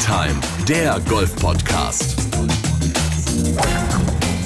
Time, 0.00 0.40
der 0.66 0.98
Golf-Podcast. 1.08 2.16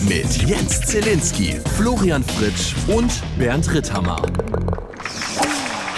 Mit 0.08 0.42
Jens 0.49 0.80
Zelinski, 0.80 1.61
Florian 1.77 2.24
Fritsch 2.24 2.74
und 2.88 3.22
Bernd 3.38 3.72
Ritthammer. 3.72 4.21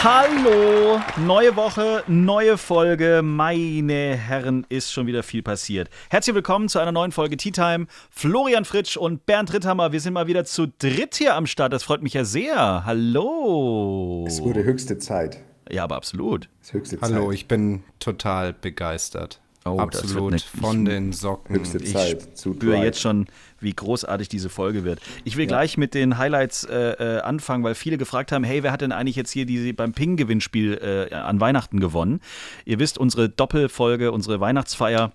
Hallo, 0.03 1.01
neue 1.25 1.57
Woche, 1.57 2.05
neue 2.07 2.59
Folge. 2.59 3.23
Meine 3.25 4.17
Herren, 4.17 4.67
ist 4.69 4.93
schon 4.93 5.07
wieder 5.07 5.23
viel 5.23 5.43
passiert. 5.43 5.89
Herzlich 6.11 6.35
willkommen 6.35 6.69
zu 6.69 6.79
einer 6.79 6.93
neuen 6.93 7.13
Folge 7.13 7.39
Tea 7.39 7.51
Time. 7.51 7.87
Florian 8.11 8.67
Fritsch 8.67 8.99
und 8.99 9.25
Bernd 9.25 9.55
Ritthammer, 9.55 9.91
wir 9.91 10.01
sind 10.01 10.13
mal 10.13 10.27
wieder 10.27 10.45
zu 10.45 10.67
dritt 10.67 11.15
hier 11.17 11.35
am 11.35 11.47
Start. 11.47 11.73
Das 11.73 11.83
freut 11.83 12.03
mich 12.03 12.13
ja 12.13 12.25
sehr. 12.25 12.85
Hallo. 12.85 14.25
Es 14.29 14.43
wurde 14.43 14.65
höchste 14.65 14.99
Zeit. 14.99 15.39
Ja, 15.71 15.85
aber 15.85 15.97
absolut. 15.97 16.49
Es 16.61 16.69
ist 16.69 16.75
höchste 16.75 16.99
Hallo, 17.01 17.27
Zeit. 17.29 17.35
ich 17.35 17.49
bin 17.49 17.83
total 17.99 18.53
begeistert. 18.53 19.41
Oh, 19.67 19.79
Absolut 19.79 20.41
von 20.41 20.85
den 20.85 21.13
Socken. 21.13 21.57
höchste 21.57 21.79
Ich 21.79 21.93
Zeit. 21.93 22.39
Zu 22.39 22.55
spüre 22.55 22.83
jetzt 22.85 23.01
schon, 23.01 23.27
wie 23.61 23.73
großartig 23.73 24.29
diese 24.29 24.49
Folge 24.49 24.85
wird. 24.85 25.01
Ich 25.25 25.37
will 25.37 25.47
gleich 25.47 25.77
mit 25.77 25.95
den 25.95 26.19
Highlights 26.19 26.65
äh, 26.65 26.93
äh, 26.93 27.21
anfangen, 27.21 27.65
weil 27.65 27.75
viele 27.75 27.99
gefragt 27.99 28.31
haben, 28.31 28.45
hey, 28.45 28.63
wer 28.63 28.71
hat 28.73 28.81
denn 28.81 28.93
eigentlich 28.93 29.17
jetzt 29.17 29.33
hier 29.33 29.45
die, 29.45 29.73
beim 29.73 29.93
Ping-Gewinnspiel 29.93 31.09
äh, 31.11 31.15
an 31.15 31.41
Weihnachten 31.41 31.81
gewonnen? 31.81 32.21
Ihr 32.65 32.79
wisst, 32.79 32.97
unsere 32.97 33.29
Doppelfolge, 33.29 34.13
unsere 34.13 34.41
Weihnachtsfeier 34.41 35.13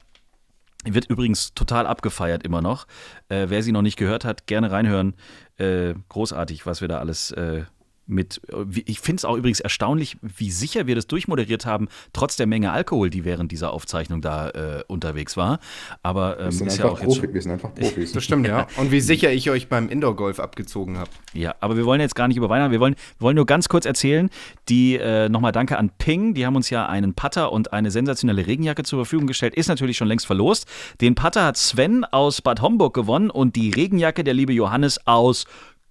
wird 0.83 1.05
übrigens 1.05 1.53
total 1.53 1.85
abgefeiert 1.87 2.43
immer 2.43 2.61
noch. 2.61 2.87
Äh, 3.29 3.45
wer 3.49 3.63
sie 3.63 3.71
noch 3.71 3.83
nicht 3.83 3.97
gehört 3.97 4.25
hat, 4.25 4.47
gerne 4.47 4.71
reinhören. 4.71 5.13
Äh, 5.57 5.93
großartig, 6.09 6.65
was 6.65 6.81
wir 6.81 6.87
da 6.87 6.99
alles 6.99 7.31
äh, 7.31 7.63
mit. 8.11 8.41
wie- 8.65 8.83
Ich 8.85 8.99
finde 8.99 9.21
es 9.21 9.25
auch 9.25 9.35
übrigens 9.37 9.59
erstaunlich, 9.59 10.17
wie 10.21 10.51
sicher 10.51 10.85
wir 10.87 10.95
das 10.95 11.07
durchmoderiert 11.07 11.65
haben, 11.65 11.87
trotz 12.13 12.35
der 12.35 12.45
Menge 12.47 12.71
Alkohol, 12.71 13.09
die 13.09 13.25
während 13.25 13.51
dieser 13.51 13.71
Aufzeichnung 13.73 14.21
da 14.21 14.49
äh, 14.49 14.83
unterwegs 14.87 15.37
war. 15.37 15.59
Aber 16.03 16.39
ähm, 16.39 16.45
Wir 16.45 16.51
sind 16.51 16.67
ist 16.67 16.77
ja 16.77 16.85
einfach 16.85 16.97
auch 16.97 17.01
jetzt 17.01 17.15
Profi. 17.21 17.33
Wir 17.33 17.41
sind 17.41 17.51
einfach 17.51 17.73
Profis. 17.73 18.11
Das 18.13 18.23
stimmt, 18.23 18.47
ja. 18.47 18.67
Und 18.77 18.91
wie 18.91 19.01
sicher 19.01 19.31
ich 19.31 19.49
euch 19.49 19.69
beim 19.69 19.89
Indoor-Golf 19.89 20.39
abgezogen 20.39 20.97
habe. 20.97 21.09
Ja, 21.33 21.55
aber 21.61 21.77
wir 21.77 21.85
wollen 21.85 22.01
jetzt 22.01 22.15
gar 22.15 22.27
nicht 22.27 22.37
über 22.37 22.49
Weihnachten. 22.49 22.71
Wir 22.71 22.79
wollen, 22.79 22.95
wir 22.95 23.21
wollen 23.21 23.35
nur 23.35 23.45
ganz 23.45 23.69
kurz 23.69 23.85
erzählen. 23.85 24.29
Die 24.69 24.95
äh, 24.97 25.29
nochmal 25.29 25.51
Danke 25.53 25.77
an 25.77 25.89
Ping. 25.97 26.33
Die 26.33 26.45
haben 26.45 26.55
uns 26.55 26.69
ja 26.69 26.85
einen 26.87 27.13
Putter 27.13 27.51
und 27.51 27.73
eine 27.73 27.91
sensationelle 27.91 28.45
Regenjacke 28.47 28.83
zur 28.83 28.99
Verfügung 28.99 29.27
gestellt. 29.27 29.55
Ist 29.55 29.67
natürlich 29.69 29.97
schon 29.97 30.07
längst 30.07 30.25
verlost. 30.25 30.67
Den 30.99 31.15
Putter 31.15 31.45
hat 31.45 31.57
Sven 31.57 32.03
aus 32.05 32.41
Bad 32.41 32.61
Homburg 32.61 32.93
gewonnen 32.93 33.29
und 33.29 33.55
die 33.55 33.69
Regenjacke 33.71 34.23
der 34.23 34.33
liebe 34.33 34.51
Johannes 34.53 34.99
aus 35.07 35.45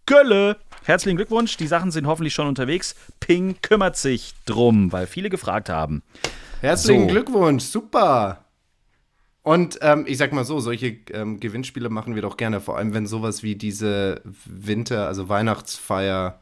Gölle. 0.06 0.56
Herzlichen 0.84 1.16
Glückwunsch. 1.16 1.56
Die 1.56 1.66
Sachen 1.66 1.90
sind 1.90 2.06
hoffentlich 2.06 2.34
schon 2.34 2.46
unterwegs. 2.46 2.94
Ping 3.20 3.56
kümmert 3.62 3.96
sich 3.96 4.34
drum, 4.46 4.92
weil 4.92 5.06
viele 5.06 5.30
gefragt 5.30 5.68
haben. 5.68 6.02
Herzlichen 6.60 7.02
So. 7.02 7.08
Glückwunsch, 7.08 7.64
super. 7.64 8.44
Und 9.42 9.78
ähm, 9.82 10.04
ich 10.06 10.18
sag 10.18 10.32
mal 10.32 10.44
so, 10.44 10.60
solche 10.60 10.98
ähm, 11.12 11.40
Gewinnspiele 11.40 11.88
machen 11.88 12.14
wir 12.14 12.22
doch 12.22 12.36
gerne, 12.36 12.60
vor 12.60 12.76
allem 12.76 12.92
wenn 12.92 13.06
sowas 13.06 13.42
wie 13.42 13.56
diese 13.56 14.20
Winter-, 14.44 15.06
also 15.06 15.28
Weihnachtsfeier 15.28 16.40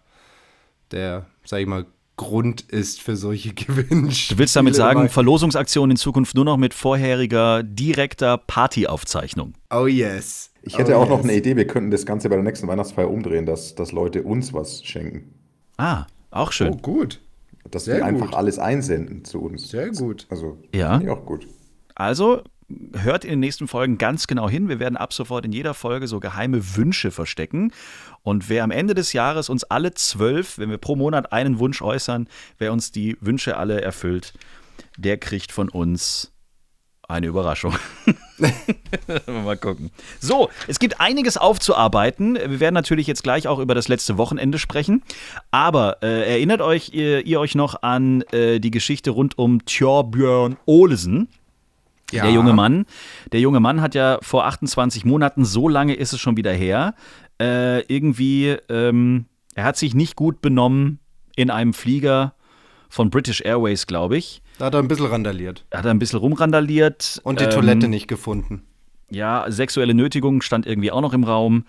der, 0.91 1.27
sag 1.45 1.61
ich 1.61 1.67
mal, 1.67 1.87
Grund 2.19 2.61
ist 2.61 3.01
für 3.01 3.17
solche 3.17 3.55
Gewinnspiele. 3.55 4.37
Du 4.37 4.39
willst 4.39 4.55
damit 4.55 4.75
sagen, 4.75 5.01
immer. 5.01 5.09
Verlosungsaktion 5.09 5.91
in 5.91 5.97
Zukunft 5.97 6.35
nur 6.35 6.45
noch 6.45 6.59
mit 6.59 6.75
vorheriger, 6.75 7.63
direkter 7.63 8.37
Partyaufzeichnung. 8.37 9.55
Oh 9.71 9.87
yes. 9.87 10.51
Ich 10.61 10.77
hätte 10.77 10.97
oh 10.97 11.01
auch 11.01 11.09
noch 11.09 11.19
yes. 11.19 11.25
eine 11.25 11.37
Idee. 11.37 11.57
Wir 11.57 11.67
könnten 11.67 11.91
das 11.91 12.05
Ganze 12.05 12.29
bei 12.29 12.35
der 12.35 12.45
nächsten 12.45 12.69
Weihnachtsfeier 12.69 13.11
umdrehen, 13.11 13.47
dass, 13.47 13.75
dass 13.75 13.93
Leute 13.93 14.23
uns 14.23 14.53
was 14.53 14.85
schenken. 14.85 15.33
Ah, 15.79 16.05
auch 16.31 16.53
schön. 16.53 16.75
Oh, 16.75 16.77
gut. 16.77 17.21
Dass 17.71 17.87
Sehr 17.87 17.99
wir 17.99 18.05
einfach 18.05 18.27
gut. 18.27 18.35
alles 18.35 18.59
einsenden 18.59 19.25
zu 19.25 19.41
uns. 19.41 19.69
Sehr 19.69 19.91
gut. 19.91 20.27
Also, 20.29 20.59
Ja. 20.75 20.91
finde 20.99 21.07
ich 21.07 21.11
auch 21.19 21.25
gut. 21.25 21.47
Also 21.95 22.43
hört 22.95 23.25
in 23.25 23.31
den 23.31 23.41
nächsten 23.41 23.67
Folgen 23.67 23.99
ganz 23.99 24.27
genau 24.27 24.49
hin. 24.49 24.69
Wir 24.69 24.79
werden 24.79 24.97
ab 24.97 25.13
sofort 25.13 25.45
in 25.45 25.53
jeder 25.53 25.75
Folge 25.75 26.07
so 26.07 26.21
geheime 26.21 26.77
Wünsche 26.77 27.11
verstecken. 27.11 27.73
Und 28.23 28.49
wer 28.49 28.65
am 28.65 28.71
Ende 28.71 28.95
des 28.95 29.13
Jahres 29.13 29.49
uns 29.49 29.65
alle 29.65 29.95
zwölf, 29.95 30.59
wenn 30.59 30.71
wir 30.71 30.79
pro 30.79 30.97
Monat 30.97 31.33
einen 31.33 31.59
Wunsch 31.59 31.81
äußern, 31.81 32.29
wer 32.59 32.73
uns 32.73 32.93
die 32.93 33.17
Wünsche 33.21 33.57
alle 33.57 33.81
erfüllt, 33.81 34.35
der 34.97 35.17
kriegt 35.17 35.53
von 35.53 35.69
uns 35.69 36.33
eine 37.09 37.27
Überraschung. 37.27 37.75
Mal 39.27 39.57
gucken. 39.57 39.91
So, 40.21 40.51
es 40.67 40.79
gibt 40.79 41.01
einiges 41.01 41.39
aufzuarbeiten. 41.39 42.35
Wir 42.35 42.61
werden 42.61 42.75
natürlich 42.75 43.07
jetzt 43.07 43.23
gleich 43.23 43.49
auch 43.49 43.61
über 43.61 43.75
das 43.75 43.89
letzte 43.89 44.19
Wochenende 44.19 44.59
sprechen. 44.59 45.03
Aber 45.51 46.03
äh, 46.03 46.35
erinnert 46.35 46.61
euch 46.61 46.93
ihr, 46.93 47.25
ihr 47.25 47.41
euch 47.41 47.55
noch 47.55 47.83
an 47.83 48.23
äh, 48.33 48.61
die 48.61 48.71
Geschichte 48.71 49.11
rund 49.11 49.39
um 49.39 49.65
Thorbjörn 49.65 50.59
Olesen? 50.67 51.29
Ja. 52.11 52.23
Der 52.23 52.33
junge 52.33 52.55
Mann, 52.55 52.87
der 53.33 53.41
junge 53.41 53.61
Mann 53.61 53.81
hat 53.81 53.95
ja 53.95 54.19
vor 54.23 54.47
28 54.47 55.05
Monaten, 55.05 55.45
so 55.45 55.69
lange 55.69 55.95
ist 55.95 56.13
es 56.13 56.21
schon 56.21 56.37
wieder 56.37 56.53
her, 56.53 56.95
äh, 57.41 57.83
irgendwie, 57.83 58.57
ähm, 58.69 59.27
er 59.55 59.65
hat 59.65 59.77
sich 59.77 59.95
nicht 59.95 60.17
gut 60.17 60.41
benommen 60.41 61.01
in 61.37 61.51
einem 61.51 61.75
Flieger 61.75 62.35
von 62.89 63.11
British 63.11 63.43
Airways, 63.43 63.87
glaube 63.87 64.17
ich. 64.17 64.43
Da 64.59 64.67
hat 64.67 64.75
er 64.75 64.81
ein 64.81 64.89
bisschen 64.89 65.07
randaliert. 65.07 65.67
Er 65.71 65.81
hat 65.81 65.87
ein 65.87 65.99
bisschen 65.99 66.19
rumrandaliert. 66.19 67.21
Und 67.23 67.41
die 67.41 67.45
ähm, 67.45 67.51
Toilette 67.51 67.89
nicht 67.89 68.09
gefunden. 68.09 68.63
Ja, 69.11 69.45
sexuelle 69.49 69.95
Nötigung 69.95 70.43
stand 70.43 70.67
irgendwie 70.67 70.91
auch 70.91 71.01
noch 71.01 71.13
im 71.13 71.25
Raum. 71.25 71.65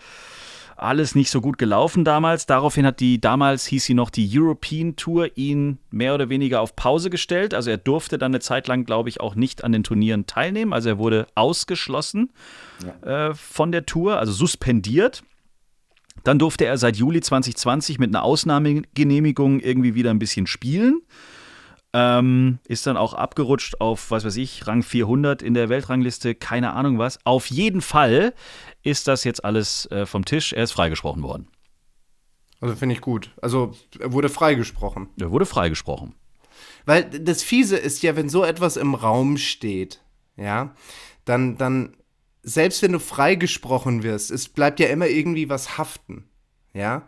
Alles 0.82 1.14
nicht 1.14 1.30
so 1.30 1.42
gut 1.42 1.58
gelaufen 1.58 2.06
damals. 2.06 2.46
Daraufhin 2.46 2.86
hat 2.86 3.02
die, 3.02 3.20
damals 3.20 3.66
hieß 3.66 3.84
sie 3.84 3.94
noch 3.94 4.10
die 4.10 4.30
European 4.32 4.96
Tour, 4.96 5.30
ihn 5.36 5.78
mehr 5.92 6.16
oder 6.16 6.30
weniger 6.30 6.62
auf 6.62 6.76
Pause 6.78 7.10
gestellt. 7.10 7.54
Also 7.54 7.70
er 7.70 7.78
durfte 7.78 8.18
dann 8.18 8.32
eine 8.32 8.40
Zeit 8.40 8.70
lang, 8.70 8.86
glaube 8.86 9.10
ich, 9.10 9.20
auch 9.20 9.36
nicht 9.36 9.66
an 9.66 9.74
den 9.74 9.84
Turnieren 9.84 10.26
teilnehmen. 10.26 10.72
Also 10.72 10.88
er 10.88 10.98
wurde 10.98 11.28
ausgeschlossen 11.36 12.32
äh, 13.02 13.34
von 13.34 13.74
der 13.74 13.86
Tour, 13.86 14.20
also 14.20 14.32
suspendiert. 14.32 15.22
Dann 16.24 16.40
durfte 16.40 16.66
er 16.66 16.78
seit 16.78 16.96
Juli 16.96 17.20
2020 17.20 18.00
mit 18.00 18.10
einer 18.10 18.24
Ausnahmegenehmigung 18.24 19.60
irgendwie 19.60 19.96
wieder 19.96 20.12
ein 20.12 20.20
bisschen 20.20 20.48
spielen. 20.48 21.02
Ähm, 21.92 22.60
ist 22.68 22.86
dann 22.86 22.98
auch 22.98 23.16
abgerutscht 23.16 23.82
auf, 23.82 24.12
was 24.12 24.24
weiß 24.24 24.38
ich, 24.38 24.68
Rang 24.68 24.84
400 24.84 25.42
in 25.42 25.56
der 25.56 25.70
Weltrangliste, 25.70 26.36
keine 26.36 26.74
Ahnung 26.74 27.00
was. 27.00 27.18
Auf 27.26 27.48
jeden 27.48 27.82
Fall 27.82 28.34
ist 28.84 29.08
das 29.08 29.24
jetzt 29.24 29.44
alles 29.44 29.88
äh, 29.88 30.06
vom 30.06 30.24
Tisch. 30.24 30.54
Er 30.54 30.64
ist 30.64 30.72
freigesprochen 30.72 31.24
worden. 31.24 31.48
Also 32.62 32.76
finde 32.76 32.94
ich 32.94 33.02
gut. 33.02 33.32
Also 33.42 33.72
er 34.00 34.12
wurde 34.12 34.30
freigesprochen. 34.30 35.10
Er 35.20 35.32
wurde 35.32 35.46
freigesprochen. 35.46 36.14
Weil 36.86 37.04
das 37.04 37.44
Fiese 37.44 37.78
ist 37.78 38.04
ja, 38.04 38.16
wenn 38.16 38.30
so 38.30 38.44
etwas 38.44 38.78
im 38.78 38.96
Raum 38.96 39.38
steht, 39.38 40.02
ja, 40.36 40.74
dann, 41.26 41.58
dann, 41.58 41.96
selbst 42.44 42.82
wenn 42.82 42.92
du 42.94 43.00
freigesprochen 43.00 44.04
wirst, 44.04 44.32
es 44.32 44.50
bleibt 44.50 44.80
ja 44.80 44.88
immer 44.88 45.08
irgendwie 45.08 45.50
was 45.50 45.78
haften, 45.78 46.26
ja. 46.74 47.08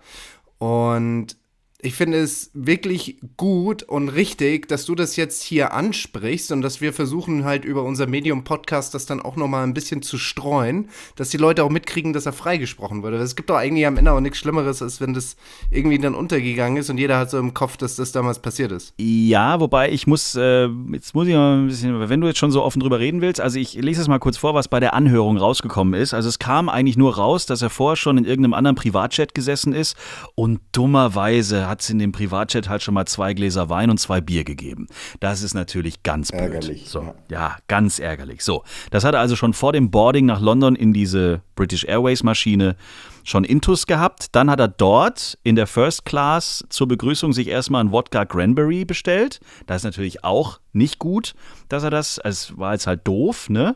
Und 0.57 1.37
ich 1.83 1.95
finde 1.95 2.19
es 2.19 2.51
wirklich 2.53 3.17
gut 3.37 3.83
und 3.83 4.09
richtig, 4.09 4.67
dass 4.67 4.85
du 4.85 4.93
das 4.93 5.15
jetzt 5.15 5.41
hier 5.41 5.73
ansprichst 5.73 6.51
und 6.51 6.61
dass 6.61 6.79
wir 6.79 6.93
versuchen 6.93 7.43
halt 7.43 7.65
über 7.65 7.83
unser 7.83 8.07
Medium-Podcast 8.07 8.93
das 8.93 9.05
dann 9.05 9.21
auch 9.21 9.35
nochmal 9.35 9.63
ein 9.63 9.73
bisschen 9.73 10.01
zu 10.01 10.17
streuen, 10.17 10.89
dass 11.15 11.29
die 11.29 11.37
Leute 11.37 11.63
auch 11.63 11.69
mitkriegen, 11.69 12.13
dass 12.13 12.25
er 12.25 12.33
freigesprochen 12.33 13.01
wurde. 13.01 13.17
Es 13.17 13.35
gibt 13.35 13.49
doch 13.49 13.55
eigentlich 13.55 13.87
am 13.87 13.97
Ende 13.97 14.11
auch 14.11 14.19
nichts 14.19 14.37
Schlimmeres, 14.37 14.81
als 14.81 15.01
wenn 15.01 15.13
das 15.13 15.35
irgendwie 15.71 15.97
dann 15.97 16.13
untergegangen 16.13 16.77
ist 16.77 16.89
und 16.89 16.97
jeder 16.97 17.17
hat 17.17 17.31
so 17.31 17.39
im 17.39 17.53
Kopf, 17.53 17.77
dass 17.77 17.95
das 17.95 18.11
damals 18.11 18.39
passiert 18.39 18.71
ist. 18.71 18.93
Ja, 18.99 19.59
wobei 19.59 19.91
ich 19.91 20.05
muss, 20.05 20.35
äh, 20.35 20.67
jetzt 20.91 21.15
muss 21.15 21.27
ich 21.27 21.33
mal 21.33 21.57
ein 21.57 21.67
bisschen, 21.67 22.09
wenn 22.09 22.21
du 22.21 22.27
jetzt 22.27 22.39
schon 22.39 22.51
so 22.51 22.63
offen 22.63 22.79
drüber 22.79 22.99
reden 22.99 23.21
willst, 23.21 23.41
also 23.41 23.57
ich 23.57 23.73
lese 23.73 24.01
es 24.01 24.07
mal 24.07 24.19
kurz 24.19 24.37
vor, 24.37 24.53
was 24.53 24.67
bei 24.67 24.79
der 24.79 24.93
Anhörung 24.93 25.37
rausgekommen 25.37 25.99
ist. 25.99 26.13
Also 26.13 26.29
es 26.29 26.37
kam 26.37 26.69
eigentlich 26.69 26.97
nur 26.97 27.15
raus, 27.15 27.47
dass 27.47 27.61
er 27.61 27.71
vorher 27.71 27.95
schon 27.95 28.17
in 28.17 28.25
irgendeinem 28.25 28.53
anderen 28.53 28.75
Privatchat 28.75 29.33
gesessen 29.33 29.73
ist 29.73 29.95
und 30.35 30.59
dummerweise 30.73 31.70
hat 31.71 31.81
es 31.81 31.89
in 31.89 31.97
dem 31.97 32.11
Privatchat 32.11 32.69
halt 32.69 32.83
schon 32.83 32.93
mal 32.93 33.05
zwei 33.05 33.33
Gläser 33.33 33.69
Wein 33.69 33.89
und 33.89 33.97
zwei 33.97 34.21
Bier 34.21 34.43
gegeben. 34.43 34.87
Das 35.19 35.41
ist 35.41 35.53
natürlich 35.53 36.03
ganz 36.03 36.31
blöd. 36.31 36.41
Ärgerlich, 36.41 36.89
So, 36.89 37.01
ja. 37.01 37.15
ja, 37.29 37.57
ganz 37.67 37.97
ärgerlich. 37.97 38.43
So, 38.43 38.63
das 38.91 39.03
hat 39.03 39.15
er 39.15 39.21
also 39.21 39.35
schon 39.35 39.53
vor 39.53 39.73
dem 39.73 39.89
Boarding 39.89 40.25
nach 40.25 40.41
London 40.41 40.75
in 40.75 40.93
diese 40.93 41.41
British 41.55 41.85
Airways 41.85 42.23
Maschine 42.23 42.75
schon 43.23 43.43
Intus 43.43 43.87
gehabt. 43.87 44.35
Dann 44.35 44.49
hat 44.49 44.59
er 44.59 44.67
dort 44.67 45.37
in 45.43 45.55
der 45.55 45.67
First 45.67 46.05
Class 46.05 46.63
zur 46.69 46.87
Begrüßung 46.87 47.33
sich 47.33 47.47
erstmal 47.47 47.83
ein 47.83 47.91
Wodka 47.91 48.25
Cranberry 48.25 48.85
bestellt. 48.85 49.39
Das 49.67 49.77
ist 49.77 49.83
natürlich 49.83 50.23
auch 50.23 50.59
nicht 50.73 50.99
gut, 50.99 51.33
dass 51.69 51.83
er 51.83 51.89
das, 51.89 52.19
es 52.23 52.57
war 52.57 52.73
jetzt 52.73 52.87
halt 52.87 53.07
doof, 53.07 53.49
ne? 53.49 53.75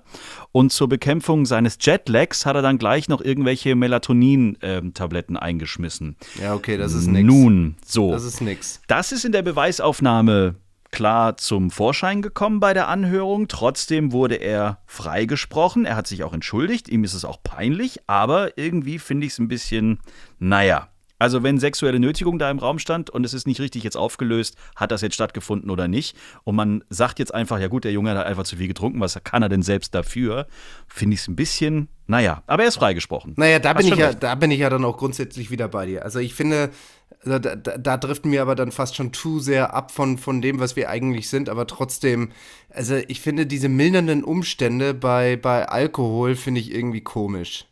Und 0.52 0.72
zur 0.72 0.88
Bekämpfung 0.88 1.46
seines 1.46 1.78
Jetlags 1.82 2.46
hat 2.46 2.56
er 2.56 2.62
dann 2.62 2.78
gleich 2.78 3.10
noch 3.10 3.22
irgendwelche 3.22 3.76
Melatonin-Tabletten 3.76 5.38
eingeschmissen. 5.38 6.16
Ja, 6.42 6.54
okay, 6.54 6.78
das 6.78 6.94
ist 6.94 7.08
nix. 7.08 7.26
Nun, 7.26 7.76
so. 7.86 8.12
Das 8.12 8.24
ist 8.24 8.42
nix. 8.42 8.82
Das 8.88 9.12
ist 9.12 9.26
in 9.26 9.34
der 9.34 9.42
Beweisaufnahme 9.42 10.56
klar 10.96 11.36
zum 11.36 11.72
Vorschein 11.72 12.22
gekommen 12.22 12.62
bei 12.62 12.74
der 12.74 12.88
Anhörung. 12.88 13.50
Trotzdem 13.50 14.14
wurde 14.14 14.36
er 14.36 14.80
freigesprochen. 14.86 15.86
Er 15.86 15.98
hat 15.98 16.08
sich 16.08 16.24
auch 16.24 16.34
entschuldigt. 16.34 16.88
Ihm 16.88 17.04
ist 17.04 17.14
es 17.14 17.26
auch 17.26 17.44
peinlich, 17.44 18.00
aber 18.08 18.58
irgendwie 18.58 18.98
finde 18.98 19.28
ich 19.28 19.34
es 19.34 19.40
ein 19.40 19.50
bisschen, 19.50 20.00
naja. 20.40 20.88
Also 21.20 21.44
wenn 21.44 21.60
sexuelle 21.60 22.00
Nötigung 22.00 22.40
da 22.40 22.50
im 22.50 22.60
Raum 22.60 22.80
stand 22.80 23.10
und 23.10 23.26
es 23.26 23.34
ist 23.34 23.46
nicht 23.46 23.60
richtig 23.60 23.84
jetzt 23.84 23.98
aufgelöst, 23.98 24.58
hat 24.76 24.92
das 24.92 25.02
jetzt 25.02 25.16
stattgefunden 25.16 25.70
oder 25.70 25.88
nicht. 25.88 26.16
Und 26.44 26.56
man 26.56 26.84
sagt 26.90 27.20
jetzt 27.20 27.34
einfach, 27.34 27.60
ja 27.60 27.68
gut, 27.68 27.84
der 27.84 27.92
Junge 27.92 28.12
hat 28.12 28.26
einfach 28.26 28.44
zu 28.44 28.56
viel 28.56 28.68
getrunken, 28.68 29.02
was 29.02 29.22
kann 29.24 29.44
er 29.44 29.50
denn 29.50 29.64
selbst 29.64 29.96
dafür? 29.96 30.48
Finde 30.88 31.16
ich 31.16 31.22
es 31.22 31.28
ein 31.28 31.36
bisschen, 31.36 31.90
naja, 32.08 32.44
aber 32.48 32.64
er 32.64 32.70
ist 32.70 32.76
freigesprochen. 32.76 33.34
Naja, 33.38 33.60
da 33.60 33.74
Hast 33.74 33.84
bin, 33.84 33.94
ich 33.94 34.00
ja, 34.00 34.14
da 34.14 34.36
bin 34.36 34.52
ich 34.52 34.60
ja 34.60 34.70
dann 34.70 34.86
auch 34.86 34.98
grundsätzlich 34.98 35.52
wieder 35.52 35.68
bei 35.68 35.86
dir. 35.86 36.04
Also 36.04 36.20
ich 36.20 36.34
finde, 36.34 36.70
da, 37.24 37.40
da, 37.40 37.56
da 37.56 37.98
driften 37.98 38.32
wir 38.32 38.42
aber 38.42 38.56
dann 38.56 38.72
fast 38.72 38.96
schon 38.96 39.14
zu 39.14 39.40
sehr 39.40 39.74
ab 39.74 39.92
von, 39.92 40.18
von 40.18 40.42
dem, 40.42 40.60
was 40.60 40.76
wir 40.76 40.90
eigentlich 40.90 41.30
sind. 41.30 41.50
Aber 41.50 41.66
trotzdem, 41.68 42.32
also 42.70 42.96
ich 43.08 43.20
finde 43.22 43.46
diese 43.48 43.70
mildernden 43.70 44.24
Umstände 44.24 44.94
bei, 44.94 45.36
bei 45.36 45.68
Alkohol 45.68 46.36
finde 46.36 46.62
ich 46.62 46.72
irgendwie 46.74 47.02
komisch. 47.02 47.66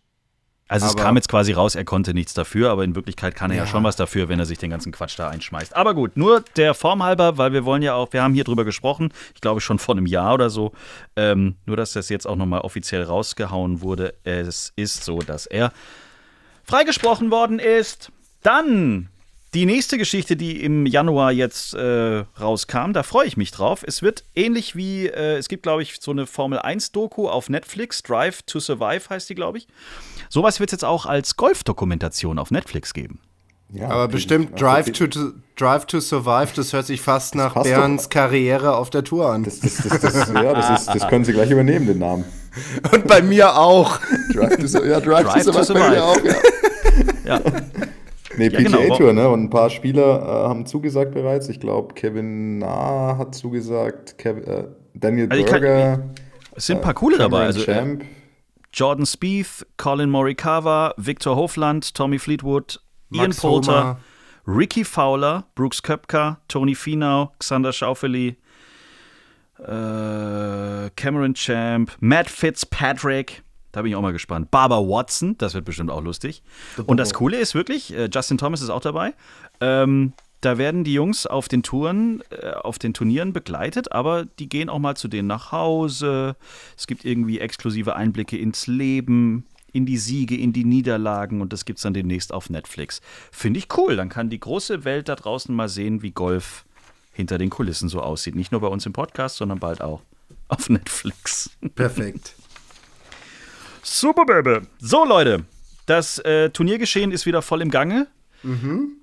Also 0.70 0.88
es 0.88 0.94
aber- 0.94 1.04
kam 1.04 1.16
jetzt 1.18 1.30
quasi 1.30 1.52
raus, 1.52 1.76
er 1.76 1.84
konnte 1.86 2.16
nichts 2.16 2.34
dafür, 2.34 2.72
aber 2.72 2.84
in 2.84 2.96
Wirklichkeit 2.96 3.36
kann 3.36 3.52
er 3.52 3.58
ja. 3.58 3.64
Ja. 3.64 3.68
schon 3.70 3.84
was 3.84 3.96
dafür, 3.96 4.28
wenn 4.28 4.40
er 4.40 4.46
sich 4.46 4.58
den 4.58 4.72
ganzen 4.72 4.92
Quatsch 4.92 5.20
da 5.20 5.30
einschmeißt. 5.30 5.76
Aber 5.76 5.94
gut, 5.94 6.18
nur 6.18 6.44
der 6.56 6.74
Form 6.74 7.04
halber, 7.04 7.38
weil 7.38 7.54
wir 7.54 7.64
wollen 7.66 7.84
ja 7.84 7.94
auch, 7.94 8.12
wir 8.12 8.24
haben 8.24 8.34
hier 8.34 8.46
drüber 8.46 8.66
gesprochen, 8.66 9.14
ich 9.36 9.42
glaube 9.42 9.62
schon 9.62 9.78
vor 9.78 9.94
einem 9.96 10.08
Jahr 10.08 10.34
oder 10.34 10.50
so, 10.50 10.72
ähm, 11.16 11.58
nur 11.68 11.78
dass 11.78 11.94
das 11.94 12.10
jetzt 12.10 12.26
auch 12.26 12.38
nochmal 12.38 12.62
offiziell 12.62 13.04
rausgehauen 13.04 13.82
wurde. 13.82 14.16
Es 14.24 14.74
ist 14.76 15.04
so, 15.04 15.20
dass 15.20 15.46
er 15.46 15.72
freigesprochen 16.64 17.30
worden 17.30 17.60
ist. 17.60 18.12
Dann 18.42 19.10
die 19.54 19.66
nächste 19.66 19.98
Geschichte, 19.98 20.36
die 20.36 20.64
im 20.64 20.86
Januar 20.86 21.32
jetzt 21.32 21.74
äh, 21.76 22.24
rauskam, 22.40 22.94
da 22.94 23.04
freue 23.04 23.28
ich 23.28 23.38
mich 23.38 23.52
drauf. 23.52 23.84
Es 23.86 24.02
wird 24.02 24.24
ähnlich 24.36 24.76
wie, 24.76 25.08
äh, 25.08 25.38
es 25.38 25.48
gibt, 25.48 25.64
glaube 25.64 25.84
ich, 25.84 25.98
so 26.00 26.12
eine 26.12 26.26
Formel 26.26 26.60
1-Doku 26.60 27.30
auf 27.30 27.50
Netflix, 27.50 28.02
Drive 28.02 28.42
to 28.44 28.60
Survive 28.60 29.10
heißt 29.10 29.30
die, 29.30 29.36
glaube 29.36 29.60
ich. 29.60 29.68
Sowas 30.30 30.60
wird 30.60 30.70
es 30.70 30.74
jetzt 30.74 30.86
auch 30.86 31.06
als 31.06 31.36
Golf-Dokumentation 31.36 32.40
auf 32.40 32.50
Netflix 32.50 32.94
geben. 32.94 33.20
Ja, 33.72 33.90
Aber 33.90 34.08
bestimmt 34.08 34.54
Also, 34.54 34.66
Drive 34.66 34.92
to, 34.92 35.08
to, 35.08 35.32
Drive 35.56 35.86
to 35.86 36.00
Survive, 36.00 36.54
das 36.56 36.74
hört 36.74 36.86
sich 36.86 37.02
fast 37.02 37.34
nach 37.34 37.56
Bernds 37.56 38.10
Karriere 38.10 38.76
auf 38.76 38.90
der 38.90 39.04
Tour 39.04 39.30
an. 39.30 39.44
Das, 39.44 39.60
das, 39.60 39.78
das, 39.78 40.02
das, 40.02 40.30
ja, 40.34 40.54
das, 40.54 40.82
ist, 40.82 40.88
das 40.94 41.08
können 41.08 41.26
Sie 41.26 41.34
gleich 41.34 41.50
übernehmen, 41.50 41.88
den 41.88 42.00
Namen. 42.00 42.26
Und 42.92 43.08
bei 43.08 43.22
mir 43.24 43.56
auch. 43.56 44.00
Drive 44.32 44.58
to, 44.58 44.86
ja, 44.86 45.00
Drive 45.00 45.24
Drive 45.24 45.46
to 45.46 45.52
to 45.52 45.64
Survive 45.64 45.80
bei 45.80 45.90
mir 45.90 46.04
auch, 46.04 46.24
ja. 46.24 46.36
Ja, 47.26 47.42
Nee, 48.38 48.48
Ja, 48.50 48.62
genau. 48.62 48.78
PGA-Tour, 48.80 49.14
ne? 49.14 49.30
Und 49.30 49.44
ein 49.44 49.50
paar 49.50 49.70
Spieler 49.70 50.22
äh, 50.22 50.48
haben 50.50 50.66
zugesagt 50.66 51.14
bereits. 51.14 51.50
Ich 51.50 51.60
glaube, 51.60 51.94
Kevin 51.94 52.60
Na 52.60 53.18
hat 53.18 53.36
zugesagt, 53.36 54.18
Kev, 54.18 54.40
äh, 54.42 54.66
Daniel 54.94 55.28
Also 55.30 55.44
ich 55.44 55.50
kann- 55.50 55.62
Berger, 55.62 56.04
es 56.56 56.66
sind 56.66 56.78
ein 56.78 56.82
paar 56.82 56.94
coole 56.94 57.18
dabei. 57.18 57.46
Also, 57.46 57.62
äh, 57.62 57.66
Champ. 57.66 58.04
Jordan 58.74 59.06
Spieth, 59.06 59.66
Colin 59.78 60.10
Morikawa, 60.10 60.94
Victor 60.98 61.36
Hofland, 61.36 61.94
Tommy 61.94 62.18
Fleetwood, 62.18 62.80
Ian 63.12 63.26
Max 63.28 63.40
Poulter, 63.42 63.72
Homa. 63.82 64.00
Ricky 64.48 64.84
Fowler, 64.84 65.46
Brooks 65.56 65.84
Köpker, 65.84 66.40
Tony 66.48 66.74
Finau, 66.76 67.32
Xander 67.40 67.72
Schaufeli, 67.72 68.36
äh, 69.60 70.90
Cameron 70.96 71.34
Champ, 71.36 71.92
Matt 72.00 72.30
Fitzpatrick. 72.30 73.44
Da 73.74 73.82
bin 73.82 73.92
ich 73.92 73.96
auch 73.98 74.02
mal 74.02 74.14
gespannt. 74.14 74.52
Barbara 74.52 74.82
Watson, 74.82 75.36
das 75.40 75.56
wird 75.56 75.66
bestimmt 75.66 75.90
auch 75.90 76.02
lustig. 76.02 76.44
Und 76.86 76.98
das 76.98 77.14
Coole 77.14 77.38
ist 77.38 77.56
wirklich, 77.56 77.92
äh, 77.94 78.08
Justin 78.14 78.38
Thomas 78.38 78.62
ist 78.62 78.70
auch 78.70 78.82
dabei. 78.82 79.14
Ähm, 79.60 80.14
da 80.42 80.60
werden 80.60 80.84
die 80.84 80.94
Jungs 80.94 81.26
auf 81.26 81.48
den 81.48 81.64
Touren, 81.64 82.22
äh, 82.30 82.52
auf 82.52 82.78
den 82.78 82.94
Turnieren 82.94 83.34
begleitet, 83.34 83.92
aber 83.92 84.26
die 84.26 84.48
gehen 84.48 84.70
auch 84.70 84.78
mal 84.78 84.96
zu 84.96 85.08
denen 85.08 85.28
nach 85.28 85.52
Hause. 85.52 86.36
Es 86.78 86.86
gibt 86.86 87.04
irgendwie 87.04 87.40
exklusive 87.40 87.96
Einblicke 87.96 88.38
ins 88.38 88.68
Leben, 88.68 89.48
in 89.72 89.88
die 89.88 89.98
Siege, 89.98 90.38
in 90.38 90.54
die 90.54 90.66
Niederlagen 90.66 91.42
und 91.42 91.52
das 91.52 91.66
gibt 91.66 91.80
es 91.80 91.84
dann 91.84 91.96
demnächst 91.96 92.32
auf 92.32 92.52
Netflix. 92.52 93.02
Finde 93.32 93.58
ich 93.58 93.76
cool. 93.76 93.96
Dann 93.96 94.10
kann 94.10 94.30
die 94.30 94.40
große 94.40 94.86
Welt 94.86 95.10
da 95.10 95.16
draußen 95.16 95.54
mal 95.54 95.68
sehen, 95.68 96.04
wie 96.04 96.12
Golf 96.12 96.64
hinter 97.12 97.40
den 97.40 97.50
Kulissen 97.50 97.90
so 97.90 98.02
aussieht. 98.02 98.36
Nicht 98.36 98.52
nur 98.52 98.62
bei 98.62 98.68
uns 98.68 98.86
im 98.86 98.94
Podcast, 98.94 99.38
sondern 99.38 99.58
bald 99.58 99.82
auch 99.82 100.02
auf 100.48 100.70
Netflix. 100.70 101.50
Perfekt. 101.74 102.36
Super, 103.84 104.26
Baby. 104.26 104.66
So, 104.80 105.06
Leute, 105.06 105.46
das 105.86 106.18
äh, 106.20 106.50
Turniergeschehen 106.50 107.12
ist 107.12 107.26
wieder 107.26 107.42
voll 107.42 107.62
im 107.62 107.70
Gange. 107.70 108.08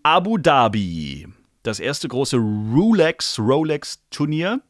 Abu 0.02 0.38
Dhabi, 0.38 1.28
das 1.62 1.80
erste 1.80 2.08
große 2.08 2.36
Rolex, 2.36 3.38
Rolex-Turnier 3.38 4.60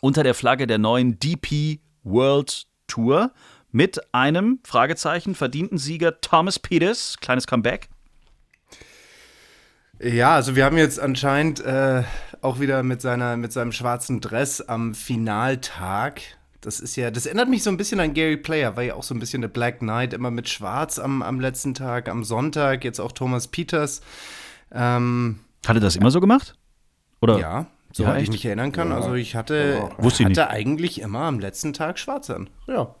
unter 0.00 0.22
der 0.22 0.34
Flagge 0.34 0.66
der 0.66 0.78
neuen 0.78 1.18
DP 1.18 1.80
World 2.02 2.66
Tour 2.86 3.32
mit 3.70 4.00
einem, 4.12 4.60
Fragezeichen, 4.64 5.34
verdienten 5.34 5.78
Sieger 5.78 6.20
Thomas 6.20 6.58
Peters, 6.58 7.18
kleines 7.20 7.46
Comeback. 7.46 7.88
Ja, 10.02 10.34
also 10.34 10.56
wir 10.56 10.64
haben 10.64 10.78
jetzt 10.78 10.98
anscheinend 10.98 11.60
äh, 11.60 12.04
auch 12.40 12.58
wieder 12.58 12.82
mit, 12.82 13.02
seiner, 13.02 13.36
mit 13.36 13.52
seinem 13.52 13.72
schwarzen 13.72 14.20
Dress 14.20 14.62
am 14.62 14.94
Finaltag. 14.94 16.22
Das 16.60 16.78
ist 16.78 16.96
ja, 16.96 17.10
das 17.10 17.24
erinnert 17.24 17.48
mich 17.48 17.62
so 17.62 17.70
ein 17.70 17.78
bisschen 17.78 18.00
an 18.00 18.12
Gary 18.12 18.36
Player, 18.36 18.76
war 18.76 18.82
ja 18.82 18.94
auch 18.94 19.02
so 19.02 19.14
ein 19.14 19.20
bisschen 19.20 19.40
der 19.40 19.48
Black 19.48 19.78
Knight, 19.78 20.12
immer 20.12 20.30
mit 20.30 20.48
Schwarz 20.48 20.98
am, 20.98 21.22
am 21.22 21.40
letzten 21.40 21.72
Tag, 21.72 22.08
am 22.08 22.22
Sonntag, 22.22 22.84
jetzt 22.84 23.00
auch 23.00 23.12
Thomas 23.12 23.48
Peters. 23.48 24.02
Ähm, 24.70 25.40
Hat 25.66 25.76
er 25.76 25.80
das 25.80 25.96
immer 25.96 26.10
so 26.10 26.20
gemacht? 26.20 26.56
Oder? 27.22 27.38
ja, 27.38 27.66
soweit 27.92 28.16
ich 28.16 28.22
echt? 28.24 28.32
mich 28.32 28.44
erinnern 28.44 28.72
kann. 28.72 28.90
Ja, 28.90 28.96
also 28.96 29.14
ich 29.14 29.36
hatte. 29.36 29.90
Wusste 29.98 30.22
ich 30.22 30.28
hatte 30.28 30.40
nicht. 30.40 30.50
eigentlich 30.50 31.00
immer 31.00 31.20
am 31.20 31.38
letzten 31.38 31.72
Tag 31.72 31.98
schwarz 31.98 32.30
an. 32.30 32.50
Ja. 32.66 32.94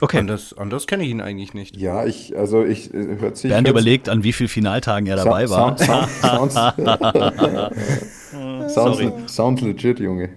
Okay. 0.00 0.18
Anders, 0.18 0.56
anders 0.56 0.86
kenne 0.86 1.04
ich 1.04 1.10
ihn 1.10 1.20
eigentlich 1.20 1.54
nicht. 1.54 1.76
Ja, 1.76 2.04
ich, 2.04 2.36
also 2.36 2.64
ich, 2.64 2.92
äh, 2.92 3.18
hört 3.20 3.36
sich. 3.36 3.50
Bernd 3.50 3.68
überlegt, 3.68 4.08
an 4.08 4.24
wie 4.24 4.32
vielen 4.32 4.48
Finaltagen 4.48 5.06
er 5.06 5.16
dabei 5.16 5.48
war. 5.48 5.78
Sound, 5.78 6.10
sound, 6.20 6.52
sounds, 6.52 6.54
sounds, 8.74 9.34
sounds 9.34 9.62
legit, 9.62 10.00
Junge. 10.00 10.30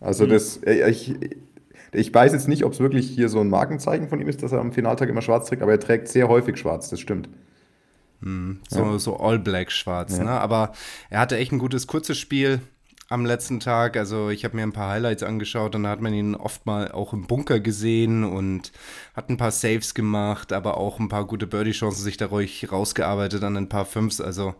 Also 0.00 0.26
das, 0.26 0.58
äh, 0.58 0.88
ich, 0.90 1.14
ich 1.92 2.14
weiß 2.14 2.32
jetzt 2.32 2.48
nicht, 2.48 2.64
ob 2.64 2.72
es 2.72 2.80
wirklich 2.80 3.08
hier 3.08 3.28
so 3.28 3.40
ein 3.40 3.48
Markenzeichen 3.48 4.08
von 4.08 4.20
ihm 4.20 4.28
ist, 4.28 4.42
dass 4.42 4.52
er 4.52 4.60
am 4.60 4.72
Finaltag 4.72 5.08
immer 5.08 5.22
schwarz 5.22 5.48
trägt, 5.48 5.62
aber 5.62 5.72
er 5.72 5.80
trägt 5.80 6.08
sehr 6.08 6.28
häufig 6.28 6.56
schwarz, 6.56 6.88
das 6.90 7.00
stimmt. 7.00 7.28
So, 8.68 8.98
so 8.98 9.16
All-Black 9.16 9.70
schwarz, 9.70 10.18
ne? 10.24 10.30
Aber 10.30 10.72
er 11.08 11.20
hatte 11.20 11.36
echt 11.36 11.52
ein 11.52 11.58
gutes 11.58 11.86
kurzes 11.86 12.18
Spiel 12.18 12.60
am 13.10 13.24
letzten 13.24 13.58
Tag. 13.58 13.96
Also 13.96 14.28
ich 14.28 14.44
habe 14.44 14.56
mir 14.56 14.62
ein 14.62 14.72
paar 14.72 14.90
Highlights 14.90 15.22
angeschaut 15.22 15.74
und 15.74 15.84
da 15.84 15.90
hat 15.90 16.02
man 16.02 16.12
ihn 16.12 16.34
oft 16.34 16.66
mal 16.66 16.92
auch 16.92 17.14
im 17.14 17.26
Bunker 17.26 17.58
gesehen 17.58 18.22
und 18.22 18.70
hat 19.14 19.30
ein 19.30 19.38
paar 19.38 19.50
Saves 19.50 19.94
gemacht, 19.94 20.52
aber 20.52 20.76
auch 20.76 20.98
ein 20.98 21.08
paar 21.08 21.26
gute 21.26 21.46
Birdie-Chancen 21.46 22.02
sich 22.02 22.18
da 22.18 22.26
ruhig 22.26 22.70
rausgearbeitet 22.70 23.42
an 23.42 23.56
ein 23.56 23.70
paar 23.70 23.86
Fünfs. 23.86 24.20
Also 24.20 24.54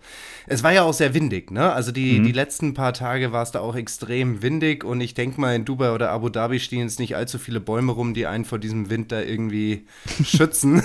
es 0.47 0.63
war 0.63 0.73
ja 0.73 0.83
auch 0.83 0.95
sehr 0.95 1.13
windig, 1.13 1.51
ne? 1.51 1.73
Also 1.73 1.93
die, 1.93 2.23
die 2.23 2.33
letzten 2.33 2.73
paar 2.73 2.95
Tage 2.95 3.33
war 3.33 3.43
es 3.43 3.51
da 3.51 3.61
auch 3.61 3.77
extrem 3.77 4.41
windig 4.41 4.83
und 4.83 5.03
ich 5.03 5.13
denke 5.13 5.39
mal, 5.41 5.55
in 5.55 5.67
Dubai 5.67 5.93
oder 5.93 6.11
Abu 6.11 6.31
Dhabi 6.31 6.59
stehen 6.59 6.81
jetzt 6.81 6.99
nicht 6.99 7.17
allzu 7.17 7.39
viele 7.39 7.61
Bäume 7.61 7.93
rum, 7.93 8.15
die 8.15 8.27
einen 8.27 8.47
vor 8.47 8.59
diesem 8.59 8.89
Wind 8.89 9.13
da 9.13 9.21
irgendwie 9.21 9.87
schützen. 10.25 10.83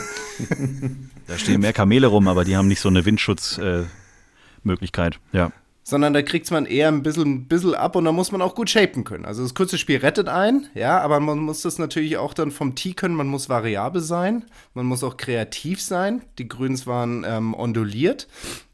Da 1.27 1.37
stehen 1.37 1.61
mehr 1.61 1.71
Kamele 1.71 2.07
rum, 2.07 2.27
aber 2.27 2.43
die 2.43 2.57
haben 2.57 2.67
nicht 2.67 2.81
so 2.81 2.89
eine 2.89 3.05
Windschutzmöglichkeit. 3.05 5.19
Äh, 5.31 5.37
ja. 5.37 5.53
Sondern 5.83 6.13
da 6.13 6.21
kriegt 6.21 6.49
man 6.49 6.65
eher 6.65 6.87
ein 6.87 7.03
bisschen, 7.03 7.33
ein 7.33 7.47
bisschen 7.47 7.75
ab 7.75 7.95
und 7.95 8.05
da 8.05 8.11
muss 8.11 8.31
man 8.31 8.41
auch 8.41 8.55
gut 8.55 8.69
shapen 8.69 9.03
können. 9.03 9.25
Also 9.25 9.43
das 9.43 9.53
kurze 9.53 9.77
Spiel 9.77 9.97
rettet 9.97 10.29
ein, 10.29 10.67
ja, 10.73 10.99
aber 10.99 11.19
man 11.19 11.39
muss 11.39 11.61
das 11.61 11.77
natürlich 11.77 12.17
auch 12.17 12.33
dann 12.33 12.51
vom 12.51 12.75
Tee 12.75 12.93
können, 12.93 13.15
man 13.15 13.27
muss 13.27 13.49
variabel 13.49 14.01
sein, 14.01 14.45
man 14.73 14.85
muss 14.85 15.03
auch 15.03 15.17
kreativ 15.17 15.81
sein. 15.81 16.21
Die 16.37 16.47
Grüns 16.47 16.87
waren 16.87 17.25
ähm, 17.27 17.53
onduliert 17.53 18.27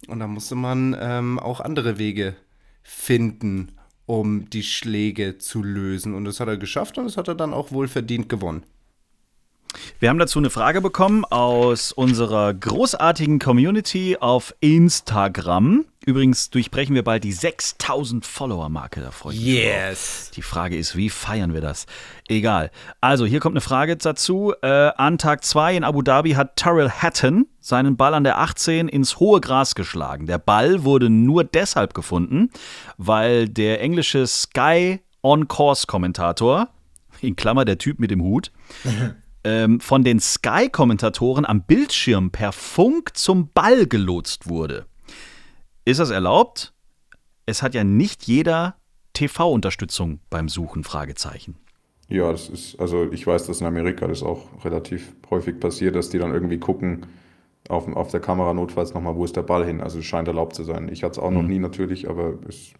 und 0.07 0.19
da 0.19 0.27
musste 0.27 0.55
man 0.55 0.95
ähm, 0.99 1.39
auch 1.39 1.59
andere 1.59 1.97
Wege 1.97 2.35
finden, 2.83 3.73
um 4.05 4.49
die 4.49 4.63
Schläge 4.63 5.37
zu 5.37 5.63
lösen. 5.63 6.13
Und 6.13 6.25
das 6.25 6.39
hat 6.39 6.47
er 6.47 6.57
geschafft 6.57 6.97
und 6.97 7.05
das 7.05 7.17
hat 7.17 7.27
er 7.27 7.35
dann 7.35 7.53
auch 7.53 7.71
wohl 7.71 7.87
verdient 7.87 8.29
gewonnen. 8.29 8.63
Wir 10.01 10.07
haben 10.07 10.17
dazu 10.17 10.39
eine 10.39 10.49
Frage 10.49 10.79
bekommen 10.79 11.25
aus 11.25 11.91
unserer 11.91 12.53
großartigen 12.53 13.37
Community 13.37 14.15
auf 14.17 14.55
Instagram. 14.61 15.83
Übrigens 16.05 16.49
durchbrechen 16.49 16.95
wir 16.95 17.03
bald 17.03 17.25
die 17.25 17.33
6000 17.33 18.25
Follower-Marke. 18.25 19.01
Da 19.01 19.11
freue 19.11 19.33
ich 19.33 19.41
mich 19.41 19.61
drauf. 19.61 20.31
Die 20.37 20.41
Frage 20.41 20.77
ist, 20.77 20.95
wie 20.95 21.09
feiern 21.09 21.53
wir 21.53 21.59
das? 21.59 21.85
Egal. 22.29 22.71
Also, 23.01 23.25
hier 23.25 23.41
kommt 23.41 23.55
eine 23.55 23.61
Frage 23.61 23.97
dazu. 23.97 24.53
Äh, 24.61 24.67
an 24.69 25.17
Tag 25.17 25.43
2 25.43 25.75
in 25.75 25.83
Abu 25.83 26.01
Dhabi 26.01 26.31
hat 26.31 26.55
Tyrrell 26.55 26.89
Hatton 26.89 27.47
seinen 27.59 27.97
Ball 27.97 28.13
an 28.13 28.23
der 28.23 28.39
18 28.39 28.87
ins 28.87 29.19
hohe 29.19 29.41
Gras 29.41 29.75
geschlagen. 29.75 30.27
Der 30.27 30.37
Ball 30.37 30.85
wurde 30.85 31.09
nur 31.09 31.43
deshalb 31.43 31.93
gefunden, 31.93 32.51
weil 32.97 33.49
der 33.49 33.81
englische 33.81 34.25
Sky 34.27 35.01
On-Course-Kommentator, 35.23 36.69
in 37.19 37.35
Klammer 37.35 37.65
der 37.65 37.77
Typ 37.77 37.99
mit 37.99 38.11
dem 38.11 38.21
Hut, 38.21 38.53
ähm, 39.43 39.79
von 39.79 40.03
den 40.03 40.19
Sky-Kommentatoren 40.19 41.45
am 41.45 41.63
Bildschirm 41.63 42.31
per 42.31 42.51
Funk 42.51 43.15
zum 43.17 43.49
Ball 43.53 43.87
gelotst 43.87 44.49
wurde. 44.49 44.85
Ist 45.85 45.99
das 45.99 46.09
erlaubt? 46.09 46.73
Es 47.45 47.61
hat 47.63 47.73
ja 47.73 47.83
nicht 47.83 48.25
jeder 48.27 48.75
TV-Unterstützung 49.13 50.19
beim 50.29 50.49
Suchen, 50.49 50.83
Fragezeichen. 50.83 51.55
Ja, 52.07 52.31
das 52.31 52.49
ist, 52.49 52.79
also 52.79 53.11
ich 53.11 53.25
weiß, 53.25 53.45
dass 53.47 53.61
in 53.61 53.67
Amerika 53.67 54.07
das 54.07 54.23
auch 54.23 54.63
relativ 54.65 55.13
häufig 55.29 55.59
passiert, 55.59 55.95
dass 55.95 56.09
die 56.09 56.17
dann 56.19 56.33
irgendwie 56.33 56.57
gucken, 56.57 57.05
auf, 57.67 57.87
auf 57.87 58.09
der 58.09 58.19
Kamera 58.19 58.53
notfalls 58.53 58.93
nochmal, 58.93 59.15
wo 59.15 59.25
ist 59.25 59.35
der 59.35 59.43
Ball 59.43 59.65
hin. 59.65 59.81
Also 59.81 59.99
es 59.99 60.05
scheint 60.05 60.27
erlaubt 60.27 60.55
zu 60.55 60.63
sein. 60.63 60.89
Ich 60.91 61.03
hatte 61.03 61.13
es 61.13 61.19
auch 61.19 61.29
noch 61.31 61.43
Mhm. 61.43 61.47
nie 61.49 61.59
natürlich, 61.59 62.09
aber 62.09 62.33
es, 62.47 62.73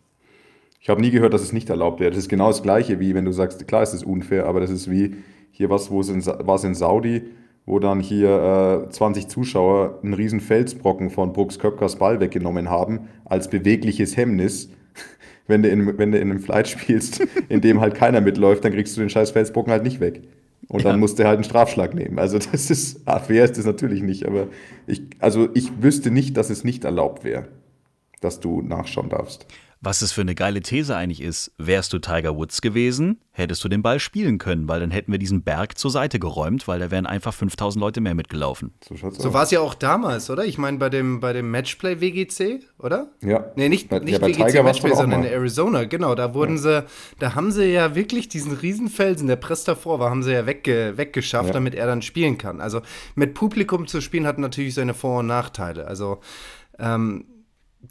ich 0.79 0.89
habe 0.89 1.01
nie 1.01 1.11
gehört, 1.11 1.33
dass 1.33 1.41
es 1.43 1.53
nicht 1.53 1.69
erlaubt 1.69 1.99
wäre. 1.99 2.09
Das 2.09 2.17
ist 2.17 2.29
genau 2.29 2.47
das 2.47 2.63
Gleiche, 2.63 2.99
wie 2.99 3.13
wenn 3.13 3.25
du 3.25 3.31
sagst, 3.31 3.67
klar 3.67 3.83
ist 3.83 3.93
es 3.93 4.03
unfair, 4.03 4.45
aber 4.47 4.59
das 4.61 4.71
ist 4.71 4.89
wie 4.89 5.15
hier 5.51 5.69
was, 5.69 5.89
wo 5.91 6.01
es 6.01 6.09
in, 6.09 6.25
war 6.25 6.55
es 6.55 6.63
in 6.63 6.75
Saudi, 6.75 7.23
wo 7.65 7.79
dann 7.79 7.99
hier 7.99 8.85
äh, 8.87 8.89
20 8.89 9.27
Zuschauer 9.27 9.99
einen 10.03 10.13
riesen 10.13 10.39
Felsbrocken 10.39 11.09
von 11.09 11.33
Brooks 11.33 11.59
Köpkers 11.59 11.97
Ball 11.97 12.19
weggenommen 12.19 12.69
haben, 12.69 13.09
als 13.25 13.49
bewegliches 13.49 14.17
Hemmnis. 14.17 14.69
Wenn 15.47 15.63
du, 15.63 15.69
in, 15.69 15.97
wenn 15.97 16.11
du 16.11 16.19
in 16.19 16.29
einem 16.29 16.39
Flight 16.39 16.67
spielst, 16.67 17.21
in 17.49 17.59
dem 17.61 17.81
halt 17.81 17.95
keiner 17.95 18.21
mitläuft, 18.21 18.63
dann 18.63 18.71
kriegst 18.71 18.95
du 18.95 19.01
den 19.01 19.09
scheiß 19.09 19.31
Felsbrocken 19.31 19.71
halt 19.71 19.81
nicht 19.83 19.99
weg. 19.99 20.21
Und 20.67 20.85
dann 20.85 20.91
Ja. 20.93 20.97
musst 20.97 21.17
du 21.17 21.23
halt 21.25 21.37
einen 21.37 21.43
Strafschlag 21.43 21.95
nehmen. 21.95 22.19
Also 22.19 22.37
das 22.37 22.69
ist, 22.69 23.01
ah, 23.05 23.17
fair 23.17 23.45
ist 23.45 23.57
das 23.57 23.65
natürlich 23.65 24.03
nicht, 24.03 24.27
aber 24.27 24.45
ich, 24.85 25.01
also 25.17 25.49
ich 25.55 25.81
wüsste 25.81 26.11
nicht, 26.11 26.37
dass 26.37 26.51
es 26.51 26.63
nicht 26.63 26.85
erlaubt 26.85 27.23
wäre, 27.23 27.47
dass 28.21 28.39
du 28.39 28.61
nachschauen 28.61 29.09
darfst. 29.09 29.47
Was 29.81 30.01
es 30.01 30.11
für 30.11 30.19
eine 30.19 30.35
geile 30.35 30.59
These 30.59 30.93
eigentlich 30.93 31.21
ist, 31.21 31.53
wärst 31.57 31.93
du 31.93 31.99
Tiger 31.99 32.35
Woods 32.35 32.59
gewesen, 32.61 33.21
hättest 33.31 33.63
du 33.63 33.69
den 33.69 33.81
Ball 33.81 34.01
spielen 34.01 34.37
können, 34.37 34.67
weil 34.67 34.81
dann 34.81 34.91
hätten 34.91 35.09
wir 35.13 35.19
diesen 35.19 35.41
Berg 35.43 35.77
zur 35.77 35.89
Seite 35.89 36.19
geräumt, 36.19 36.67
weil 36.67 36.79
da 36.79 36.91
wären 36.91 37.05
einfach 37.05 37.33
5000 37.33 37.79
Leute 37.79 38.01
mehr 38.01 38.13
mitgelaufen. 38.13 38.73
So 38.81 39.09
So 39.11 39.33
war 39.33 39.43
es 39.43 39.51
ja 39.51 39.61
auch 39.61 39.73
damals, 39.73 40.29
oder? 40.29 40.43
Ich 40.43 40.57
meine, 40.57 40.79
bei 40.79 40.89
dem, 40.89 41.21
bei 41.21 41.31
dem 41.31 41.49
Matchplay 41.49 42.01
WGC, 42.01 42.59
oder? 42.77 43.07
Ja. 43.23 43.45
Nee, 43.55 43.69
nicht, 43.69 43.87
Bei- 43.87 43.99
nicht 43.99 44.11
ja, 44.11 44.19
bei 44.19 44.27
WGC 44.35 44.63
Matchplay, 44.63 44.93
sondern 44.93 45.23
in 45.23 45.31
Arizona, 45.31 45.85
genau. 45.85 46.13
Da 46.13 46.33
wurden 46.33 46.57
sie, 46.57 46.83
da 47.19 47.35
haben 47.35 47.53
sie 47.53 47.71
ja 47.71 47.95
wirklich 47.95 48.27
diesen 48.27 48.51
Riesenfelsen, 48.51 49.27
der 49.27 49.37
press 49.37 49.63
davor 49.63 49.99
war, 50.01 50.09
haben 50.09 50.23
sie 50.23 50.33
ja 50.33 50.45
wegge, 50.45 50.93
weggeschafft, 50.97 51.47
Ja. 51.47 51.53
damit 51.53 51.73
er 51.75 51.87
dann 51.87 52.01
spielen 52.01 52.37
kann. 52.37 52.59
Also 52.59 52.81
mit 53.15 53.33
Publikum 53.33 53.87
zu 53.87 54.01
spielen 54.01 54.27
hat 54.27 54.39
natürlich 54.39 54.73
seine 54.73 54.93
Vor- 54.93 55.19
und 55.19 55.27
Nachteile. 55.27 55.87
Also 55.87 56.19
ähm, 56.77 57.23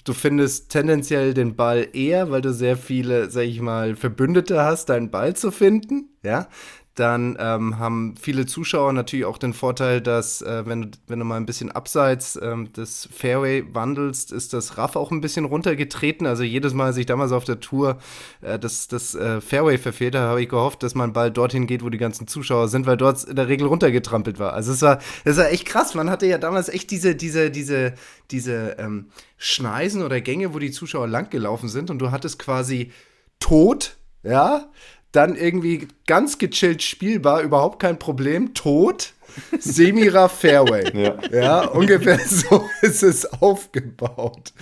du 0.04 0.12
findest 0.12 0.70
tendenziell 0.70 1.34
den 1.34 1.56
Ball 1.56 1.88
eher, 1.92 2.30
weil 2.30 2.42
du 2.42 2.52
sehr 2.52 2.76
viele, 2.76 3.30
sag 3.30 3.44
ich 3.44 3.60
mal, 3.60 3.96
Verbündete 3.96 4.62
hast, 4.62 4.86
deinen 4.90 5.10
Ball 5.10 5.34
zu 5.34 5.50
finden, 5.50 6.10
ja. 6.22 6.48
Dann 6.98 7.36
ähm, 7.38 7.78
haben 7.78 8.16
viele 8.20 8.44
Zuschauer 8.44 8.92
natürlich 8.92 9.24
auch 9.24 9.38
den 9.38 9.52
Vorteil, 9.54 10.00
dass 10.00 10.42
äh, 10.42 10.66
wenn, 10.66 10.82
du, 10.82 10.88
wenn 11.06 11.20
du 11.20 11.24
mal 11.24 11.36
ein 11.36 11.46
bisschen 11.46 11.70
abseits 11.70 12.36
ähm, 12.42 12.72
des 12.72 13.08
Fairway 13.12 13.64
wandelst, 13.72 14.32
ist 14.32 14.52
das 14.52 14.78
Raff 14.78 14.96
auch 14.96 15.12
ein 15.12 15.20
bisschen 15.20 15.44
runtergetreten. 15.44 16.26
Also 16.26 16.42
jedes 16.42 16.74
Mal, 16.74 16.86
als 16.86 16.96
ich 16.96 17.06
damals 17.06 17.30
auf 17.30 17.44
der 17.44 17.60
Tour 17.60 17.98
äh, 18.40 18.58
das, 18.58 18.88
das 18.88 19.14
äh, 19.14 19.40
Fairway 19.40 19.78
verfehlt 19.78 20.16
habe, 20.16 20.26
habe 20.26 20.42
ich 20.42 20.48
gehofft, 20.48 20.82
dass 20.82 20.96
mein 20.96 21.12
Ball 21.12 21.30
dorthin 21.30 21.68
geht, 21.68 21.84
wo 21.84 21.88
die 21.88 21.98
ganzen 21.98 22.26
Zuschauer 22.26 22.66
sind, 22.66 22.86
weil 22.86 22.96
dort 22.96 23.22
in 23.22 23.36
der 23.36 23.46
Regel 23.46 23.68
runtergetrampelt 23.68 24.40
war. 24.40 24.54
Also 24.54 24.72
es 24.72 24.82
war, 24.82 24.98
das 25.24 25.36
war 25.36 25.50
echt 25.50 25.66
krass. 25.66 25.94
Man 25.94 26.10
hatte 26.10 26.26
ja 26.26 26.38
damals 26.38 26.68
echt 26.68 26.90
diese, 26.90 27.14
diese, 27.14 27.52
diese, 27.52 27.94
diese 28.32 28.76
ähm, 28.78 29.10
Schneisen 29.36 30.02
oder 30.02 30.20
Gänge, 30.20 30.52
wo 30.52 30.58
die 30.58 30.72
Zuschauer 30.72 31.06
langgelaufen 31.06 31.68
sind 31.68 31.90
und 31.90 32.00
du 32.00 32.10
hattest 32.10 32.40
quasi 32.40 32.90
tot, 33.38 33.98
ja, 34.24 34.68
dann 35.12 35.36
irgendwie 35.36 35.88
ganz 36.06 36.38
gechillt 36.38 36.82
spielbar, 36.82 37.42
überhaupt 37.42 37.80
kein 37.80 37.98
Problem, 37.98 38.54
tot, 38.54 39.14
Semira 39.58 40.28
Fairway. 40.28 40.90
Ja. 40.98 41.16
Ja, 41.30 41.64
ungefähr 41.66 42.18
so 42.26 42.64
ist 42.82 43.02
es 43.02 43.26
aufgebaut. 43.40 44.52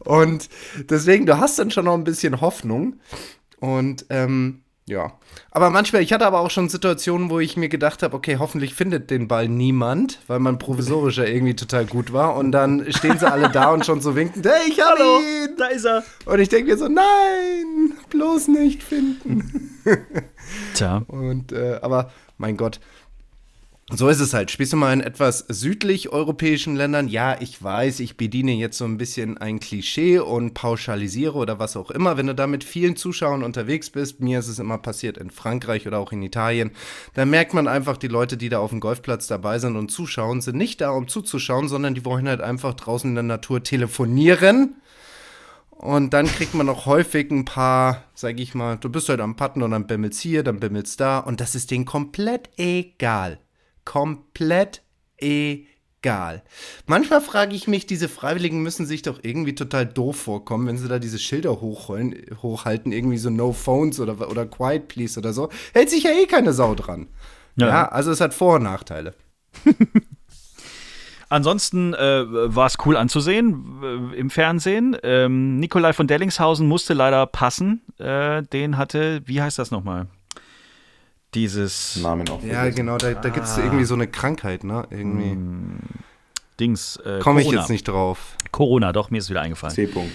Und 0.00 0.48
deswegen, 0.90 1.26
du 1.26 1.38
hast 1.38 1.58
dann 1.58 1.70
schon 1.70 1.84
noch 1.84 1.94
ein 1.94 2.04
bisschen 2.04 2.40
Hoffnung. 2.40 2.96
Und 3.60 4.06
ähm, 4.10 4.62
ja. 4.86 5.12
Aber 5.50 5.70
manchmal, 5.70 6.02
ich 6.02 6.12
hatte 6.12 6.26
aber 6.26 6.40
auch 6.40 6.50
schon 6.50 6.68
Situationen, 6.68 7.30
wo 7.30 7.40
ich 7.40 7.56
mir 7.56 7.68
gedacht 7.68 8.02
habe, 8.02 8.16
okay, 8.16 8.36
hoffentlich 8.38 8.74
findet 8.74 9.10
den 9.10 9.28
Ball 9.28 9.48
niemand, 9.48 10.20
weil 10.26 10.38
man 10.38 10.58
provisorisch 10.58 11.18
ja 11.18 11.24
irgendwie 11.24 11.56
total 11.56 11.86
gut 11.86 12.12
war. 12.12 12.36
Und 12.36 12.52
dann 12.52 12.90
stehen 12.92 13.18
sie 13.18 13.30
alle 13.30 13.50
da 13.50 13.70
und 13.70 13.84
schon 13.84 14.00
so 14.00 14.14
winkend, 14.16 14.46
hey, 14.46 14.68
ich 14.68 14.80
hab 14.80 14.98
ihn! 14.98 15.56
da 15.56 15.66
ist 15.66 15.84
er. 15.84 16.04
Und 16.24 16.40
ich 16.40 16.48
denke 16.48 16.70
mir 16.70 16.78
so, 16.78 16.88
nein, 16.88 17.92
bloß 18.10 18.48
nicht 18.48 18.82
finden. 18.82 19.80
Tja, 20.74 21.02
Und, 21.08 21.52
äh, 21.52 21.78
aber 21.82 22.10
mein 22.38 22.56
Gott, 22.56 22.80
so 23.92 24.08
ist 24.08 24.18
es 24.18 24.34
halt. 24.34 24.50
Spielst 24.50 24.72
du 24.72 24.76
mal 24.76 24.92
in 24.92 25.00
etwas 25.00 25.44
südlich 25.48 26.08
europäischen 26.08 26.74
Ländern? 26.74 27.06
Ja, 27.06 27.40
ich 27.40 27.62
weiß, 27.62 28.00
ich 28.00 28.16
bediene 28.16 28.50
jetzt 28.50 28.78
so 28.78 28.84
ein 28.84 28.98
bisschen 28.98 29.38
ein 29.38 29.60
Klischee 29.60 30.18
und 30.18 30.54
pauschalisiere 30.54 31.34
oder 31.34 31.60
was 31.60 31.76
auch 31.76 31.92
immer. 31.92 32.16
Wenn 32.16 32.26
du 32.26 32.34
da 32.34 32.48
mit 32.48 32.64
vielen 32.64 32.96
Zuschauern 32.96 33.44
unterwegs 33.44 33.90
bist, 33.90 34.18
mir 34.18 34.40
ist 34.40 34.48
es 34.48 34.58
immer 34.58 34.78
passiert 34.78 35.18
in 35.18 35.30
Frankreich 35.30 35.86
oder 35.86 36.00
auch 36.00 36.10
in 36.10 36.20
Italien, 36.22 36.72
da 37.14 37.24
merkt 37.24 37.54
man 37.54 37.68
einfach, 37.68 37.96
die 37.96 38.08
Leute, 38.08 38.36
die 38.36 38.48
da 38.48 38.58
auf 38.58 38.70
dem 38.70 38.80
Golfplatz 38.80 39.28
dabei 39.28 39.60
sind 39.60 39.76
und 39.76 39.92
zuschauen, 39.92 40.40
sind 40.40 40.56
nicht 40.56 40.80
da, 40.80 40.90
um 40.90 41.06
zuzuschauen, 41.06 41.68
sondern 41.68 41.94
die 41.94 42.04
wollen 42.04 42.26
halt 42.26 42.40
einfach 42.40 42.74
draußen 42.74 43.08
in 43.08 43.14
der 43.14 43.22
Natur 43.22 43.62
telefonieren. 43.62 44.74
Und 45.70 46.12
dann 46.12 46.26
kriegt 46.26 46.54
man 46.54 46.68
auch 46.68 46.86
häufig 46.86 47.30
ein 47.30 47.44
paar, 47.44 48.02
sag 48.14 48.40
ich 48.40 48.52
mal, 48.54 48.78
du 48.78 48.88
bist 48.88 49.08
halt 49.10 49.20
am 49.20 49.36
Putten 49.36 49.62
und 49.62 49.70
dann 49.70 49.86
bimmelst 49.86 50.20
hier, 50.22 50.42
dann 50.42 50.58
bimmelst 50.58 50.98
da. 50.98 51.20
Und 51.20 51.40
das 51.40 51.54
ist 51.54 51.70
denen 51.70 51.84
komplett 51.84 52.48
egal. 52.56 53.38
Komplett 53.86 54.82
egal. 55.16 56.42
Manchmal 56.86 57.22
frage 57.22 57.54
ich 57.54 57.66
mich, 57.66 57.86
diese 57.86 58.10
Freiwilligen 58.10 58.62
müssen 58.62 58.84
sich 58.84 59.00
doch 59.00 59.20
irgendwie 59.22 59.54
total 59.54 59.86
doof 59.86 60.20
vorkommen, 60.20 60.66
wenn 60.66 60.76
sie 60.76 60.88
da 60.88 60.98
diese 60.98 61.18
Schilder 61.18 61.62
hochholen, 61.62 62.14
hochhalten, 62.42 62.92
irgendwie 62.92 63.16
so 63.16 63.30
No 63.30 63.52
Phones 63.52 63.98
oder, 63.98 64.30
oder 64.30 64.44
Quiet 64.44 64.88
Please 64.88 65.18
oder 65.18 65.32
so. 65.32 65.48
Hält 65.72 65.88
sich 65.88 66.02
ja 66.02 66.10
eh 66.10 66.26
keine 66.26 66.52
Sau 66.52 66.74
dran. 66.74 67.06
Ja. 67.56 67.68
ja 67.68 67.88
also 67.88 68.10
es 68.10 68.20
hat 68.20 68.34
Vor- 68.34 68.56
und 68.56 68.64
Nachteile. 68.64 69.14
Ansonsten 71.28 71.92
äh, 71.94 72.24
war 72.54 72.66
es 72.66 72.76
cool 72.84 72.96
anzusehen 72.96 74.12
äh, 74.12 74.16
im 74.16 74.30
Fernsehen. 74.30 74.96
Ähm, 75.02 75.56
Nikolai 75.58 75.92
von 75.92 76.06
Dellingshausen 76.06 76.68
musste 76.68 76.94
leider 76.94 77.26
passen. 77.26 77.82
Äh, 77.98 78.42
den 78.42 78.76
hatte, 78.76 79.22
wie 79.24 79.42
heißt 79.42 79.58
das 79.58 79.70
nochmal? 79.70 80.06
Dieses 81.34 81.96
Namen 81.96 82.28
auch. 82.28 82.42
Ja, 82.42 82.68
genau, 82.70 82.96
da, 82.96 83.14
da 83.14 83.28
gibt 83.28 83.46
es 83.46 83.58
irgendwie 83.58 83.84
so 83.84 83.94
eine 83.94 84.06
Krankheit, 84.06 84.64
ne? 84.64 84.86
Irgendwie. 84.90 85.36
Dings. 86.58 86.96
Äh, 87.04 87.18
Komme 87.20 87.42
ich 87.42 87.50
jetzt 87.50 87.68
nicht 87.68 87.86
drauf. 87.86 88.36
Corona, 88.50 88.92
doch, 88.92 89.10
mir 89.10 89.18
ist 89.18 89.28
wieder 89.28 89.42
eingefallen. 89.42 89.74
C-Punkt. 89.74 90.14